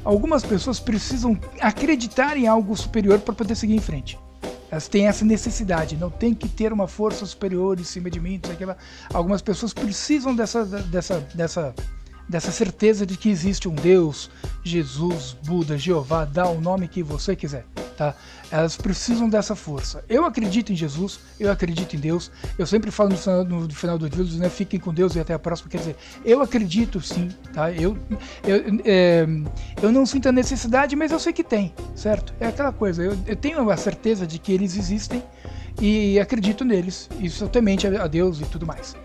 algumas 0.05 0.45
pessoas 0.45 0.79
precisam 0.79 1.37
acreditar 1.59 2.37
em 2.37 2.47
algo 2.47 2.77
superior 2.77 3.19
para 3.19 3.33
poder 3.33 3.55
seguir 3.55 3.75
em 3.75 3.81
frente. 3.81 4.17
Elas 4.75 4.89
têm 4.89 5.07
essa 5.07 5.23
necessidade, 5.23 5.95
não 5.95 6.09
tem 6.09 6.33
que 6.33 6.49
ter 6.49 6.73
uma 6.73 6.85
força 6.85 7.25
superior 7.25 7.79
em 7.79 7.83
cima 7.85 8.11
de 8.11 8.19
mim. 8.19 8.41
Algumas 9.13 9.41
pessoas 9.41 9.73
precisam 9.73 10.35
dessa, 10.35 10.65
dessa, 10.65 11.21
dessa 11.33 11.73
dessa 12.27 12.51
certeza 12.51 13.05
de 13.05 13.15
que 13.15 13.29
existe 13.29 13.69
um 13.69 13.75
Deus, 13.75 14.29
Jesus, 14.63 15.37
Buda, 15.45 15.77
Jeová, 15.77 16.25
dá 16.25 16.49
o 16.49 16.59
nome 16.59 16.87
que 16.87 17.03
você 17.03 17.35
quiser, 17.35 17.65
tá? 17.95 18.15
Elas 18.55 18.77
precisam 18.77 19.27
dessa 19.27 19.53
força. 19.53 20.01
Eu 20.07 20.23
acredito 20.23 20.71
em 20.71 20.75
Jesus, 20.77 21.19
eu 21.37 21.51
acredito 21.51 21.93
em 21.93 21.99
Deus. 21.99 22.31
Eu 22.57 22.65
sempre 22.65 22.89
falo 22.89 23.09
no 23.09 23.17
final, 23.17 23.43
no 23.43 23.69
final 23.69 23.97
do 23.97 24.07
vídeo, 24.07 24.39
né? 24.39 24.47
Fiquem 24.47 24.79
com 24.79 24.93
Deus 24.93 25.13
e 25.13 25.19
até 25.19 25.33
a 25.33 25.39
próxima. 25.39 25.69
Quer 25.69 25.79
dizer, 25.79 25.95
eu 26.23 26.41
acredito 26.41 27.01
sim, 27.01 27.27
tá? 27.53 27.69
Eu, 27.69 27.97
eu, 28.45 28.79
é, 28.85 29.27
eu 29.81 29.91
não 29.91 30.05
sinto 30.05 30.29
a 30.29 30.31
necessidade, 30.31 30.95
mas 30.95 31.11
eu 31.11 31.19
sei 31.19 31.33
que 31.33 31.43
tem, 31.43 31.73
certo? 31.95 32.33
É 32.39 32.47
aquela 32.47 32.71
coisa. 32.71 33.03
Eu, 33.03 33.17
eu 33.27 33.35
tenho 33.35 33.69
a 33.69 33.75
certeza 33.75 34.25
de 34.25 34.39
que 34.39 34.53
eles 34.53 34.77
existem 34.77 35.21
e 35.81 36.17
acredito 36.17 36.63
neles. 36.63 37.09
Isso 37.19 37.49
temente 37.49 37.85
a 37.85 38.07
Deus 38.07 38.39
e 38.39 38.45
tudo 38.45 38.65
mais. 38.65 38.95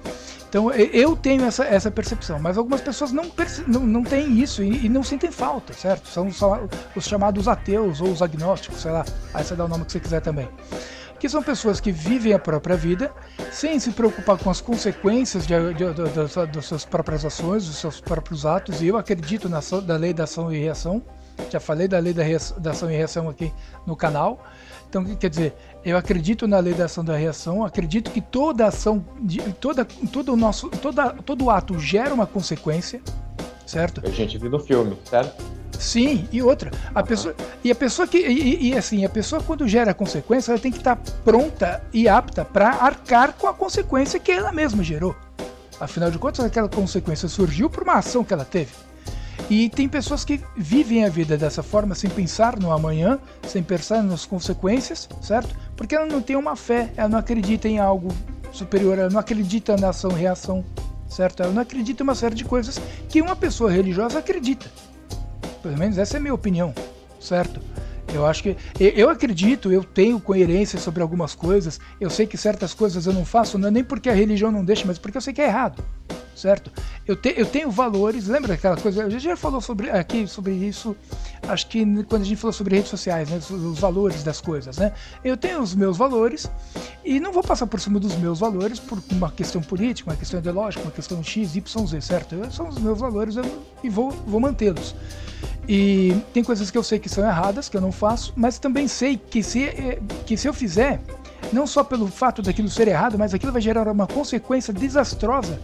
Então 0.50 0.68
eu 0.72 1.14
tenho 1.14 1.44
essa, 1.44 1.64
essa 1.64 1.92
percepção, 1.92 2.40
mas 2.40 2.58
algumas 2.58 2.80
pessoas 2.80 3.12
não, 3.12 3.24
não, 3.68 3.86
não 3.86 4.02
têm 4.02 4.40
isso 4.40 4.64
e, 4.64 4.86
e, 4.86 4.88
não 4.88 5.00
sentem 5.00 5.30
falta, 5.30 5.72
certo? 5.72 6.08
São 6.08 6.28
só 6.32 6.62
os 6.96 7.04
chamados 7.04 7.46
ateus 7.46 8.00
ou 8.00 8.08
os 8.08 8.20
agnósticos, 8.20 8.82
sei 8.82 8.90
lá, 8.90 9.04
aí 9.32 9.44
você 9.44 9.54
dá 9.54 9.64
o 9.64 9.68
nome 9.68 9.84
que 9.84 9.92
você 9.92 10.00
quiser 10.00 10.20
também. 10.20 10.48
Que 11.20 11.28
são 11.28 11.40
pessoas 11.40 11.78
que 11.78 11.92
vivem 11.92 12.32
a 12.32 12.38
própria 12.38 12.76
vida 12.76 13.12
sem 13.52 13.78
se 13.78 13.92
preocupar 13.92 14.38
com 14.38 14.50
as 14.50 14.60
consequências 14.60 15.46
de, 15.46 15.54
de, 15.74 15.94
de, 15.94 16.04
de 16.04 16.46
das 16.52 16.64
suas 16.64 16.84
próprias 16.84 17.24
ações, 17.24 17.66
dos 17.66 17.76
seus 17.76 18.00
próprios 18.00 18.44
atos, 18.44 18.82
e 18.82 18.88
eu 18.88 18.96
acredito 18.96 19.48
na, 19.48 19.60
na 19.86 19.96
lei 19.96 20.12
da 20.12 20.24
ação 20.24 20.52
e 20.52 20.58
reação. 20.58 21.00
Já 21.48 21.60
falei 21.60 21.86
da 21.86 21.98
lei 22.00 22.12
da, 22.12 22.24
da 22.58 22.72
ação 22.72 22.90
e 22.90 22.96
reação 22.96 23.28
aqui 23.28 23.52
no 23.86 23.94
canal. 23.94 24.44
Então, 24.90 25.04
quer 25.04 25.30
dizer, 25.30 25.54
eu 25.84 25.96
acredito 25.96 26.48
na 26.48 26.58
lei 26.58 26.74
da 26.74 26.86
ação 26.86 27.04
da 27.04 27.16
reação, 27.16 27.64
acredito 27.64 28.10
que 28.10 28.20
toda 28.20 28.66
ação, 28.66 29.04
toda, 29.60 29.84
todo 29.84 30.32
o 30.32 30.36
nosso, 30.36 30.68
toda, 30.68 31.10
todo 31.10 31.48
ato 31.48 31.78
gera 31.78 32.12
uma 32.12 32.26
consequência, 32.26 33.00
certo? 33.64 34.02
A 34.04 34.10
gente 34.10 34.36
viu 34.36 34.50
no 34.50 34.58
filme, 34.58 34.98
certo? 35.04 35.44
Sim, 35.78 36.28
e 36.32 36.42
outra, 36.42 36.72
a 36.92 37.04
pessoa 37.04 37.36
e 37.62 37.70
a 37.70 37.74
pessoa 37.74 38.06
que 38.08 38.18
e, 38.18 38.70
e, 38.70 38.76
assim, 38.76 39.04
a 39.04 39.08
pessoa 39.08 39.40
quando 39.40 39.66
gera 39.68 39.94
consequência, 39.94 40.50
ela 40.50 40.60
tem 40.60 40.72
que 40.72 40.78
estar 40.78 40.96
pronta 41.24 41.80
e 41.92 42.08
apta 42.08 42.44
para 42.44 42.70
arcar 42.70 43.34
com 43.34 43.46
a 43.46 43.54
consequência 43.54 44.18
que 44.18 44.32
ela 44.32 44.50
mesma 44.50 44.82
gerou. 44.82 45.14
Afinal 45.78 46.10
de 46.10 46.18
contas, 46.18 46.44
aquela 46.44 46.68
consequência 46.68 47.28
surgiu 47.28 47.70
por 47.70 47.84
uma 47.84 47.94
ação 47.94 48.24
que 48.24 48.34
ela 48.34 48.44
teve. 48.44 48.72
E 49.50 49.68
tem 49.68 49.88
pessoas 49.88 50.24
que 50.24 50.40
vivem 50.56 51.04
a 51.04 51.08
vida 51.08 51.36
dessa 51.36 51.60
forma, 51.60 51.92
sem 51.96 52.08
pensar 52.08 52.56
no 52.56 52.70
amanhã, 52.70 53.18
sem 53.48 53.64
pensar 53.64 54.00
nas 54.00 54.24
consequências, 54.24 55.08
certo? 55.20 55.56
Porque 55.76 55.96
ela 55.96 56.06
não 56.06 56.22
tem 56.22 56.36
uma 56.36 56.54
fé, 56.54 56.92
ela 56.96 57.08
não 57.08 57.18
acredita 57.18 57.66
em 57.66 57.80
algo 57.80 58.14
superior, 58.52 58.96
ela 58.96 59.10
não 59.10 59.18
acredita 59.18 59.76
na 59.76 59.88
ação-reação, 59.88 60.64
certo? 61.08 61.42
Ela 61.42 61.52
não 61.52 61.62
acredita 61.62 62.00
em 62.00 62.04
uma 62.04 62.14
série 62.14 62.36
de 62.36 62.44
coisas 62.44 62.80
que 63.08 63.20
uma 63.20 63.34
pessoa 63.34 63.72
religiosa 63.72 64.20
acredita. 64.20 64.70
Pelo 65.60 65.76
menos 65.76 65.98
essa 65.98 66.16
é 66.16 66.18
a 66.18 66.20
minha 66.20 66.34
opinião, 66.34 66.72
certo? 67.18 67.60
Eu 68.14 68.26
acho 68.26 68.44
que. 68.44 68.56
Eu 68.78 69.10
acredito, 69.10 69.72
eu 69.72 69.82
tenho 69.82 70.20
coerência 70.20 70.78
sobre 70.78 71.02
algumas 71.02 71.34
coisas. 71.34 71.80
Eu 72.00 72.08
sei 72.08 72.24
que 72.24 72.36
certas 72.36 72.72
coisas 72.72 73.04
eu 73.04 73.12
não 73.12 73.24
faço, 73.24 73.58
não 73.58 73.66
é 73.66 73.70
nem 73.72 73.82
porque 73.84 74.08
a 74.08 74.14
religião 74.14 74.52
não 74.52 74.64
deixa, 74.64 74.84
mas 74.86 74.96
porque 74.96 75.16
eu 75.16 75.20
sei 75.20 75.32
que 75.32 75.40
é 75.40 75.46
errado. 75.46 75.82
Certo? 76.34 76.70
Eu, 77.06 77.16
te, 77.16 77.34
eu 77.36 77.46
tenho 77.46 77.70
valores, 77.70 78.26
lembra 78.26 78.54
aquela 78.54 78.76
coisa? 78.76 79.04
A 79.04 79.10
gente 79.10 79.22
já 79.22 79.36
falou 79.36 79.60
sobre 79.60 79.90
aqui 79.90 80.26
sobre 80.26 80.52
isso, 80.52 80.96
acho 81.48 81.66
que 81.66 81.84
quando 82.04 82.22
a 82.22 82.24
gente 82.24 82.36
falou 82.36 82.52
sobre 82.52 82.76
redes 82.76 82.90
sociais, 82.90 83.30
né, 83.30 83.38
os 83.50 83.78
valores 83.78 84.22
das 84.22 84.40
coisas, 84.40 84.78
né? 84.78 84.92
Eu 85.24 85.36
tenho 85.36 85.60
os 85.60 85.74
meus 85.74 85.96
valores 85.96 86.50
e 87.04 87.20
não 87.20 87.32
vou 87.32 87.42
passar 87.42 87.66
por 87.66 87.80
cima 87.80 87.98
dos 87.98 88.16
meus 88.16 88.38
valores 88.38 88.78
por 88.78 89.02
uma 89.10 89.30
questão 89.30 89.60
política, 89.60 90.10
uma 90.10 90.16
questão 90.16 90.40
ideológica, 90.40 90.82
uma 90.82 90.92
questão 90.92 91.22
X, 91.22 91.56
Y, 91.56 91.86
Z, 91.86 92.00
certo? 92.00 92.52
São 92.52 92.68
os 92.68 92.78
meus 92.78 92.98
valores 92.98 93.36
eu, 93.36 93.44
e 93.82 93.88
vou, 93.88 94.10
vou 94.10 94.40
mantê-los. 94.40 94.94
E 95.68 96.16
tem 96.32 96.42
coisas 96.42 96.70
que 96.70 96.76
eu 96.76 96.82
sei 96.82 96.98
que 96.98 97.08
são 97.08 97.24
erradas, 97.24 97.68
que 97.68 97.76
eu 97.76 97.80
não 97.80 97.92
faço, 97.92 98.32
mas 98.36 98.58
também 98.58 98.88
sei 98.88 99.16
que 99.16 99.42
se, 99.42 99.64
eh, 99.64 99.98
que 100.26 100.36
se 100.36 100.48
eu 100.48 100.52
fizer, 100.52 101.00
não 101.52 101.66
só 101.66 101.84
pelo 101.84 102.08
fato 102.08 102.42
daquilo 102.42 102.68
ser 102.68 102.88
errado, 102.88 103.18
mas 103.18 103.32
aquilo 103.34 103.52
vai 103.52 103.62
gerar 103.62 103.86
uma 103.88 104.06
consequência 104.06 104.72
desastrosa 104.72 105.60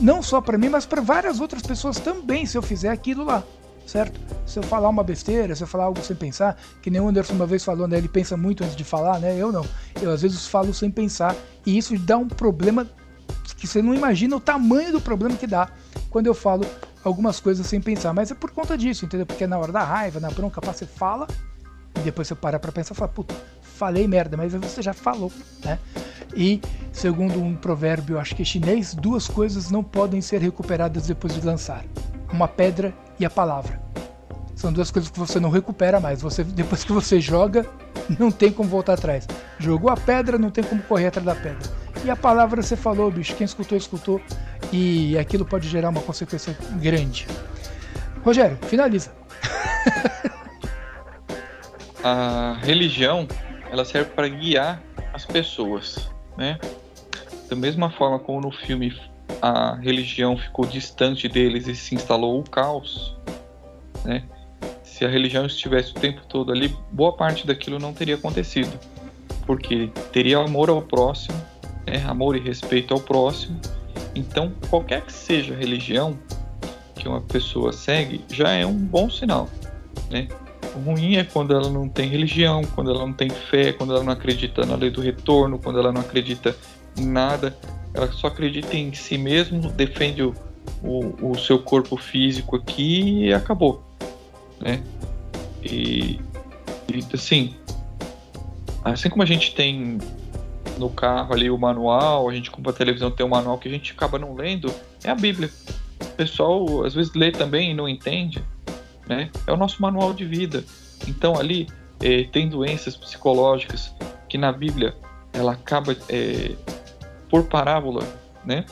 não 0.00 0.22
só 0.22 0.40
para 0.40 0.58
mim, 0.58 0.68
mas 0.68 0.86
para 0.86 1.00
várias 1.00 1.40
outras 1.40 1.62
pessoas 1.62 1.98
também, 1.98 2.46
se 2.46 2.56
eu 2.56 2.62
fizer 2.62 2.90
aquilo 2.90 3.24
lá, 3.24 3.42
certo? 3.86 4.20
Se 4.44 4.58
eu 4.58 4.62
falar 4.62 4.88
uma 4.88 5.02
besteira, 5.02 5.54
se 5.54 5.62
eu 5.62 5.66
falar 5.66 5.84
algo 5.84 6.02
sem 6.02 6.16
pensar, 6.16 6.56
que 6.82 6.90
nem 6.90 7.00
o 7.00 7.08
Anderson 7.08 7.34
uma 7.34 7.46
vez 7.46 7.64
falou, 7.64 7.86
né? 7.86 7.96
Ele 7.98 8.08
pensa 8.08 8.36
muito 8.36 8.64
antes 8.64 8.76
de 8.76 8.84
falar, 8.84 9.18
né? 9.18 9.36
Eu 9.36 9.52
não. 9.52 9.66
Eu 10.00 10.10
às 10.10 10.22
vezes 10.22 10.46
falo 10.46 10.74
sem 10.74 10.90
pensar 10.90 11.34
e 11.64 11.76
isso 11.78 11.96
dá 11.98 12.16
um 12.16 12.28
problema 12.28 12.86
que 13.56 13.66
você 13.66 13.80
não 13.80 13.94
imagina 13.94 14.36
o 14.36 14.40
tamanho 14.40 14.92
do 14.92 15.00
problema 15.00 15.36
que 15.36 15.46
dá 15.46 15.70
quando 16.10 16.26
eu 16.26 16.34
falo 16.34 16.66
algumas 17.02 17.40
coisas 17.40 17.66
sem 17.66 17.80
pensar. 17.80 18.12
Mas 18.12 18.30
é 18.30 18.34
por 18.34 18.50
conta 18.50 18.76
disso, 18.76 19.04
entendeu? 19.04 19.26
Porque 19.26 19.46
na 19.46 19.58
hora 19.58 19.72
da 19.72 19.82
raiva, 19.82 20.20
na 20.20 20.30
bronca, 20.30 20.60
você 20.60 20.84
fala 20.84 21.26
e 21.96 22.00
depois 22.00 22.28
você 22.28 22.34
para 22.34 22.58
pra 22.58 22.70
pensar 22.70 22.94
e 22.94 22.96
fala, 22.96 23.10
puta, 23.10 23.34
falei 23.76 24.08
merda, 24.08 24.36
mas 24.36 24.52
você 24.54 24.80
já 24.82 24.92
falou, 24.92 25.30
né? 25.64 25.78
E, 26.34 26.60
segundo 26.92 27.40
um 27.40 27.54
provérbio, 27.54 28.18
acho 28.18 28.34
que 28.34 28.42
é 28.42 28.44
chinês, 28.44 28.94
duas 28.94 29.28
coisas 29.28 29.70
não 29.70 29.84
podem 29.84 30.20
ser 30.20 30.40
recuperadas 30.40 31.06
depois 31.06 31.34
de 31.34 31.46
lançar: 31.46 31.84
uma 32.32 32.48
pedra 32.48 32.92
e 33.18 33.24
a 33.24 33.30
palavra. 33.30 33.80
São 34.54 34.72
duas 34.72 34.90
coisas 34.90 35.10
que 35.10 35.18
você 35.18 35.38
não 35.38 35.50
recupera 35.50 36.00
mais. 36.00 36.22
Você, 36.22 36.42
depois 36.42 36.82
que 36.82 36.90
você 36.90 37.20
joga, 37.20 37.66
não 38.18 38.30
tem 38.30 38.50
como 38.50 38.68
voltar 38.68 38.94
atrás. 38.94 39.28
Jogou 39.58 39.90
a 39.90 39.96
pedra, 39.96 40.38
não 40.38 40.50
tem 40.50 40.64
como 40.64 40.82
correr 40.82 41.08
atrás 41.08 41.26
da 41.26 41.34
pedra. 41.34 41.70
E 42.02 42.10
a 42.10 42.16
palavra 42.16 42.62
você 42.62 42.74
falou, 42.74 43.10
bicho. 43.10 43.34
Quem 43.36 43.44
escutou, 43.44 43.76
escutou. 43.76 44.20
E 44.72 45.16
aquilo 45.18 45.44
pode 45.44 45.68
gerar 45.68 45.90
uma 45.90 46.00
consequência 46.00 46.56
grande. 46.80 47.26
Rogério, 48.24 48.58
finaliza. 48.62 49.12
a 52.02 52.56
religião, 52.62 53.28
ela 53.70 53.84
serve 53.84 54.10
para 54.10 54.28
guiar 54.28 54.82
as 55.12 55.24
pessoas 55.24 56.08
né? 56.36 56.58
Da 57.48 57.56
mesma 57.56 57.90
forma 57.90 58.18
como 58.18 58.40
no 58.40 58.50
filme 58.50 58.94
a 59.40 59.74
religião 59.76 60.36
ficou 60.36 60.66
distante 60.66 61.28
deles 61.28 61.66
e 61.66 61.74
se 61.74 61.94
instalou 61.94 62.38
o 62.40 62.48
caos, 62.48 63.16
né? 64.04 64.24
Se 64.82 65.04
a 65.04 65.08
religião 65.08 65.44
estivesse 65.44 65.90
o 65.90 65.94
tempo 65.94 66.22
todo 66.26 66.52
ali, 66.52 66.74
boa 66.90 67.14
parte 67.14 67.46
daquilo 67.46 67.78
não 67.78 67.92
teria 67.92 68.14
acontecido, 68.14 68.78
porque 69.44 69.90
teria 70.12 70.38
amor 70.38 70.70
ao 70.70 70.80
próximo, 70.80 71.36
né? 71.86 72.02
amor 72.06 72.34
e 72.36 72.40
respeito 72.40 72.94
ao 72.94 73.00
próximo. 73.00 73.60
Então, 74.14 74.52
qualquer 74.70 75.02
que 75.02 75.12
seja 75.12 75.52
a 75.52 75.56
religião 75.56 76.18
que 76.94 77.06
uma 77.06 77.20
pessoa 77.20 77.72
segue, 77.72 78.24
já 78.32 78.50
é 78.52 78.64
um 78.64 78.74
bom 78.74 79.10
sinal, 79.10 79.50
né? 80.10 80.28
Ruim 80.80 81.16
é 81.16 81.24
quando 81.24 81.54
ela 81.54 81.70
não 81.70 81.88
tem 81.88 82.08
religião, 82.08 82.62
quando 82.74 82.90
ela 82.90 83.00
não 83.00 83.12
tem 83.12 83.30
fé, 83.30 83.72
quando 83.72 83.94
ela 83.94 84.04
não 84.04 84.12
acredita 84.12 84.64
na 84.64 84.76
lei 84.76 84.90
do 84.90 85.00
retorno, 85.00 85.58
quando 85.58 85.78
ela 85.78 85.92
não 85.92 86.00
acredita 86.00 86.54
em 86.96 87.06
nada, 87.06 87.56
ela 87.94 88.10
só 88.12 88.26
acredita 88.26 88.76
em 88.76 88.92
si 88.92 89.16
mesmo, 89.16 89.70
defende 89.72 90.22
o, 90.22 90.34
o, 90.82 91.30
o 91.30 91.38
seu 91.38 91.58
corpo 91.58 91.96
físico 91.96 92.56
aqui 92.56 93.24
e 93.24 93.32
acabou, 93.32 93.82
né? 94.60 94.82
E, 95.62 96.20
e 96.92 97.04
assim, 97.12 97.54
assim 98.84 99.08
como 99.08 99.22
a 99.22 99.26
gente 99.26 99.54
tem 99.54 99.98
no 100.78 100.90
carro 100.90 101.32
ali 101.32 101.50
o 101.50 101.56
manual, 101.56 102.28
a 102.28 102.34
gente 102.34 102.50
compra 102.50 102.70
a 102.70 102.74
televisão 102.74 103.10
tem 103.10 103.24
um 103.24 103.30
manual 103.30 103.58
que 103.58 103.68
a 103.68 103.70
gente 103.70 103.92
acaba 103.92 104.18
não 104.18 104.34
lendo, 104.34 104.72
é 105.02 105.10
a 105.10 105.14
Bíblia. 105.14 105.50
O 106.00 106.16
pessoal 106.16 106.84
às 106.84 106.94
vezes 106.94 107.14
lê 107.14 107.30
também 107.30 107.70
e 107.70 107.74
não 107.74 107.88
entende 107.88 108.42
né? 109.06 109.30
É 109.46 109.52
o 109.52 109.56
nosso 109.56 109.80
manual 109.80 110.12
de 110.12 110.24
vida. 110.24 110.64
Então 111.06 111.38
ali 111.38 111.68
é, 112.00 112.24
tem 112.24 112.48
doenças 112.48 112.96
psicológicas 112.96 113.94
que 114.28 114.36
na 114.36 114.52
Bíblia 114.52 114.94
ela 115.32 115.52
acaba 115.52 115.96
é, 116.08 116.52
por 117.28 117.44
parábola, 117.44 118.02
né? 118.44 118.64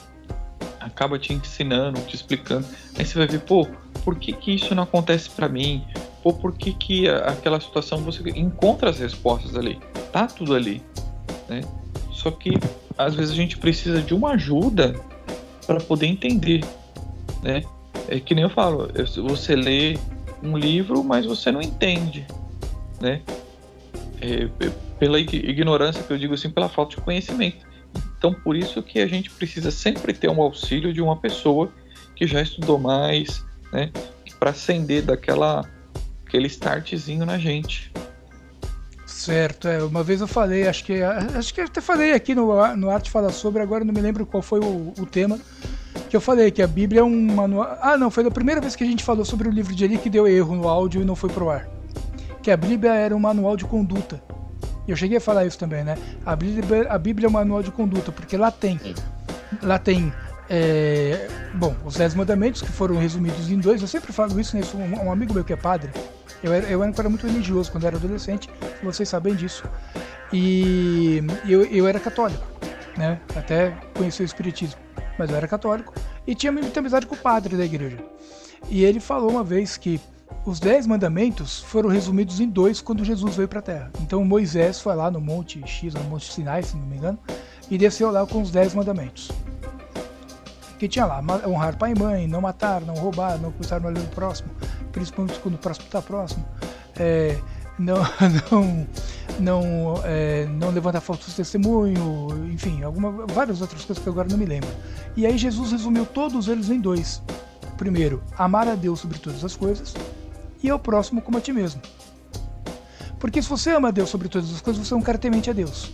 Acaba 0.81 1.19
te 1.19 1.33
ensinando, 1.33 2.01
te 2.03 2.15
explicando. 2.15 2.67
Aí 2.99 3.05
você 3.05 3.19
vai 3.19 3.27
ver, 3.27 3.41
pô, 3.41 3.67
por 4.05 4.17
que 4.17 4.33
que 4.33 4.55
isso 4.55 4.75
não 4.75 4.83
acontece 4.83 5.31
para 5.31 5.49
mim? 5.49 5.85
Pô, 6.23 6.33
por 6.33 6.57
que 6.57 6.73
que 6.73 7.09
aquela 7.09 7.61
situação 7.61 7.99
você 7.99 8.23
encontra 8.31 8.91
as 8.91 8.99
respostas 8.99 9.57
ali? 9.57 9.79
Tá 10.13 10.27
tudo 10.27 10.55
ali, 10.55 10.83
né? 11.49 11.63
Só 12.13 12.31
que 12.31 12.59
às 12.97 13.15
vezes 13.15 13.33
a 13.33 13.37
gente 13.37 13.59
precisa 13.59 14.01
de 14.01 14.15
uma 14.15 14.33
ajuda 14.33 14.95
para 15.67 15.81
poder 15.81 16.07
entender, 16.07 16.65
né? 17.43 17.63
É 18.09 18.21
que 18.21 18.35
nem 18.35 18.45
eu 18.45 18.51
falo, 18.51 18.91
você 19.29 19.57
lê 19.57 19.99
um 20.45 20.57
livro, 20.57 21.03
mas 21.03 21.27
você 21.27 21.51
não 21.51 21.61
entende, 21.61 22.27
né? 23.01 23.23
É, 24.21 24.49
pela 24.99 25.19
ignorância 25.19 26.03
que 26.03 26.13
eu 26.13 26.19
digo 26.19 26.35
assim, 26.35 26.51
pela 26.51 26.69
falta 26.69 26.97
de 26.97 27.03
conhecimento. 27.03 27.67
Então, 28.17 28.33
por 28.33 28.57
isso 28.57 28.83
que 28.83 29.01
a 29.01 29.07
gente 29.07 29.31
precisa 29.31 29.71
sempre 29.71 30.13
ter 30.13 30.31
um 30.31 30.41
auxílio 30.41 30.93
de 30.93 31.01
uma 31.01 31.17
pessoa 31.17 31.73
que 32.17 32.27
já 32.27 32.41
estudou 32.41 32.79
mais, 32.79 33.45
né? 33.73 33.91
Para 34.39 34.51
acender 34.51 35.03
daquela 35.03 35.65
aquele 36.27 36.47
startzinho 36.49 37.25
na 37.25 37.39
gente. 37.39 37.93
Certo, 39.07 39.69
é. 39.69 39.83
Uma 39.83 40.03
vez 40.03 40.21
eu 40.21 40.27
falei, 40.27 40.67
acho 40.67 40.85
que 40.85 41.03
acho 41.03 41.55
que 41.55 41.61
até 41.61 41.81
falei 41.81 42.13
aqui 42.13 42.35
no, 42.35 42.77
no 42.77 42.91
Arte 42.91 43.11
Fala 43.11 43.31
Sobre, 43.31 43.63
agora 43.63 43.85
não 43.85 43.95
me 43.95 44.01
lembro 44.01 44.27
qual 44.27 44.43
foi 44.43 44.61
o, 44.61 44.93
o 44.99 45.07
tema, 45.07 45.39
que 46.15 46.17
eu 46.17 46.21
falei 46.21 46.49
que 46.53 46.63
a 46.63 46.67
Bíblia 46.69 47.01
é 47.01 47.03
um 47.03 47.35
manual. 47.35 47.77
Ah, 47.83 47.99
não, 47.99 48.09
foi 48.09 48.25
a 48.25 48.31
primeira 48.31 48.61
vez 48.61 48.77
que 48.77 48.85
a 48.85 48.87
gente 48.87 49.03
falou 49.03 49.25
sobre 49.25 49.49
o 49.49 49.51
livro 49.51 49.75
de 49.75 49.85
Eli 49.85 49.99
que 49.99 50.09
deu 50.09 50.29
erro 50.29 50.55
no 50.55 50.69
áudio 50.69 51.03
e 51.03 51.05
não 51.05 51.17
foi 51.17 51.29
pro 51.29 51.51
ar. 51.51 51.67
Que 52.41 52.53
a 52.53 52.57
Bíblia 52.57 52.95
era 52.95 53.17
um 53.17 53.19
manual 53.19 53.57
de 53.57 53.65
conduta. 53.65 54.23
Eu 54.87 54.95
cheguei 54.95 55.17
a 55.17 55.21
falar 55.21 55.45
isso 55.45 55.59
também, 55.59 55.83
né? 55.83 55.99
A 56.25 56.37
Bíblia, 56.37 56.87
a 56.89 56.97
Bíblia 56.99 57.27
é 57.27 57.29
um 57.29 57.33
manual 57.33 57.65
de 57.65 57.73
conduta, 57.73 58.13
porque 58.13 58.37
lá 58.37 58.53
tem. 58.53 58.79
Lá 59.61 59.77
tem. 59.77 60.13
É, 60.49 61.27
bom, 61.53 61.75
os 61.85 61.97
Dez 61.97 62.15
Mandamentos, 62.15 62.63
que 62.63 62.71
foram 62.71 62.97
resumidos 62.97 63.51
em 63.51 63.59
dois. 63.59 63.83
Eu 63.83 63.89
sempre 63.89 64.13
falo 64.13 64.39
isso, 64.39 64.57
né? 64.57 64.63
Um, 64.73 65.07
um 65.07 65.11
amigo 65.11 65.35
meu 65.35 65.43
que 65.43 65.53
é 65.53 65.57
padre. 65.57 65.91
Eu 66.45 66.53
era, 66.53 66.67
eu 66.69 66.81
era 66.81 67.09
muito 67.09 67.27
religioso 67.27 67.73
quando 67.73 67.89
era 67.89 67.97
adolescente, 67.97 68.49
vocês 68.85 69.09
sabem 69.09 69.35
disso. 69.35 69.65
E 70.33 71.25
eu, 71.45 71.65
eu 71.65 71.89
era 71.89 71.99
católico, 71.99 72.47
né? 72.97 73.19
Até 73.35 73.77
conheci 73.97 74.23
o 74.23 74.25
Espiritismo 74.25 74.84
mas 75.19 75.31
eu 75.31 75.37
era 75.37 75.49
católico 75.49 75.93
e 76.27 76.35
tinha 76.35 76.53
muita 76.53 76.81
amizade 76.81 77.07
com 77.07 77.15
o 77.15 77.19
padre 77.19 77.57
da 77.57 77.65
igreja. 77.65 77.99
E 78.69 78.85
ele 78.85 79.01
falou 79.01 79.31
uma 79.31 79.45
vez 79.45 79.77
que 79.77 80.01
os 80.45 80.61
dez 80.61 80.87
mandamentos 80.87 81.61
foram 81.61 81.89
resumidos 81.89 82.41
em 82.41 82.49
dois 82.49 82.81
quando 82.81 83.05
Jesus 83.05 83.37
veio 83.37 83.49
para 83.49 83.61
a 83.61 83.63
Terra. 83.63 83.91
Então 84.01 84.25
Moisés 84.25 84.81
foi 84.81 84.95
lá 84.95 85.11
no 85.11 85.21
Monte 85.21 85.63
X, 85.67 85.95
no 85.95 86.05
Monte 86.05 86.33
Sinai, 86.33 86.63
se 86.63 86.77
não 86.77 86.87
me 86.87 86.97
engano, 86.97 87.19
e 87.71 87.79
desceu 87.79 88.11
lá 88.11 88.27
com 88.27 88.43
os 88.43 88.51
dez 88.51 88.75
mandamentos. 88.75 89.31
Que 90.79 90.89
tinha 90.89 91.07
lá, 91.07 91.23
honrar 91.47 91.79
pai 91.79 91.93
e 91.93 91.99
mãe, 91.99 92.27
não 92.27 92.41
matar, 92.41 92.81
não 92.81 92.95
roubar, 92.95 93.39
não 93.39 93.51
no 93.51 93.87
olho 93.87 94.01
do 94.01 94.15
próximo, 94.15 94.51
principalmente 94.93 95.39
quando 95.39 95.55
o 95.55 95.59
próximo 95.59 95.87
está 95.87 96.03
próximo, 96.03 96.45
é, 96.99 97.39
não, 97.79 97.97
não 98.51 98.87
não, 99.39 99.95
é, 100.05 100.47
não 100.47 100.71
levantar 100.71 101.01
falso 101.01 101.35
testemunho, 101.35 102.49
enfim, 102.53 102.83
alguma, 102.83 103.27
várias 103.27 103.61
outras 103.61 103.85
coisas 103.85 104.03
que 104.03 104.09
agora 104.09 104.29
não 104.29 104.37
me 104.37 104.45
lembro. 104.45 104.69
E 105.17 105.27
aí 105.27 105.37
Jesus 105.37 105.73
resumiu 105.73 106.07
todos 106.07 106.49
eles 106.49 106.71
em 106.71 106.81
dois. 106.81 107.23
Primeiro, 107.77 108.23
amar 108.39 108.69
a 108.69 108.75
Deus 108.75 109.01
sobre 109.01 109.19
todas 109.19 109.45
as 109.45 109.57
coisas 109.57 109.95
e 110.63 110.71
ao 110.71 110.79
próximo 110.79 111.21
como 111.21 111.39
a 111.39 111.41
ti 111.41 111.53
mesmo. 111.53 111.81
Porque 113.19 113.43
se 113.43 113.49
você 113.49 113.71
ama 113.71 113.89
a 113.89 113.91
Deus 113.91 114.11
sobre 114.11 114.29
todas 114.29 114.53
as 114.53 114.61
coisas, 114.61 114.87
você 114.87 114.95
é 114.95 114.97
um 114.97 115.03
cara 115.03 115.19
temente 115.19 115.51
a 115.51 115.53
Deus. 115.53 115.91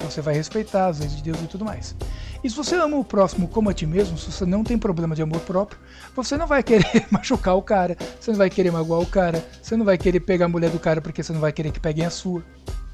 Você 0.00 0.20
vai 0.20 0.34
respeitar 0.34 0.88
as 0.88 0.98
leis 0.98 1.16
de 1.16 1.22
Deus 1.22 1.40
e 1.42 1.46
tudo 1.46 1.64
mais. 1.64 1.94
E 2.42 2.48
se 2.48 2.56
você 2.56 2.76
ama 2.76 2.96
o 2.96 3.04
próximo 3.04 3.48
como 3.48 3.68
a 3.68 3.74
ti 3.74 3.84
mesmo, 3.84 4.16
se 4.16 4.30
você 4.30 4.46
não 4.46 4.62
tem 4.62 4.78
problema 4.78 5.14
de 5.14 5.22
amor 5.22 5.40
próprio, 5.40 5.78
você 6.14 6.36
não 6.36 6.46
vai 6.46 6.62
querer 6.62 7.06
machucar 7.10 7.56
o 7.56 7.62
cara, 7.62 7.96
você 8.20 8.30
não 8.30 8.38
vai 8.38 8.48
querer 8.48 8.70
magoar 8.70 9.00
o 9.00 9.06
cara, 9.06 9.44
você 9.60 9.76
não 9.76 9.84
vai 9.84 9.98
querer 9.98 10.20
pegar 10.20 10.46
a 10.46 10.48
mulher 10.48 10.70
do 10.70 10.78
cara 10.78 11.00
porque 11.00 11.22
você 11.22 11.32
não 11.32 11.40
vai 11.40 11.52
querer 11.52 11.72
que 11.72 11.80
peguem 11.80 12.04
a 12.04 12.10
sua. 12.10 12.44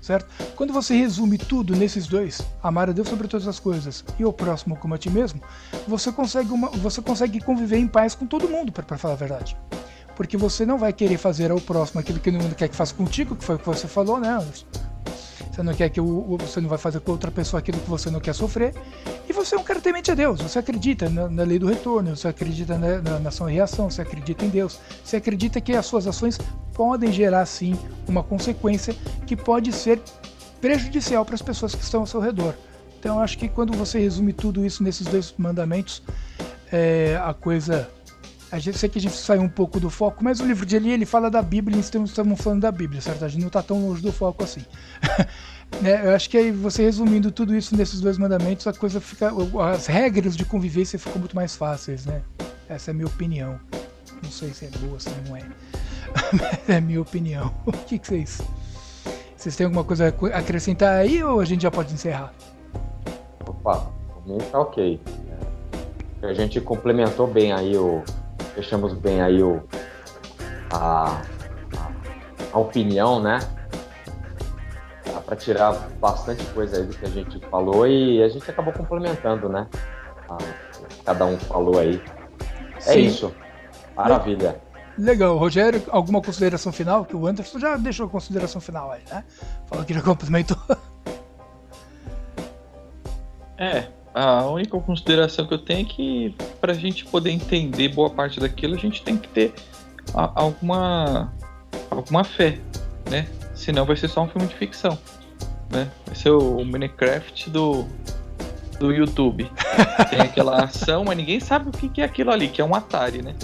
Certo? 0.00 0.26
Quando 0.54 0.70
você 0.70 0.94
resume 0.94 1.38
tudo 1.38 1.74
nesses 1.74 2.06
dois, 2.06 2.42
amar 2.62 2.90
a 2.90 2.92
Deus 2.92 3.08
sobre 3.08 3.26
todas 3.26 3.48
as 3.48 3.58
coisas 3.58 4.04
e 4.18 4.24
o 4.24 4.30
próximo 4.30 4.76
como 4.76 4.94
a 4.94 4.98
ti 4.98 5.08
mesmo, 5.08 5.40
você 5.88 6.12
consegue, 6.12 6.52
uma, 6.52 6.68
você 6.68 7.00
consegue 7.00 7.40
conviver 7.40 7.78
em 7.78 7.88
paz 7.88 8.14
com 8.14 8.26
todo 8.26 8.46
mundo, 8.46 8.70
para 8.70 8.98
falar 8.98 9.14
a 9.14 9.16
verdade. 9.16 9.56
Porque 10.14 10.36
você 10.36 10.66
não 10.66 10.76
vai 10.76 10.92
querer 10.92 11.16
fazer 11.16 11.50
ao 11.50 11.58
próximo 11.58 12.00
aquilo 12.00 12.20
que 12.20 12.30
todo 12.30 12.42
mundo 12.42 12.54
quer 12.54 12.68
que 12.68 12.76
faça 12.76 12.94
contigo, 12.94 13.34
que 13.34 13.42
foi 13.42 13.54
o 13.54 13.58
que 13.58 13.64
você 13.64 13.88
falou, 13.88 14.20
né, 14.20 14.28
Anderson? 14.28 14.66
Você 15.54 15.62
não 15.62 15.72
quer 15.72 15.88
que 15.88 16.00
o, 16.00 16.36
você 16.38 16.60
não 16.60 16.68
vai 16.68 16.78
fazer 16.78 16.98
com 17.00 17.12
outra 17.12 17.30
pessoa 17.30 17.60
aquilo 17.60 17.78
que 17.78 17.88
você 17.88 18.10
não 18.10 18.18
quer 18.18 18.34
sofrer, 18.34 18.74
e 19.28 19.32
você 19.32 19.54
é 19.54 19.58
um 19.58 19.62
cara 19.62 19.80
temente 19.80 20.10
a 20.10 20.14
Deus, 20.14 20.40
você 20.40 20.58
acredita 20.58 21.08
na, 21.08 21.28
na 21.28 21.44
lei 21.44 21.58
do 21.58 21.66
retorno, 21.66 22.16
você 22.16 22.26
acredita 22.26 22.76
na, 22.76 23.00
na, 23.00 23.18
na 23.20 23.28
ação 23.28 23.46
reação, 23.46 23.88
você 23.88 24.02
acredita 24.02 24.44
em 24.44 24.48
Deus, 24.48 24.80
você 25.04 25.16
acredita 25.16 25.60
que 25.60 25.72
as 25.72 25.86
suas 25.86 26.06
ações 26.06 26.38
podem 26.72 27.12
gerar 27.12 27.46
sim 27.46 27.78
uma 28.08 28.22
consequência 28.22 28.96
que 29.26 29.36
pode 29.36 29.72
ser 29.72 30.00
prejudicial 30.60 31.24
para 31.24 31.36
as 31.36 31.42
pessoas 31.42 31.74
que 31.74 31.82
estão 31.82 32.00
ao 32.00 32.06
seu 32.06 32.20
redor. 32.20 32.54
Então, 32.98 33.20
acho 33.20 33.36
que 33.36 33.48
quando 33.48 33.76
você 33.76 33.98
resume 33.98 34.32
tudo 34.32 34.64
isso 34.64 34.82
nesses 34.82 35.06
dois 35.06 35.34
mandamentos, 35.36 36.02
é, 36.72 37.20
a 37.22 37.32
coisa. 37.34 37.88
A 38.54 38.60
gente 38.60 38.78
sei 38.78 38.88
que 38.88 39.00
a 39.00 39.02
gente 39.02 39.16
saiu 39.16 39.42
um 39.42 39.48
pouco 39.48 39.80
do 39.80 39.90
foco, 39.90 40.22
mas 40.22 40.38
o 40.38 40.46
livro 40.46 40.64
de 40.64 40.76
Eli 40.76 40.92
ele 40.92 41.04
fala 41.04 41.28
da 41.28 41.42
Bíblia, 41.42 41.76
então 41.76 42.04
estamos 42.04 42.40
falando 42.40 42.60
da 42.60 42.70
Bíblia, 42.70 43.00
certo? 43.00 43.24
A 43.24 43.28
gente 43.28 43.40
não 43.40 43.48
está 43.48 43.60
tão 43.60 43.84
longe 43.84 44.00
do 44.00 44.12
foco 44.12 44.44
assim. 44.44 44.64
né? 45.82 46.06
Eu 46.06 46.14
acho 46.14 46.30
que 46.30 46.38
aí 46.38 46.52
você 46.52 46.84
resumindo 46.84 47.32
tudo 47.32 47.52
isso 47.56 47.76
nesses 47.76 48.00
dois 48.00 48.16
mandamentos, 48.16 48.64
a 48.68 48.72
coisa 48.72 49.00
fica. 49.00 49.32
As 49.72 49.86
regras 49.86 50.36
de 50.36 50.44
convivência 50.44 50.96
ficam 51.00 51.18
muito 51.18 51.34
mais 51.34 51.56
fáceis, 51.56 52.06
né? 52.06 52.22
Essa 52.68 52.90
é 52.90 52.92
a 52.92 52.94
minha 52.94 53.08
opinião. 53.08 53.58
Não 54.22 54.30
sei 54.30 54.54
se 54.54 54.66
é 54.66 54.70
boa, 54.78 55.00
se 55.00 55.10
não 55.26 55.36
é. 55.36 55.42
é 56.68 56.76
a 56.76 56.80
minha 56.80 57.02
opinião. 57.02 57.52
O 57.66 57.72
que, 57.72 57.98
que 57.98 58.06
vocês. 58.06 58.40
Vocês 59.36 59.56
têm 59.56 59.64
alguma 59.64 59.82
coisa 59.82 60.14
a 60.32 60.38
acrescentar 60.38 61.00
aí 61.00 61.24
ou 61.24 61.40
a 61.40 61.44
gente 61.44 61.62
já 61.62 61.72
pode 61.72 61.92
encerrar? 61.92 62.32
Opa, 63.48 63.90
tá 64.52 64.60
ok. 64.60 65.00
A 66.22 66.32
gente 66.32 66.60
complementou 66.60 67.26
bem 67.26 67.52
aí 67.52 67.76
o. 67.76 68.04
Fechamos 68.54 68.92
bem 68.94 69.20
aí 69.20 69.42
o. 69.42 69.62
A, 70.72 71.22
a, 72.52 72.58
opinião, 72.58 73.20
né? 73.20 73.38
Para 75.24 75.36
tirar 75.36 75.72
bastante 76.00 76.44
coisa 76.46 76.76
aí 76.78 76.84
do 76.84 76.94
que 76.94 77.04
a 77.04 77.08
gente 77.08 77.38
falou 77.48 77.86
e 77.86 78.22
a 78.22 78.28
gente 78.28 78.48
acabou 78.50 78.72
complementando, 78.72 79.48
né? 79.48 79.66
A, 80.28 80.38
cada 81.04 81.24
um 81.26 81.38
falou 81.38 81.78
aí. 81.78 82.00
É 82.76 82.80
Sim. 82.80 83.00
isso. 83.00 83.34
Maravilha. 83.96 84.60
Legal. 84.98 85.36
Rogério, 85.36 85.82
alguma 85.88 86.20
consideração 86.20 86.72
final? 86.72 87.04
Que 87.04 87.16
o 87.16 87.26
Anderson 87.26 87.58
já 87.58 87.76
deixou 87.76 88.06
a 88.06 88.08
consideração 88.08 88.60
final 88.60 88.92
aí, 88.92 89.02
né? 89.10 89.24
Falou 89.66 89.84
que 89.84 89.94
já 89.94 90.02
complementou. 90.02 90.56
É, 93.56 93.86
a 94.14 94.46
única 94.46 94.78
consideração 94.78 95.44
que 95.44 95.52
eu 95.52 95.58
tenho 95.58 95.80
é 95.80 95.84
que 95.84 96.34
para 96.60 96.72
a 96.72 96.76
gente 96.76 97.04
poder 97.04 97.30
entender 97.30 97.88
boa 97.88 98.08
parte 98.08 98.38
daquilo, 98.38 98.74
a 98.74 98.78
gente 98.78 99.02
tem 99.02 99.16
que 99.16 99.26
ter 99.26 99.52
a, 100.14 100.30
alguma, 100.40 101.32
alguma 101.90 102.22
fé, 102.22 102.58
né? 103.10 103.26
Senão 103.54 103.84
vai 103.84 103.96
ser 103.96 104.08
só 104.08 104.22
um 104.22 104.28
filme 104.28 104.46
de 104.46 104.54
ficção, 104.54 104.96
né? 105.68 105.90
Vai 106.06 106.14
ser 106.14 106.30
o, 106.30 106.58
o 106.58 106.64
Minecraft 106.64 107.50
do, 107.50 107.84
do 108.78 108.92
YouTube. 108.92 109.50
Tem 110.10 110.20
aquela 110.20 110.62
ação, 110.62 111.04
mas 111.04 111.16
ninguém 111.16 111.40
sabe 111.40 111.70
o 111.70 111.72
que, 111.72 111.88
que 111.88 112.00
é 112.00 112.04
aquilo 112.04 112.30
ali, 112.30 112.46
que 112.46 112.60
é 112.60 112.64
um 112.64 112.74
Atari, 112.74 113.20
né? 113.20 113.34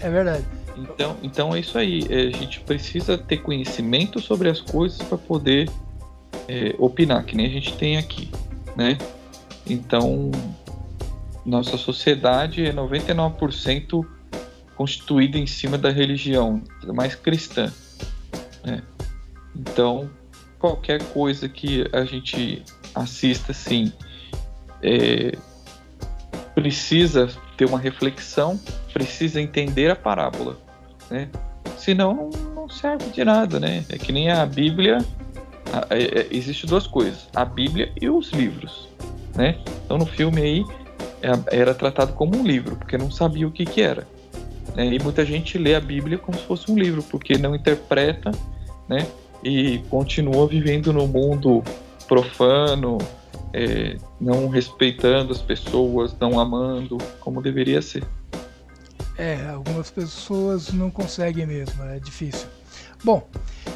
É 0.00 0.08
verdade. 0.08 0.44
Então, 0.74 1.16
então 1.22 1.54
é 1.54 1.60
isso 1.60 1.76
aí. 1.76 2.06
É, 2.08 2.28
a 2.28 2.30
gente 2.30 2.60
precisa 2.60 3.18
ter 3.18 3.38
conhecimento 3.38 4.20
sobre 4.20 4.48
as 4.48 4.60
coisas 4.60 5.02
para 5.02 5.18
poder 5.18 5.68
é, 6.48 6.74
opinar, 6.78 7.24
que 7.24 7.36
nem 7.36 7.46
a 7.46 7.50
gente 7.50 7.76
tem 7.76 7.98
aqui, 7.98 8.30
né? 8.74 8.96
Então, 9.68 10.30
nossa 11.44 11.76
sociedade 11.76 12.64
é 12.64 12.72
99% 12.72 14.06
constituída 14.76 15.38
em 15.38 15.46
cima 15.46 15.76
da 15.76 15.90
religião, 15.90 16.62
mais 16.86 17.14
cristã. 17.14 17.72
Né? 18.64 18.82
Então, 19.54 20.08
qualquer 20.58 21.02
coisa 21.12 21.48
que 21.48 21.84
a 21.92 22.04
gente 22.04 22.62
assista 22.94 23.52
assim 23.52 23.92
é, 24.82 25.36
precisa 26.54 27.28
ter 27.56 27.64
uma 27.64 27.78
reflexão, 27.78 28.58
precisa 28.92 29.40
entender 29.40 29.90
a 29.90 29.96
parábola 29.96 30.68
né? 31.10 31.28
Senão 31.76 32.30
não 32.54 32.68
serve 32.68 33.10
de 33.10 33.24
nada, 33.24 33.58
né? 33.58 33.84
É 33.88 33.98
que 33.98 34.12
nem 34.12 34.30
a 34.30 34.44
Bíblia. 34.44 34.98
É, 35.90 36.20
é, 36.20 36.26
existe 36.30 36.66
duas 36.66 36.86
coisas: 36.86 37.28
a 37.34 37.44
Bíblia 37.44 37.92
e 38.00 38.08
os 38.08 38.30
livros, 38.30 38.88
né? 39.38 39.56
Então 39.84 39.96
no 39.96 40.04
filme 40.04 40.42
aí 40.42 40.64
é, 41.22 41.56
era 41.60 41.72
tratado 41.72 42.12
como 42.12 42.36
um 42.36 42.42
livro, 42.42 42.74
porque 42.74 42.98
não 42.98 43.08
sabia 43.08 43.46
o 43.46 43.52
que 43.52 43.64
que 43.64 43.80
era. 43.80 44.06
Né? 44.74 44.94
E 44.94 44.98
muita 44.98 45.24
gente 45.24 45.56
lê 45.56 45.76
a 45.76 45.80
Bíblia 45.80 46.18
como 46.18 46.36
se 46.36 46.44
fosse 46.44 46.70
um 46.70 46.76
livro, 46.76 47.02
porque 47.04 47.38
não 47.38 47.54
interpreta, 47.54 48.32
né? 48.88 49.06
E 49.42 49.78
continua 49.88 50.48
vivendo 50.48 50.92
no 50.92 51.06
mundo 51.06 51.62
profano, 52.08 52.98
é, 53.52 53.96
não 54.20 54.48
respeitando 54.48 55.32
as 55.32 55.40
pessoas, 55.40 56.14
não 56.20 56.40
amando 56.40 56.98
como 57.20 57.40
deveria 57.40 57.80
ser. 57.80 58.02
É, 59.16 59.36
algumas 59.48 59.90
pessoas 59.90 60.72
não 60.72 60.90
conseguem 60.90 61.46
mesmo, 61.46 61.84
é 61.84 62.00
difícil. 62.00 62.48
Bom, 63.04 63.28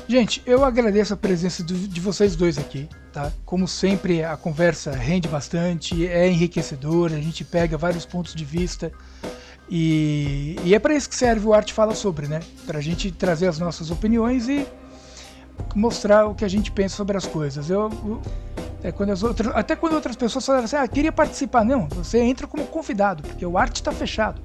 gente, 0.09 0.43
eu 0.47 0.65
agradeço 0.65 1.15
a 1.15 1.17
presença 1.17 1.63
de 1.63 2.01
vocês 2.01 2.37
dois 2.37 2.59
aqui, 2.59 2.89
tá? 3.13 3.33
Como 3.45 3.67
sempre, 3.67 4.23
a 4.23 4.37
conversa 4.37 4.93
rende 4.93 5.29
bastante, 5.29 6.07
é 6.07 6.29
enriquecedora, 6.29 7.17
a 7.17 7.21
gente 7.21 7.45
pega 7.45 7.77
vários 7.77 8.05
pontos 8.05 8.35
de 8.35 8.45
vista 8.45 8.93
e, 9.75 10.57
e 10.65 10.75
é 10.75 10.79
para 10.79 10.95
isso 10.95 11.09
que 11.09 11.15
serve 11.15 11.47
o 11.47 11.55
Arte 11.55 11.73
Fala 11.73 11.95
Sobre, 11.95 12.27
né? 12.27 12.41
Para 12.67 12.79
a 12.79 12.83
gente 12.83 13.11
trazer 13.11 13.47
as 13.47 13.59
nossas 13.59 13.91
opiniões 13.91 14.49
e 14.49 14.67
mostrar 15.75 16.27
o 16.27 16.35
que 16.35 16.45
a 16.45 16.49
gente 16.49 16.71
pensa 16.71 16.97
sobre 16.97 17.17
as 17.17 17.27
coisas. 17.27 17.71
Eu, 17.71 17.91
eu 18.05 18.23
é 18.83 18.91
quando 18.91 19.11
as 19.11 19.23
outras, 19.23 19.55
até 19.55 19.77
quando 19.77 19.95
outras 19.95 20.17
pessoas 20.17 20.45
falam 20.45 20.65
assim, 20.65 20.77
ah, 20.77 20.87
queria 20.89 21.13
participar, 21.13 21.65
não, 21.65 21.87
você 21.89 22.19
entra 22.19 22.47
como 22.47 22.67
convidado, 22.67 23.23
porque 23.23 23.47
o 23.47 23.57
arte 23.57 23.77
está 23.77 23.93
fechado. 23.93 24.43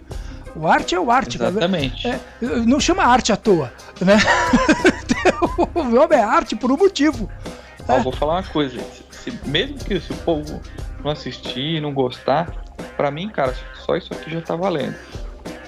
O 0.55 0.67
arte 0.67 0.95
é 0.95 0.99
o 0.99 1.11
arte. 1.11 1.37
Exatamente. 1.37 2.07
É, 2.07 2.19
não 2.65 2.79
chama 2.79 3.03
arte 3.03 3.31
à 3.31 3.37
toa, 3.37 3.71
né? 3.99 4.17
o 5.73 5.83
nome 5.83 6.15
é 6.15 6.23
arte 6.23 6.55
por 6.55 6.71
um 6.71 6.77
motivo. 6.77 7.29
Ó, 7.87 7.93
é. 7.93 7.99
Vou 8.01 8.11
falar 8.11 8.35
uma 8.35 8.43
coisa, 8.43 8.79
se, 9.11 9.31
mesmo 9.45 9.77
que 9.77 9.99
se 9.99 10.11
o 10.11 10.17
povo 10.17 10.61
não 11.03 11.11
assistir, 11.11 11.81
não 11.81 11.93
gostar, 11.93 12.51
para 12.95 13.11
mim, 13.11 13.29
cara, 13.29 13.55
só 13.85 13.95
isso 13.95 14.13
aqui 14.13 14.31
já 14.31 14.41
tá 14.41 14.55
valendo. 14.55 14.95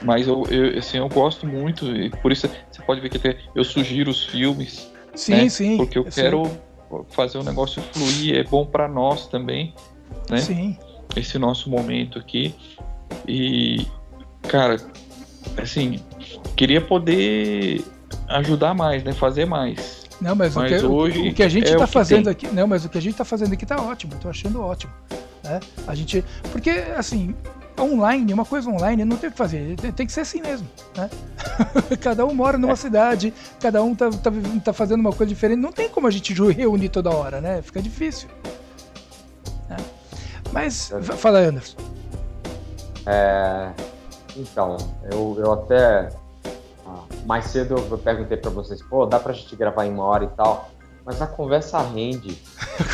Mas 0.01 0.27
eu, 0.27 0.43
eu, 0.49 0.79
assim, 0.79 0.97
eu 0.97 1.09
gosto 1.09 1.45
muito, 1.45 1.85
e 1.95 2.09
por 2.09 2.31
isso 2.31 2.49
você 2.71 2.81
pode 2.81 3.01
ver 3.01 3.09
que 3.09 3.37
eu 3.53 3.63
sugiro 3.63 4.09
os 4.09 4.25
filmes. 4.25 4.89
Sim, 5.13 5.33
né? 5.33 5.49
sim. 5.49 5.77
Porque 5.77 5.97
eu 5.97 6.05
quero 6.05 6.49
fazer 7.09 7.37
o 7.37 7.43
negócio 7.43 7.81
fluir, 7.93 8.37
é 8.37 8.43
bom 8.43 8.65
para 8.65 8.87
nós 8.87 9.27
também, 9.27 9.73
né? 10.29 10.37
Sim. 10.37 10.77
Esse 11.15 11.37
nosso 11.37 11.69
momento 11.69 12.17
aqui. 12.17 12.55
E, 13.27 13.85
cara, 14.43 14.77
assim, 15.57 15.99
queria 16.55 16.81
poder 16.81 17.83
ajudar 18.29 18.73
mais, 18.73 19.03
né? 19.03 19.11
Fazer 19.13 19.45
mais. 19.45 20.07
Não, 20.21 20.35
mas, 20.35 20.55
mas 20.55 20.71
o, 20.71 20.79
que, 20.79 20.85
hoje 20.85 21.19
o, 21.19 21.31
o 21.31 21.33
que 21.33 21.43
a 21.43 21.49
gente 21.49 21.69
é 21.69 21.77
tá 21.77 21.87
fazendo 21.87 22.25
tem. 22.25 22.31
aqui. 22.31 22.47
Não, 22.47 22.67
mas 22.67 22.85
o 22.85 22.89
que 22.89 22.97
a 22.97 23.01
gente 23.01 23.15
tá 23.15 23.25
fazendo 23.25 23.53
aqui 23.53 23.65
tá 23.65 23.81
ótimo, 23.81 24.13
tô 24.21 24.29
achando 24.29 24.61
ótimo. 24.61 24.91
Né? 25.43 25.59
A 25.87 25.95
gente. 25.95 26.23
Porque, 26.51 26.69
assim, 26.69 27.33
online, 27.79 28.33
uma 28.33 28.45
coisa 28.45 28.69
online, 28.69 29.05
não 29.05 29.17
tem 29.17 29.29
o 29.29 29.31
que 29.31 29.37
fazer, 29.37 29.75
tem 29.95 30.05
que 30.05 30.11
ser 30.11 30.21
assim 30.21 30.41
mesmo. 30.41 30.67
Né? 30.95 31.09
cada 32.01 32.25
um 32.25 32.33
mora 32.33 32.57
numa 32.57 32.73
é. 32.73 32.75
cidade, 32.75 33.33
cada 33.59 33.81
um 33.81 33.95
tá, 33.95 34.09
tá, 34.09 34.31
tá, 34.63 34.73
fazendo 34.73 34.99
uma 34.99 35.13
coisa 35.13 35.29
diferente, 35.29 35.59
não 35.59 35.71
tem 35.71 35.89
como 35.89 36.07
a 36.07 36.11
gente 36.11 36.33
reunir 36.33 36.89
toda 36.89 37.09
hora, 37.09 37.39
né? 37.39 37.61
Fica 37.61 37.81
difícil. 37.81 38.27
Né? 39.69 39.77
Mas, 40.51 40.91
é. 40.91 41.01
fala, 41.01 41.39
Anderson. 41.39 41.77
É, 43.05 43.71
então, 44.35 44.77
eu, 45.11 45.37
eu 45.39 45.53
até. 45.53 46.09
Mais 47.25 47.45
cedo 47.45 47.75
eu 47.77 47.97
perguntei 47.97 48.37
para 48.37 48.49
vocês, 48.51 48.81
pô, 48.81 49.05
dá 49.05 49.19
pra 49.19 49.33
gente 49.33 49.55
gravar 49.55 49.85
em 49.85 49.91
uma 49.91 50.03
hora 50.03 50.23
e 50.25 50.29
tal. 50.29 50.69
Mas 51.05 51.21
a 51.21 51.27
conversa 51.27 51.79
rende. 51.81 52.37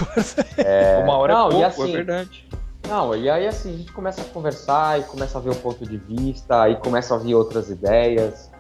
é... 0.58 1.02
Uma 1.04 1.18
hora 1.18 1.34
é 1.34 1.36
não, 1.36 1.48
é 1.48 1.50
pouco, 1.50 1.62
e 1.62 1.64
assim, 1.64 1.90
é 1.90 1.96
verdade. 1.96 2.48
Não, 2.88 3.16
e 3.16 3.30
aí 3.30 3.48
assim, 3.48 3.74
a 3.74 3.78
gente 3.78 3.92
começa 3.92 4.22
a 4.22 4.26
conversar 4.26 5.00
e 5.00 5.04
começa 5.04 5.38
a 5.38 5.42
ver 5.42 5.50
o 5.50 5.56
ponto 5.56 5.86
de 5.86 5.98
vista, 5.98 6.70
e 6.70 6.76
começa 6.76 7.16
a 7.16 7.18
vir 7.18 7.34
outras 7.34 7.70
ideias. 7.70 8.52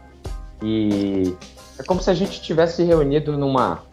E 0.62 1.36
é 1.78 1.84
como 1.84 2.02
se 2.02 2.10
a 2.10 2.14
gente 2.14 2.42
tivesse 2.42 2.84
reunido 2.84 3.38
numa, 3.38 3.84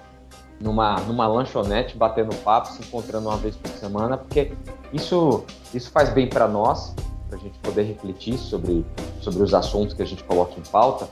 numa, 0.61 1.01
numa 1.01 1.26
lanchonete, 1.26 1.97
batendo 1.97 2.34
papo, 2.36 2.68
se 2.68 2.80
encontrando 2.80 3.28
uma 3.28 3.36
vez 3.36 3.57
por 3.57 3.70
semana, 3.72 4.16
porque 4.16 4.53
isso, 4.93 5.45
isso 5.74 5.90
faz 5.90 6.09
bem 6.11 6.28
para 6.28 6.49
nós, 6.49 6.95
para 7.33 7.39
a 7.39 7.41
gente 7.41 7.59
poder 7.61 7.85
refletir 7.85 8.37
sobre, 8.37 8.85
sobre 9.22 9.43
os 9.43 9.55
assuntos 9.55 9.95
que 9.95 10.03
a 10.03 10.05
gente 10.05 10.22
coloca 10.24 10.53
em 10.61 10.62
pauta, 10.70 11.09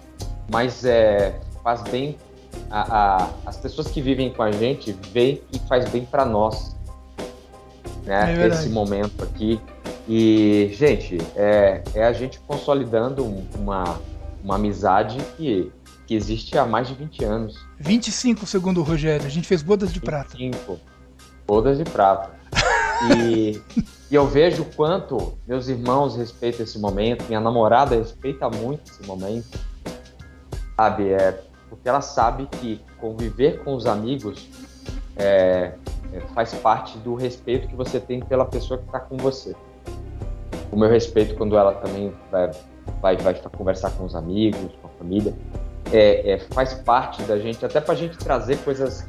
mas 0.51 0.85
é, 0.85 1.41
faz 1.65 1.81
bem 1.83 2.19
a, 2.71 3.23
a, 3.23 3.31
as 3.47 3.57
pessoas 3.57 3.89
que 3.89 4.03
vivem 4.03 4.31
com 4.31 4.43
a 4.43 4.53
gente 4.53 4.93
veem 5.13 5.41
e 5.51 5.59
faz 5.61 5.89
bem 5.89 6.05
para 6.05 6.27
nós, 6.27 6.77
né? 8.05 8.37
É 8.37 8.49
esse 8.49 8.69
momento 8.69 9.25
aqui. 9.25 9.59
E, 10.07 10.71
gente, 10.75 11.17
é, 11.37 11.83
é 11.95 12.05
a 12.05 12.13
gente 12.13 12.39
consolidando 12.41 13.25
uma, 13.57 13.99
uma 14.45 14.57
amizade 14.57 15.17
que, 15.39 15.73
que 16.07 16.15
existe 16.15 16.59
há 16.59 16.67
mais 16.67 16.89
de 16.89 16.95
20 16.95 17.25
anos. 17.25 17.67
25, 17.79 18.45
segundo 18.45 18.81
o 18.81 18.83
Rogério. 18.83 19.25
A 19.25 19.31
gente 19.31 19.47
fez 19.47 19.63
bodas 19.63 19.91
de 19.91 20.01
25. 20.01 20.57
prata. 20.57 20.81
Todas 21.47 21.79
de 21.79 21.85
prata. 21.85 22.39
E, 23.03 23.59
e 24.11 24.15
eu 24.15 24.27
vejo 24.27 24.63
o 24.63 24.67
quanto 24.75 25.39
meus 25.47 25.69
irmãos 25.69 26.17
respeitam 26.17 26.65
esse 26.65 26.79
momento, 26.79 27.25
minha 27.29 27.41
namorada 27.41 27.95
respeita 27.95 28.51
muito 28.51 28.91
esse 28.91 29.07
momento, 29.07 29.59
sabe? 30.77 31.13
É, 31.13 31.41
porque 31.69 31.89
ela 31.89 32.01
sabe 32.01 32.49
que 32.59 32.81
conviver 32.99 33.63
com 33.63 33.75
os 33.75 33.87
amigos 33.87 34.49
é, 35.17 35.75
é, 36.13 36.21
faz 36.35 36.53
parte 36.55 36.99
do 36.99 37.15
respeito 37.15 37.69
que 37.69 37.77
você 37.77 38.01
tem 38.01 38.21
pela 38.21 38.45
pessoa 38.45 38.79
que 38.79 38.87
está 38.87 38.99
com 38.99 39.17
você. 39.17 39.55
O 40.73 40.77
meu 40.77 40.89
respeito 40.89 41.37
quando 41.37 41.57
ela 41.57 41.75
também 41.75 42.13
vai, 42.33 42.51
vai, 43.01 43.17
vai 43.17 43.35
conversar 43.35 43.93
com 43.93 44.05
os 44.05 44.17
amigos, 44.17 44.73
com 44.83 44.89
a 44.89 44.91
família, 44.99 45.33
é, 45.93 46.33
é 46.33 46.39
faz 46.51 46.75
parte 46.75 47.23
da 47.23 47.39
gente, 47.39 47.65
até 47.65 47.81
para 47.81 47.95
a 47.95 47.97
gente 47.97 48.19
trazer 48.19 48.59
coisas 48.59 49.07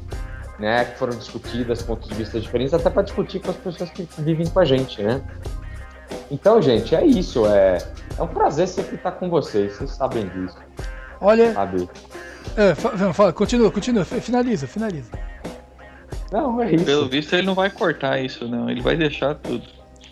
né, 0.62 0.84
que 0.84 0.96
foram 0.96 1.18
discutidas, 1.18 1.82
pontos 1.82 2.08
de 2.08 2.14
vista 2.14 2.38
diferentes, 2.38 2.72
até 2.72 2.88
para 2.88 3.02
discutir 3.02 3.40
com 3.40 3.50
as 3.50 3.56
pessoas 3.56 3.90
que 3.90 4.08
vivem 4.18 4.46
com 4.46 4.60
a 4.60 4.64
gente, 4.64 5.02
né? 5.02 5.20
Então, 6.30 6.62
gente, 6.62 6.94
é 6.94 7.04
isso. 7.04 7.44
É, 7.46 7.78
é 8.16 8.22
um 8.22 8.28
prazer 8.28 8.68
sempre 8.68 8.94
estar 8.94 9.10
com 9.10 9.28
vocês, 9.28 9.72
vocês 9.72 9.90
sabem 9.90 10.28
disso. 10.28 10.56
Olha. 11.20 11.52
Sabe? 11.52 11.88
É, 12.56 12.76
fala, 13.12 13.32
continua, 13.32 13.72
continua, 13.72 14.04
finaliza, 14.04 14.68
finaliza. 14.68 15.10
Não, 16.30 16.62
é 16.62 16.72
isso. 16.72 16.84
Pelo 16.84 17.08
visto, 17.08 17.32
ele 17.34 17.46
não 17.46 17.54
vai 17.56 17.68
cortar 17.68 18.20
isso, 18.20 18.46
não. 18.46 18.70
Ele 18.70 18.80
vai 18.80 18.96
deixar 18.96 19.34
tudo. 19.34 19.66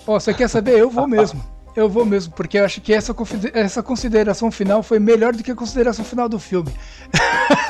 Ó, 0.05 0.17
oh, 0.17 0.21
você 0.21 0.35
quer 0.35 0.49
saber? 0.49 0.81
Eu 0.81 0.91
vou 0.91 1.07
mesmo. 1.07 1.41
Eu 1.77 1.89
vou 1.89 2.05
mesmo, 2.05 2.33
porque 2.33 2.59
eu 2.59 2.65
acho 2.65 2.81
que 2.81 2.93
essa, 2.93 3.15
essa 3.55 3.85
consideração 3.85 4.51
final 4.51 4.83
foi 4.83 4.99
melhor 4.99 5.33
do 5.33 5.45
que 5.45 5.53
a 5.53 5.55
consideração 5.55 6.05
final 6.05 6.29
do 6.29 6.41
filme. 6.41 6.75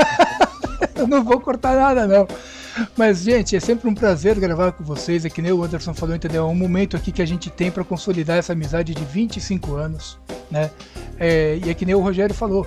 eu 0.97 1.07
não 1.07 1.23
vou 1.23 1.39
cortar 1.41 1.77
nada, 1.77 2.07
não. 2.07 2.27
Mas, 2.97 3.23
gente, 3.23 3.57
é 3.57 3.61
sempre 3.61 3.89
um 3.89 3.95
prazer 3.95 4.39
gravar 4.39 4.73
com 4.73 4.85
vocês. 4.85 5.25
É 5.25 5.31
que 5.31 5.43
nem 5.43 5.53
o 5.53 5.63
Anderson 5.63 5.95
falou, 5.95 6.15
entendeu? 6.15 6.45
É 6.45 6.47
um 6.47 6.55
momento 6.55 6.97
aqui 6.97 7.13
que 7.13 7.23
a 7.23 7.27
gente 7.27 7.51
tem 7.51 7.71
para 7.71 7.85
consolidar 7.85 8.39
essa 8.39 8.53
amizade 8.53 8.95
de 8.95 9.05
25 9.05 9.75
anos, 9.75 10.19
né? 10.51 10.71
É, 11.19 11.59
e 11.65 11.71
é 11.71 11.75
que 11.75 11.85
nem 11.85 11.95
o 11.95 12.01
Rogério 12.01 12.35
falou. 12.35 12.67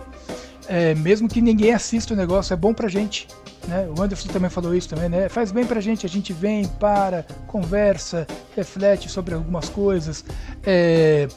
É, 0.68 0.96
mesmo 0.96 1.28
que 1.28 1.42
ninguém 1.42 1.74
assista 1.74 2.14
o 2.14 2.18
negócio, 2.18 2.54
é 2.54 2.58
bom 2.58 2.74
pra 2.74 2.88
gente. 2.88 3.28
Né? 3.68 3.88
O 3.98 4.02
Anderson 4.02 4.28
também 4.28 4.50
falou 4.50 4.76
isso 4.76 4.90
também, 4.90 5.10
né? 5.10 5.30
Faz 5.30 5.52
bem 5.52 5.66
pra 5.66 5.80
gente, 5.80 6.06
a 6.06 6.10
gente 6.10 6.34
vem, 6.34 6.66
para, 6.66 7.26
conversa, 7.48 8.28
reflete 8.56 9.10
sobre 9.10 9.34
algumas 9.34 9.70
coisas. 9.70 10.24
É, 10.66 11.28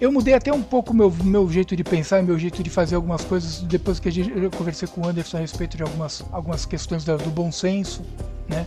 eu 0.00 0.12
mudei 0.12 0.34
até 0.34 0.52
um 0.52 0.62
pouco 0.62 0.92
meu 0.92 1.10
meu 1.10 1.50
jeito 1.50 1.74
de 1.74 1.82
pensar, 1.82 2.22
meu 2.22 2.38
jeito 2.38 2.62
de 2.62 2.70
fazer 2.70 2.96
algumas 2.96 3.24
coisas 3.24 3.60
depois 3.60 3.98
que 3.98 4.10
gente, 4.10 4.30
eu 4.30 4.50
conversei 4.50 4.86
com 4.86 5.02
o 5.02 5.08
Anderson 5.08 5.38
a 5.38 5.40
respeito 5.40 5.76
de 5.76 5.82
algumas, 5.82 6.24
algumas 6.30 6.66
questões 6.66 7.04
do, 7.04 7.16
do 7.16 7.30
bom 7.30 7.50
senso, 7.50 8.02
né? 8.48 8.66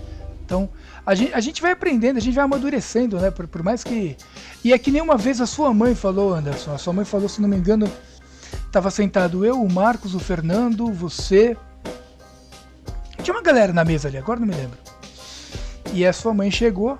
Então, 0.50 0.68
a 1.06 1.14
gente, 1.14 1.32
a 1.32 1.40
gente 1.40 1.62
vai 1.62 1.74
aprendendo, 1.74 2.18
a 2.18 2.20
gente 2.20 2.34
vai 2.34 2.44
amadurecendo, 2.44 3.20
né? 3.20 3.30
Por, 3.30 3.48
por 3.48 3.62
mais 3.62 3.84
que. 3.84 4.18
E 4.64 4.74
é 4.74 4.80
que 4.80 4.90
nem 4.90 5.00
uma 5.00 5.16
vez 5.16 5.40
a 5.40 5.46
sua 5.46 5.72
mãe 5.72 5.94
falou, 5.94 6.34
Anderson. 6.34 6.74
A 6.74 6.78
sua 6.80 6.92
mãe 6.92 7.06
falou, 7.06 7.30
se 7.30 7.40
não 7.40 7.48
me 7.48 7.56
engano, 7.56 7.88
tava 8.72 8.90
sentado 8.90 9.46
eu, 9.46 9.62
o 9.62 9.72
Marcos, 9.72 10.16
o 10.16 10.20
Fernando, 10.20 10.92
você. 10.92 11.56
Tinha 13.22 13.36
uma 13.36 13.44
galera 13.44 13.72
na 13.72 13.86
mesa 13.86 14.08
ali, 14.08 14.18
agora 14.18 14.40
não 14.40 14.48
me 14.48 14.56
lembro. 14.56 14.80
E 15.94 16.04
a 16.04 16.12
sua 16.12 16.34
mãe 16.34 16.50
chegou 16.50 16.98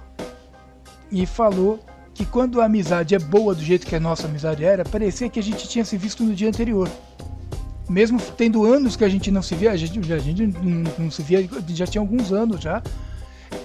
e 1.12 1.26
falou 1.26 1.84
que 2.20 2.26
quando 2.26 2.60
a 2.60 2.66
amizade 2.66 3.16
é 3.16 3.20
boa 3.20 3.56
do 3.56 3.64
jeito 3.64 3.88
que 3.88 3.96
a 3.96 4.00
nossa 4.00 4.28
amizade 4.28 4.62
era, 4.62 4.84
parecia 4.84 5.30
que 5.30 5.40
a 5.40 5.42
gente 5.44 5.70
tinha 5.70 5.86
se 5.86 5.96
visto 5.96 6.22
no 6.22 6.36
dia 6.36 6.50
anterior. 6.50 6.90
Mesmo 7.88 8.20
tendo 8.36 8.66
anos 8.66 8.98
que 8.98 9.06
a 9.06 9.08
gente 9.08 9.32
não 9.32 9.42
se 9.42 9.56
via, 9.56 9.72
a 9.72 9.78
gente, 9.78 10.12
a 10.12 10.20
gente 10.20 10.46
não 10.98 11.10
se 11.10 11.24
via, 11.24 11.48
já 11.70 11.88
tinha 11.88 12.02
alguns 12.02 12.34
anos 12.34 12.60
já. 12.60 12.84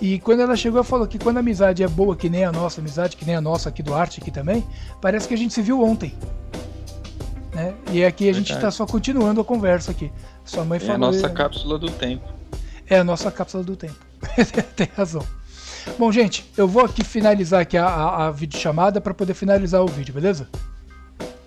E 0.01 0.21
quando 0.21 0.39
ela 0.39 0.55
chegou, 0.55 0.79
ela 0.79 0.85
falou 0.85 1.05
que 1.05 1.19
quando 1.19 1.39
a 1.39 1.41
amizade 1.41 1.83
é 1.83 1.89
boa, 1.89 2.15
que 2.15 2.31
nem 2.31 2.45
a 2.45 2.53
nossa 2.53 2.81
amizade, 2.81 3.17
que 3.17 3.25
nem 3.25 3.35
a 3.35 3.41
nossa 3.41 3.71
aqui 3.71 3.83
do 3.83 3.93
Arte 3.93 4.21
aqui 4.21 4.31
também, 4.31 4.65
parece 5.01 5.27
que 5.27 5.35
a 5.35 5.39
gente 5.39 5.53
se 5.53 5.61
viu 5.61 5.83
ontem. 5.83 6.15
Né? 7.53 7.75
E 7.91 8.05
aqui 8.05 8.29
a 8.29 8.33
gente 8.33 8.53
está 8.53 8.71
só 8.71 8.87
continuando 8.87 9.41
a 9.41 9.45
conversa 9.45 9.91
aqui. 9.91 10.13
Sua 10.45 10.65
mãe 10.65 10.77
é 10.77 10.81
falou. 10.81 10.93
É 10.93 10.95
a 10.95 10.99
nossa 11.13 11.29
cápsula 11.29 11.77
do 11.77 11.91
tempo. 11.91 12.33
É 12.89 12.99
a 12.99 13.03
nossa 13.03 13.33
cápsula 13.33 13.65
do 13.65 13.75
tempo. 13.75 13.99
Tem 14.77 14.89
razão. 14.97 15.27
Bom, 15.99 16.11
gente, 16.11 16.51
eu 16.57 16.67
vou 16.67 16.85
aqui 16.85 17.05
finalizar 17.05 17.61
aqui 17.61 17.77
a, 17.77 17.87
a, 17.87 18.27
a 18.27 18.31
videochamada 18.31 19.01
para 19.01 19.15
poder 19.15 19.35
finalizar 19.35 19.83
o 19.83 19.87
vídeo, 19.87 20.15
beleza? 20.15 20.49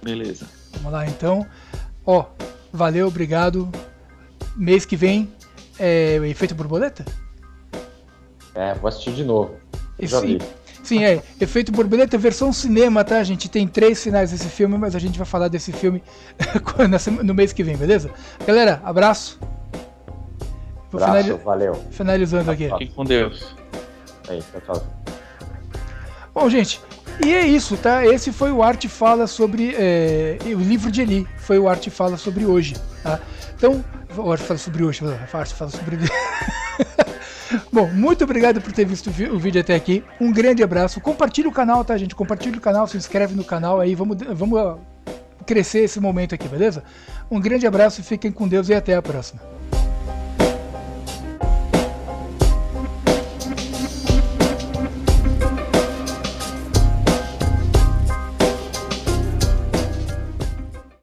Beleza. 0.01 0.45
Vamos 0.73 0.91
lá, 0.91 1.05
então. 1.07 1.45
Ó, 2.05 2.25
valeu, 2.71 3.07
obrigado. 3.07 3.69
Mês 4.55 4.85
que 4.85 4.95
vem 4.95 5.29
é 5.79 6.15
Efeito 6.27 6.55
Borboleta? 6.55 7.05
É, 8.55 8.73
vou 8.75 8.87
assistir 8.87 9.13
de 9.13 9.23
novo. 9.23 9.55
Já 9.99 10.21
sim, 10.21 10.37
vi. 10.37 10.45
sim, 10.83 11.03
é. 11.03 11.21
Efeito 11.41 11.71
Borboleta, 11.71 12.17
versão 12.17 12.53
cinema, 12.53 13.03
tá, 13.03 13.21
gente? 13.23 13.49
Tem 13.49 13.67
três 13.67 14.01
finais 14.01 14.31
desse 14.31 14.47
filme, 14.47 14.77
mas 14.77 14.95
a 14.95 14.99
gente 14.99 15.17
vai 15.17 15.27
falar 15.27 15.47
desse 15.47 15.71
filme 15.71 16.01
no 17.23 17.33
mês 17.33 17.51
que 17.51 17.63
vem, 17.63 17.75
beleza? 17.75 18.09
Galera, 18.45 18.81
abraço. 18.85 19.39
Vou 20.91 21.03
abraço, 21.03 21.37
valeu. 21.37 21.75
Finalizando 21.91 22.49
aqui. 22.49 22.69
Fique 22.77 22.93
com 22.93 23.03
Deus. 23.03 23.56
Aí, 24.27 24.43
tchau, 24.51 24.61
tchau. 24.61 24.87
Bom, 26.33 26.49
gente, 26.49 26.81
e 27.25 27.33
é 27.33 27.45
isso, 27.45 27.75
tá? 27.77 28.05
Esse 28.05 28.31
foi 28.31 28.51
o 28.51 28.61
Arte 28.61 28.87
Fala 28.87 29.25
sobre. 29.25 29.73
É, 29.75 30.37
o 30.45 30.59
livro 30.59 30.91
de 30.91 31.01
Eli 31.01 31.27
foi 31.37 31.57
o 31.57 31.67
Arte 31.67 31.89
Fala 31.89 32.17
sobre 32.17 32.45
hoje, 32.45 32.75
tá? 33.01 33.19
Então, 33.55 33.83
o 34.15 34.31
Arte 34.31 34.43
Fala 34.43 34.59
sobre 34.59 34.83
hoje, 34.83 35.03
o 35.03 35.37
Arte 35.37 35.53
Fala 35.53 35.71
sobre. 35.71 35.97
Bom, 37.71 37.87
muito 37.87 38.23
obrigado 38.23 38.61
por 38.61 38.71
ter 38.71 38.85
visto 38.85 39.07
o 39.07 39.39
vídeo 39.39 39.61
até 39.61 39.73
aqui. 39.73 40.03
Um 40.19 40.31
grande 40.31 40.61
abraço. 40.61 41.01
Compartilhe 41.01 41.47
o 41.47 41.51
canal, 41.51 41.83
tá, 41.83 41.97
gente? 41.97 42.13
Compartilhe 42.13 42.57
o 42.57 42.61
canal, 42.61 42.87
se 42.87 42.97
inscreve 42.97 43.33
no 43.35 43.43
canal 43.43 43.79
aí. 43.79 43.95
Vamos, 43.95 44.17
vamos 44.33 44.77
crescer 45.45 45.79
esse 45.79 45.99
momento 45.99 46.35
aqui, 46.35 46.47
beleza? 46.47 46.83
Um 47.31 47.39
grande 47.39 47.65
abraço, 47.65 48.03
fiquem 48.03 48.31
com 48.31 48.47
Deus 48.47 48.69
e 48.69 48.75
até 48.75 48.95
a 48.95 49.01
próxima. 49.01 49.56